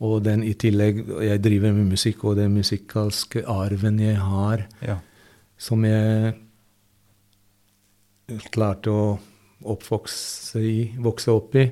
Og 0.00 0.24
den 0.24 0.42
i 0.42 0.54
tillegg 0.54 1.04
Jeg 1.22 1.42
driver 1.44 1.72
med 1.72 1.92
musikk, 1.92 2.24
og 2.24 2.36
den 2.36 2.54
musikalske 2.54 3.44
arven 3.46 4.00
jeg 4.00 4.16
har, 4.16 4.66
ja. 4.82 4.96
Som 5.60 5.82
jeg 5.84 6.34
klarte 8.54 8.92
å 8.92 9.04
oppvokse 9.70 10.60
i, 10.64 10.76
vokse 11.02 11.32
opp 11.34 11.56
i, 11.60 11.66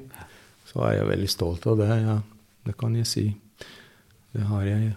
så 0.69 0.83
er 0.89 0.99
jeg 0.99 1.11
veldig 1.13 1.31
stolt 1.33 1.67
av 1.71 1.79
det. 1.81 1.89
Ja, 2.03 2.17
det 2.69 2.75
kan 2.81 2.97
jeg 2.99 3.09
si. 3.09 3.27
Det 4.35 4.45
har 4.51 4.67
jeg. 4.69 4.91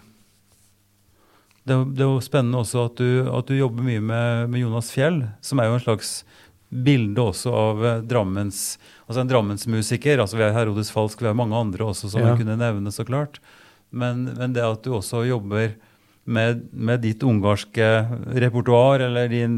Det, 1.62 1.76
det 1.94 2.02
er 2.04 2.10
jo 2.10 2.20
spennende 2.24 2.60
også 2.64 2.88
at 2.90 2.98
du, 2.98 3.08
at 3.30 3.48
du 3.48 3.54
jobber 3.56 3.86
mye 3.86 4.02
med, 4.02 4.50
med 4.52 4.64
Jonas 4.64 4.90
Fjell, 4.92 5.22
som 5.46 5.62
er 5.62 5.70
jo 5.70 5.76
en 5.78 5.84
slags 5.84 6.10
bilde 6.72 7.20
også 7.22 7.52
av 7.52 7.82
eh, 7.84 7.98
Drammens 8.08 8.62
Altså 9.04 9.20
en 9.20 9.28
Drammensmusiker. 9.28 10.22
altså 10.22 10.38
Vi 10.38 10.44
har 10.46 10.54
Herodes 10.56 10.88
Falsk, 10.94 11.20
vi 11.20 11.28
har 11.28 11.36
mange 11.36 11.52
andre 11.58 11.84
også 11.84 12.08
som 12.08 12.22
Ja. 12.24 12.32
kunne 12.38 12.56
nevne, 12.56 12.88
så 12.94 13.04
klart. 13.04 13.40
Men, 13.92 14.24
men 14.38 14.54
det 14.56 14.62
at 14.64 14.80
du 14.86 14.94
også 14.96 15.20
jobber 15.28 15.74
med, 16.24 16.68
med 16.72 17.02
ditt 17.02 17.22
ungarske 17.26 17.86
repertoar 18.38 19.00
eller 19.08 19.28
din 19.28 19.56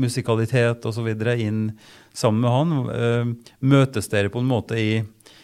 musikalitet 0.00 0.86
osv. 0.88 1.10
inn 1.36 1.60
sammen 2.16 2.40
med 2.40 2.50
han, 2.50 2.72
eh, 2.90 3.52
møtes 3.60 4.08
dere 4.08 4.32
på 4.32 4.40
en 4.40 4.48
måte 4.48 4.78
i, 4.80 5.02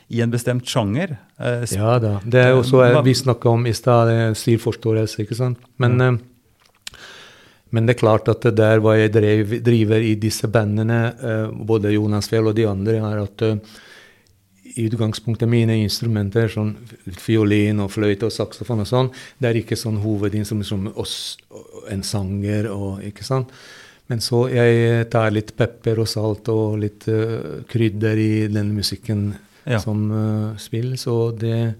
i 0.08 0.22
en 0.24 0.32
bestemt 0.32 0.64
sjanger? 0.68 1.18
Eh, 1.38 1.64
Ja 1.76 1.98
da. 2.00 2.18
Det 2.24 2.40
er 2.40 2.56
også 2.56 2.80
Hva- 2.80 3.04
vi 3.04 3.14
snakka 3.14 3.52
om 3.52 3.66
i 3.66 3.74
stad, 3.76 4.08
stilforståelse, 4.36 5.22
ikke 5.26 5.36
sant. 5.36 5.58
Men, 5.76 5.98
mm. 5.98 6.20
men 7.70 7.86
det 7.86 7.96
er 7.96 8.00
klart 8.00 8.28
at 8.32 8.40
det 8.40 8.56
der 8.56 8.80
hva 8.80 8.96
jeg 8.96 9.12
drev, 9.12 9.56
driver 9.62 10.00
i 10.00 10.14
disse 10.14 10.48
bandene, 10.48 11.14
eh, 11.20 11.48
både 11.52 11.92
Jonas 11.92 12.28
Fjell 12.32 12.48
og 12.48 12.56
de 12.56 12.68
andre, 12.68 12.96
er 12.96 13.24
at 13.26 13.42
eh, 13.42 13.56
i 14.76 14.86
utgangspunktet 14.88 15.48
mine 15.48 15.76
instrumenter, 15.82 16.48
sånn 16.48 16.74
fiolin 17.20 17.80
og 17.84 17.90
fløyte 17.92 18.26
og 18.28 18.32
saksofon 18.32 18.80
og 18.84 18.88
sånn, 18.88 19.10
det 19.38 19.48
er 19.50 19.58
ikke 19.60 19.76
sånn 19.76 19.98
hovedinstrument 20.02 20.66
som 20.68 20.86
oss, 20.96 21.36
en 21.90 22.02
sanger 22.02 22.70
og 22.72 23.02
ikke 23.04 23.24
sant. 23.26 23.52
Men 24.08 24.20
så 24.20 24.46
jeg 24.52 25.08
tar 25.12 25.30
litt 25.30 25.54
pepper 25.56 26.00
og 26.02 26.08
salt 26.10 26.48
og 26.52 26.78
litt 26.82 27.06
uh, 27.08 27.62
krydder 27.70 28.18
i 28.18 28.46
den 28.52 28.74
musikken 28.76 29.32
Ja. 29.64 29.78
som 29.78 30.10
uh, 30.10 30.56
spilles, 30.58 31.06
og 31.06 31.38
det 31.38 31.74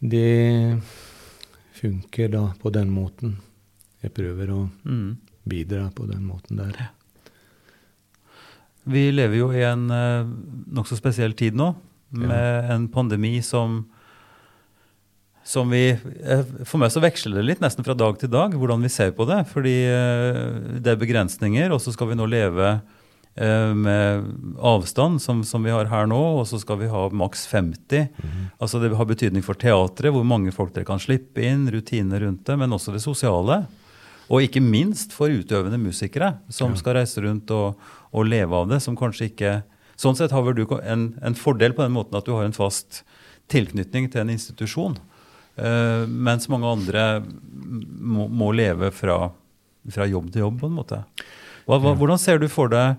det 0.00 0.78
funker 1.74 2.28
da 2.28 2.52
på 2.62 2.70
den 2.72 2.90
måten. 2.94 3.36
Jeg 4.02 4.14
prøver 4.14 4.50
å 4.54 4.68
Mm. 4.84 5.16
bidra 5.48 5.90
på 5.94 6.06
den 6.06 6.24
måten 6.24 6.56
der. 6.56 6.90
Vi 8.88 9.10
lever 9.12 9.36
jo 9.40 9.50
i 9.52 9.64
en 9.66 9.88
uh, 9.92 10.28
nokså 10.72 10.96
spesiell 10.98 11.34
tid 11.36 11.58
nå, 11.58 11.72
med 12.10 12.70
en 12.72 12.88
pandemi 12.90 13.36
som 13.44 13.84
som 15.50 15.70
vi, 15.72 15.96
For 16.68 16.78
meg 16.80 16.92
så 16.92 17.02
veksler 17.02 17.40
det 17.40 17.46
litt 17.48 17.62
nesten 17.64 17.86
fra 17.86 17.96
dag 17.98 18.18
til 18.20 18.30
dag 18.32 18.54
hvordan 18.56 18.84
vi 18.84 18.92
ser 18.92 19.14
på 19.16 19.26
det. 19.28 19.42
Fordi 19.50 19.76
eh, 19.88 20.78
det 20.78 20.94
er 20.94 21.00
begrensninger, 21.00 21.72
og 21.72 21.82
så 21.82 21.94
skal 21.94 22.12
vi 22.12 22.18
nå 22.18 22.28
leve 22.30 22.68
eh, 22.76 23.72
med 23.74 24.28
avstand, 24.56 25.20
som, 25.24 25.42
som 25.46 25.64
vi 25.66 25.74
har 25.74 25.90
her 25.90 26.06
nå, 26.10 26.20
og 26.40 26.46
så 26.50 26.60
skal 26.62 26.82
vi 26.82 26.92
ha 26.92 27.06
maks 27.22 27.46
50. 27.50 28.12
Altså 28.60 28.82
Det 28.82 28.92
har 28.94 29.10
betydning 29.10 29.44
for 29.46 29.58
teatret, 29.58 30.12
hvor 30.14 30.26
mange 30.28 30.54
folk 30.54 30.74
dere 30.76 30.88
kan 30.88 31.02
slippe 31.02 31.42
inn, 31.46 31.66
rutiner 31.72 32.26
rundt 32.26 32.44
det, 32.46 32.58
men 32.60 32.76
også 32.76 32.94
det 32.94 33.02
sosiale. 33.04 33.64
Og 34.30 34.46
ikke 34.46 34.62
minst 34.62 35.14
for 35.16 35.32
utøvende 35.32 35.78
musikere 35.80 36.36
som 36.54 36.76
skal 36.78 37.00
reise 37.00 37.22
rundt 37.24 37.50
og, 37.54 37.80
og 38.14 38.28
leve 38.30 38.54
av 38.56 38.70
det. 38.70 38.80
som 38.84 38.98
kanskje 38.98 39.30
ikke... 39.32 39.60
Sånn 40.00 40.16
sett 40.16 40.32
har 40.32 40.44
vel 40.46 40.56
du 40.56 40.62
en, 40.80 41.10
en 41.20 41.36
fordel 41.36 41.74
på 41.76 41.82
den 41.84 41.92
måten 41.92 42.16
at 42.16 42.24
du 42.24 42.32
har 42.32 42.46
en 42.46 42.56
fast 42.56 43.02
tilknytning 43.52 44.06
til 44.08 44.22
en 44.22 44.32
institusjon. 44.32 44.94
Uh, 45.60 46.06
mens 46.08 46.48
mange 46.48 46.70
andre 46.70 47.06
må, 47.20 48.28
må 48.30 48.52
leve 48.56 48.92
fra, 48.96 49.26
fra 49.90 50.06
jobb 50.08 50.30
til 50.32 50.46
jobb, 50.46 50.60
på 50.62 50.70
en 50.70 50.78
måte. 50.78 51.02
Hva, 51.66 51.76
hva, 51.82 51.92
hvordan 51.98 52.22
ser 52.22 52.40
du 52.40 52.46
for 52.50 52.70
deg 52.72 52.96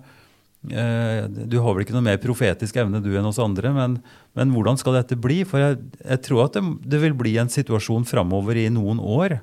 eh, 0.70 1.26
Du 1.50 1.58
har 1.60 1.74
vel 1.74 1.82
ikke 1.84 1.96
noe 1.96 2.06
mer 2.06 2.20
profetisk 2.22 2.78
evne 2.80 3.02
du 3.04 3.10
enn 3.18 3.26
oss 3.28 3.40
andre, 3.42 3.72
men, 3.76 3.98
men 4.38 4.54
hvordan 4.54 4.78
skal 4.80 4.96
dette 5.00 5.18
bli? 5.20 5.42
For 5.48 5.60
jeg, 5.60 5.80
jeg 6.06 6.22
tror 6.28 6.46
at 6.46 6.60
det, 6.60 6.64
det 6.94 7.02
vil 7.02 7.18
bli 7.18 7.34
en 7.42 7.52
situasjon 7.52 8.06
framover 8.08 8.62
i 8.62 8.70
noen 8.72 9.02
år 9.02 9.40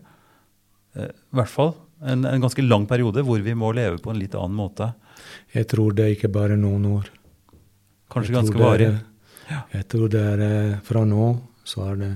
i 1.06 1.36
hvert 1.38 1.52
fall 1.52 1.74
en, 2.02 2.24
en 2.24 2.40
ganske 2.42 2.62
lang 2.62 2.86
periode 2.90 3.24
hvor 3.26 3.42
vi 3.42 3.54
må 3.58 3.72
leve 3.74 3.98
på 4.02 4.12
en 4.12 4.20
litt 4.20 4.34
annen 4.38 4.56
måte. 4.58 4.92
Jeg 5.54 5.68
tror 5.70 5.94
det 5.96 6.04
er 6.04 6.16
ikke 6.16 6.30
bare 6.34 6.56
noen 6.58 6.84
år. 6.92 7.08
Kanskje 8.12 8.32
Jeg 8.32 8.38
ganske 8.40 8.60
varig. 8.62 8.90
er- 8.92 9.64
Jeg 9.72 9.88
tror 9.88 10.08
det 10.12 10.20
er 10.20 10.40
eh, 10.44 10.78
Fra 10.84 11.04
nå 11.04 11.40
så 11.64 11.90
er 11.90 11.96
det 11.96 12.10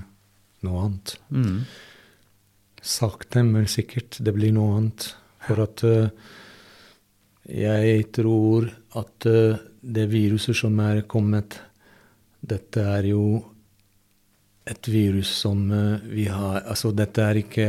noe 0.62 0.84
annet. 0.84 1.16
Mm. 1.30 1.64
Sakte, 2.82 3.42
men 3.44 3.66
sikkert. 3.66 4.18
Det 4.20 4.32
blir 4.34 4.52
noe 4.52 4.76
annet. 4.78 5.14
For 5.46 5.60
at 5.64 5.82
uh, 5.84 6.08
jeg 7.50 8.06
tror 8.14 8.68
at 8.98 9.26
uh, 9.26 9.58
det 9.82 10.06
viruset 10.12 10.56
som 10.56 10.78
er 10.80 11.02
kommet, 11.10 11.58
dette 12.40 12.80
er 12.80 13.10
jo 13.10 13.42
et 14.64 14.88
virus 14.88 15.28
som 15.42 15.64
uh, 15.70 15.98
vi 16.06 16.28
har 16.30 16.62
Altså, 16.62 16.92
dette 16.94 17.22
er 17.22 17.42
ikke 17.42 17.68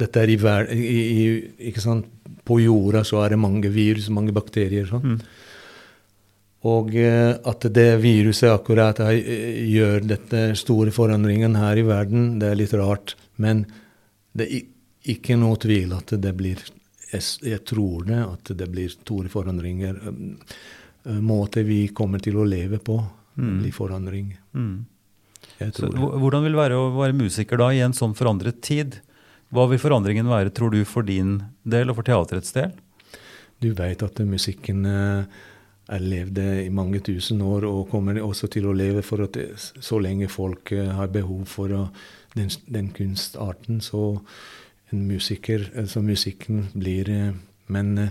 Dette 0.00 0.22
er 0.22 0.32
i 0.32 0.38
ver 0.40 0.70
i, 0.72 0.80
i, 0.96 1.22
Ikke 1.70 1.82
sant? 1.84 2.08
På 2.46 2.56
jorda 2.58 3.04
så 3.06 3.20
er 3.24 3.34
det 3.34 3.42
mange 3.42 3.70
virus, 3.70 4.08
mange 4.10 4.32
bakterier. 4.34 4.88
sånn. 4.88 5.20
Og 6.68 6.92
eh, 6.98 7.32
at 7.48 7.64
det 7.72 7.88
viruset 8.02 8.50
akkurat 8.52 8.98
har, 9.00 9.14
eh, 9.16 9.62
gjør 9.70 10.04
dette 10.04 10.42
store 10.60 10.92
forandringen 10.92 11.56
her 11.56 11.80
i 11.80 11.86
verden, 11.86 12.34
det 12.40 12.50
er 12.50 12.58
litt 12.60 12.74
rart. 12.76 13.14
Men 13.40 13.64
det 14.36 14.48
er 14.48 14.66
ikke 15.14 15.38
noe 15.40 15.56
tvil 15.60 15.96
at 15.96 16.12
det 16.20 16.34
blir 16.36 16.60
Jeg, 17.10 17.64
tror 17.66 18.04
det, 18.06 18.20
at 18.22 18.52
det 18.54 18.68
blir 18.70 18.86
store 18.92 19.26
forandringer. 19.26 19.96
Uh, 19.98 21.16
Måter 21.18 21.64
vi 21.66 21.88
kommer 21.88 22.22
til 22.22 22.36
å 22.38 22.44
leve 22.46 22.78
på, 22.78 23.00
det 23.34 23.50
blir 23.64 23.72
forandring. 23.74 24.28
Mm. 24.54 24.84
Så, 25.74 25.88
hvordan 25.90 26.44
vil 26.44 26.54
det 26.54 26.60
være 26.60 26.78
å 26.78 26.92
være 26.94 27.16
musiker 27.18 27.58
da 27.58 27.72
i 27.74 27.80
en 27.82 27.96
sånn 27.96 28.14
forandret 28.14 28.60
tid? 28.62 29.00
Hva 29.50 29.66
vil 29.70 29.80
forandringen 29.82 30.30
være, 30.30 30.52
tror 30.54 30.70
du, 30.74 30.82
for 30.86 31.06
din 31.06 31.40
del 31.66 31.90
og 31.90 31.98
for 31.98 32.06
teaterets 32.06 32.54
del? 32.54 32.74
Du 33.60 33.72
vet 33.76 34.02
at 34.02 34.20
musikken 34.24 34.86
eh, 34.86 35.40
er 35.90 36.04
levd 36.04 36.38
i 36.38 36.70
mange 36.72 37.02
tusen 37.04 37.42
år 37.42 37.66
og 37.68 37.90
kommer 37.90 38.20
også 38.22 38.48
til 38.54 38.70
å 38.70 38.76
leve 38.76 39.02
for 39.04 39.26
at 39.26 39.36
så 39.58 39.98
lenge 40.00 40.30
folk 40.30 40.70
eh, 40.76 40.92
har 40.96 41.10
behov 41.12 41.44
for 41.50 41.74
den, 42.36 42.52
den 42.70 42.92
kunstarten, 42.94 43.82
så 43.82 44.20
en 44.90 45.02
musiker, 45.06 45.68
altså 45.78 46.02
musikken 46.02 46.68
blir 46.74 47.10
eh, 47.10 47.32
Men, 47.70 47.98
eh, 47.98 48.10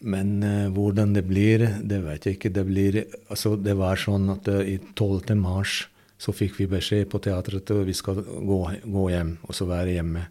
men 0.00 0.42
eh, 0.42 0.68
hvordan 0.68 1.14
det 1.16 1.24
blir, 1.24 1.64
det 1.80 2.02
vet 2.04 2.26
jeg 2.26 2.36
ikke. 2.36 2.52
Det, 2.52 2.64
blir, 2.68 2.98
altså, 3.32 3.56
det 3.56 3.76
var 3.78 3.96
sånn 3.96 4.28
at 4.34 4.48
eh, 4.52 4.74
i 4.74 4.78
12. 4.94 5.32
mars 5.40 5.86
så 6.18 6.32
fikk 6.32 6.60
vi 6.60 6.68
beskjed 6.70 7.08
på 7.12 7.20
teatret 7.24 7.70
at 7.72 7.86
vi 7.86 7.94
skal 7.96 8.22
gå, 8.24 8.60
gå 8.84 9.08
hjem, 9.12 9.36
og 9.44 9.56
så 9.56 9.68
være 9.68 9.96
hjemme. 9.98 10.24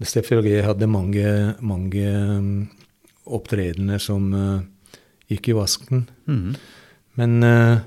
Det 0.00 0.08
Selvfølgelig, 0.10 0.64
hadde 0.64 0.90
mange, 0.90 1.26
mange 1.62 2.04
um, 2.38 2.68
opptredener 3.36 4.00
som 4.02 4.32
uh, 4.34 4.62
gikk 5.30 5.52
i 5.52 5.56
vasken. 5.56 6.06
Mm. 6.26 6.56
Men 7.20 7.36
uh, 7.46 7.84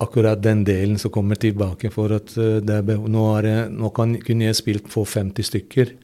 akkurat 0.00 0.42
den 0.44 0.62
delen 0.64 1.00
som 1.00 1.12
kommer 1.12 1.40
tilbake 1.40 1.90
for 1.92 2.14
at 2.14 2.32
det 2.36 2.76
er 2.76 3.00
nå, 3.00 3.24
er 3.40 3.48
jeg, 3.48 3.72
nå 3.74 3.90
kan, 3.96 4.14
kunne 4.24 4.46
jeg 4.46 4.60
spilt 4.60 4.92
for 4.92 5.08
50 5.08 5.50
stykker. 5.50 5.96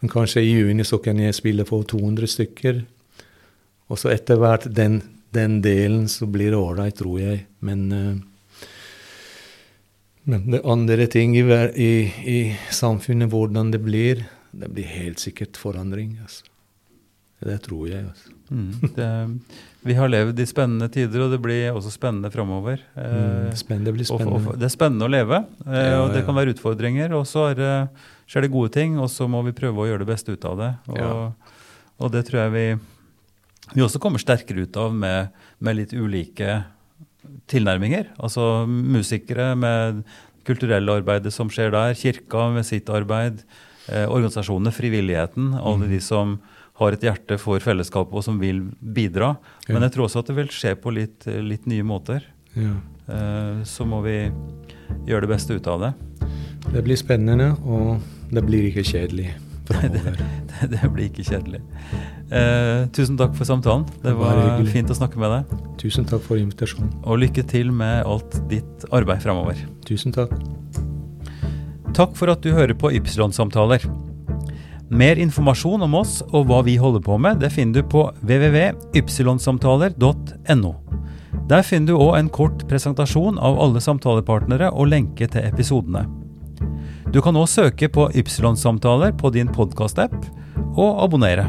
Men 0.00 0.10
kanskje 0.14 0.42
i 0.46 0.54
juni 0.54 0.86
så 0.86 1.00
kan 1.02 1.18
jeg 1.18 1.36
spille 1.36 1.66
for 1.66 1.86
200 1.86 2.30
stykker. 2.30 2.82
Og 3.88 3.98
så 3.98 4.12
etter 4.14 4.38
hvert 4.40 4.66
den, 4.74 5.00
den 5.34 5.60
delen 5.64 6.06
så 6.10 6.28
blir 6.30 6.54
det 6.54 6.60
ålreit, 6.60 6.98
tror 6.98 7.20
jeg. 7.20 7.44
Men 7.60 7.86
uh, 7.92 8.16
men 10.28 10.44
det 10.52 10.60
andre 10.68 11.06
ting 11.10 11.34
i, 11.38 11.42
i, 11.74 11.90
i 12.28 12.38
samfunnet, 12.74 13.30
hvordan 13.32 13.70
det 13.72 13.80
blir, 13.84 14.26
det 14.52 14.68
blir 14.74 14.84
helt 14.88 15.22
sikkert 15.22 15.56
forandring. 15.60 16.18
Altså. 16.22 16.44
Det 17.40 17.54
tror 17.64 17.86
jeg. 17.88 18.04
Altså. 18.10 18.34
Mm, 18.50 18.92
det, 18.96 19.08
vi 19.86 19.94
har 19.94 20.08
levd 20.10 20.40
i 20.42 20.46
spennende 20.48 20.88
tider, 20.90 21.22
og 21.26 21.30
det 21.32 21.38
blir 21.44 21.68
også 21.72 21.92
spennende 21.94 22.30
framover. 22.34 22.80
Mm, 22.96 23.52
spennende, 23.56 23.88
det 23.90 23.94
blir 23.98 24.08
og- 24.10 24.20
spennende. 24.20 24.52
og 24.54 24.58
det 24.58 24.66
er 24.68 24.74
spennende 24.74 25.06
å 25.06 25.12
leve, 25.12 25.38
eh, 25.66 25.88
Ja, 25.92 26.00
og 26.02 26.12
det 26.12 26.22
ja. 26.24 26.26
kan 26.26 26.34
være 26.40 26.54
utfordringer. 26.56 27.14
Og 27.14 27.26
så 27.30 27.50
er 27.52 27.54
det, 27.60 27.72
skjer 28.28 28.42
det 28.42 28.50
gode 28.52 28.72
ting, 28.74 28.98
og 28.98 29.08
så 29.08 29.28
må 29.30 29.44
vi 29.46 29.52
prøve 29.56 29.84
å 29.84 29.86
gjøre 29.88 30.04
det 30.04 30.10
beste 30.12 30.32
ut 30.34 30.44
av 30.50 30.58
det. 30.58 30.72
Og, 30.88 30.98
Ja. 30.98 31.32
og 32.00 32.12
det 32.12 32.26
tror 32.26 32.40
jeg 32.44 32.52
vi, 32.52 32.66
vi 33.74 33.82
også 33.86 34.00
kommer 34.02 34.18
sterkere 34.18 34.66
ut 34.66 34.76
av 34.76 34.92
med, 34.94 35.30
med 35.60 35.76
litt 35.76 35.92
ulike 35.92 36.64
tilnærminger. 37.48 38.06
Altså 38.18 38.66
musikere 38.68 39.54
med 39.56 40.04
kulturelle 40.48 40.94
arbeidet 41.00 41.32
som 41.34 41.48
skjer 41.52 41.70
der, 41.74 41.94
kirka 41.94 42.48
med 42.54 42.64
sitt 42.64 42.88
arbeid, 42.88 43.42
eh, 43.88 44.06
organisasjonene, 44.08 44.72
frivilligheten, 44.72 45.54
alle 45.60 45.86
Mm. 45.86 45.90
de 45.90 46.00
som 46.00 46.40
har 46.78 46.92
et 46.92 47.00
hjerte 47.00 47.38
for 47.38 47.58
fellesskapet 47.58 48.14
og 48.14 48.22
som 48.24 48.38
vil 48.38 48.62
bidra. 48.80 49.36
Ja. 49.68 49.74
Men 49.74 49.82
jeg 49.82 49.92
tror 49.92 50.04
også 50.06 50.20
at 50.20 50.26
det 50.26 50.36
vil 50.36 50.46
skje 50.48 50.74
på 50.76 50.92
litt, 50.94 51.26
litt 51.26 51.66
nye 51.66 51.82
måter. 51.82 52.22
Ja. 52.54 52.76
Eh, 53.08 53.64
Så 53.64 53.84
må 53.84 54.02
vi 54.02 54.30
gjøre 55.06 55.20
det 55.26 55.28
beste 55.28 55.54
ut 55.54 55.66
av 55.66 55.80
det. 55.80 55.94
Det 56.72 56.84
blir 56.84 56.96
spennende, 56.96 57.56
og 57.66 58.00
det 58.30 58.44
blir 58.46 58.70
ikke 58.70 58.84
kjedelig 58.84 59.34
framover. 59.68 60.18
Det, 60.58 60.72
det 60.72 60.88
blir 60.90 61.06
ikke 61.06 61.22
kjedelig. 61.22 61.60
Eh, 62.34 62.88
tusen 62.96 63.14
takk 63.20 63.36
for 63.38 63.46
samtalen. 63.46 63.84
Det 64.02 64.10
var 64.18 64.58
fint 64.72 64.90
å 64.90 64.96
snakke 64.96 65.20
med 65.22 65.30
deg. 65.30 65.60
Tusen 65.78 66.08
takk 66.08 66.24
for 66.24 66.40
invitasjonen. 66.40 66.90
Og 67.06 67.20
lykke 67.22 67.44
til 67.46 67.70
med 67.70 68.02
alt 68.02 68.40
ditt 68.50 68.88
arbeid 68.90 69.22
framover. 69.22 69.54
Tusen 69.86 70.10
takk. 70.16 70.34
Takk 71.94 72.18
for 72.18 72.34
at 72.34 72.42
du 72.42 72.50
hører 72.56 72.74
på 72.74 72.90
Ypsilon-samtaler. 72.98 73.86
Mer 74.88 75.18
informasjon 75.20 75.82
om 75.84 75.98
oss 76.00 76.22
og 76.32 76.46
hva 76.48 76.62
vi 76.66 76.76
holder 76.80 77.02
på 77.04 77.18
med, 77.20 77.36
det 77.42 77.50
finner 77.52 77.74
du 77.78 77.82
på 77.92 78.12
www.ypsilonsamtaler.no. 78.22 80.72
Der 81.48 81.62
finner 81.64 81.86
du 81.92 81.96
òg 81.96 82.18
en 82.18 82.28
kort 82.32 82.68
presentasjon 82.68 83.38
av 83.40 83.60
alle 83.60 83.80
samtalepartnere 83.84 84.70
og 84.72 84.88
lenke 84.92 85.26
til 85.28 85.42
episodene. 85.44 86.27
Du 87.08 87.22
kan 87.24 87.32
òg 87.40 87.46
søke 87.48 87.88
på 87.88 88.02
Ypsilon-samtaler 88.20 89.14
på 89.16 89.30
din 89.32 89.48
podkast-app 89.48 90.12
og 90.76 90.98
abonnere. 91.06 91.46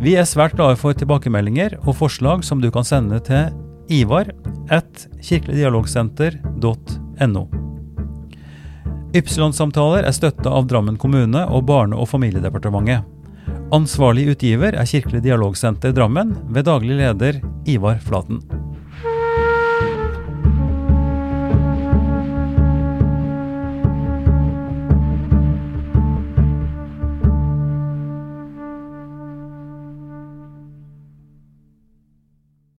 Vi 0.00 0.14
er 0.16 0.24
svært 0.28 0.54
glade 0.54 0.76
for 0.78 0.92
tilbakemeldinger 0.96 1.74
og 1.82 1.96
forslag 1.98 2.44
som 2.46 2.60
du 2.62 2.70
kan 2.72 2.84
sende 2.86 3.20
til 3.26 3.50
ivar 3.90 4.30
at 4.70 5.08
kirkeligdialogsenter.no. 5.26 7.42
Ypsilon-samtaler 9.10 10.06
er 10.06 10.14
støtta 10.14 10.50
av 10.54 10.70
Drammen 10.70 10.94
kommune 10.96 11.42
og 11.50 11.66
Barne- 11.66 11.98
og 11.98 12.08
familiedepartementet. 12.12 13.02
Ansvarlig 13.74 14.30
utgiver 14.30 14.74
er 14.78 14.86
Kirkelig 14.86 15.22
dialogsenter 15.26 15.90
Drammen 15.94 16.36
ved 16.54 16.64
daglig 16.70 16.94
leder 17.02 17.42
Ivar 17.66 17.98
Flaten. 18.06 18.38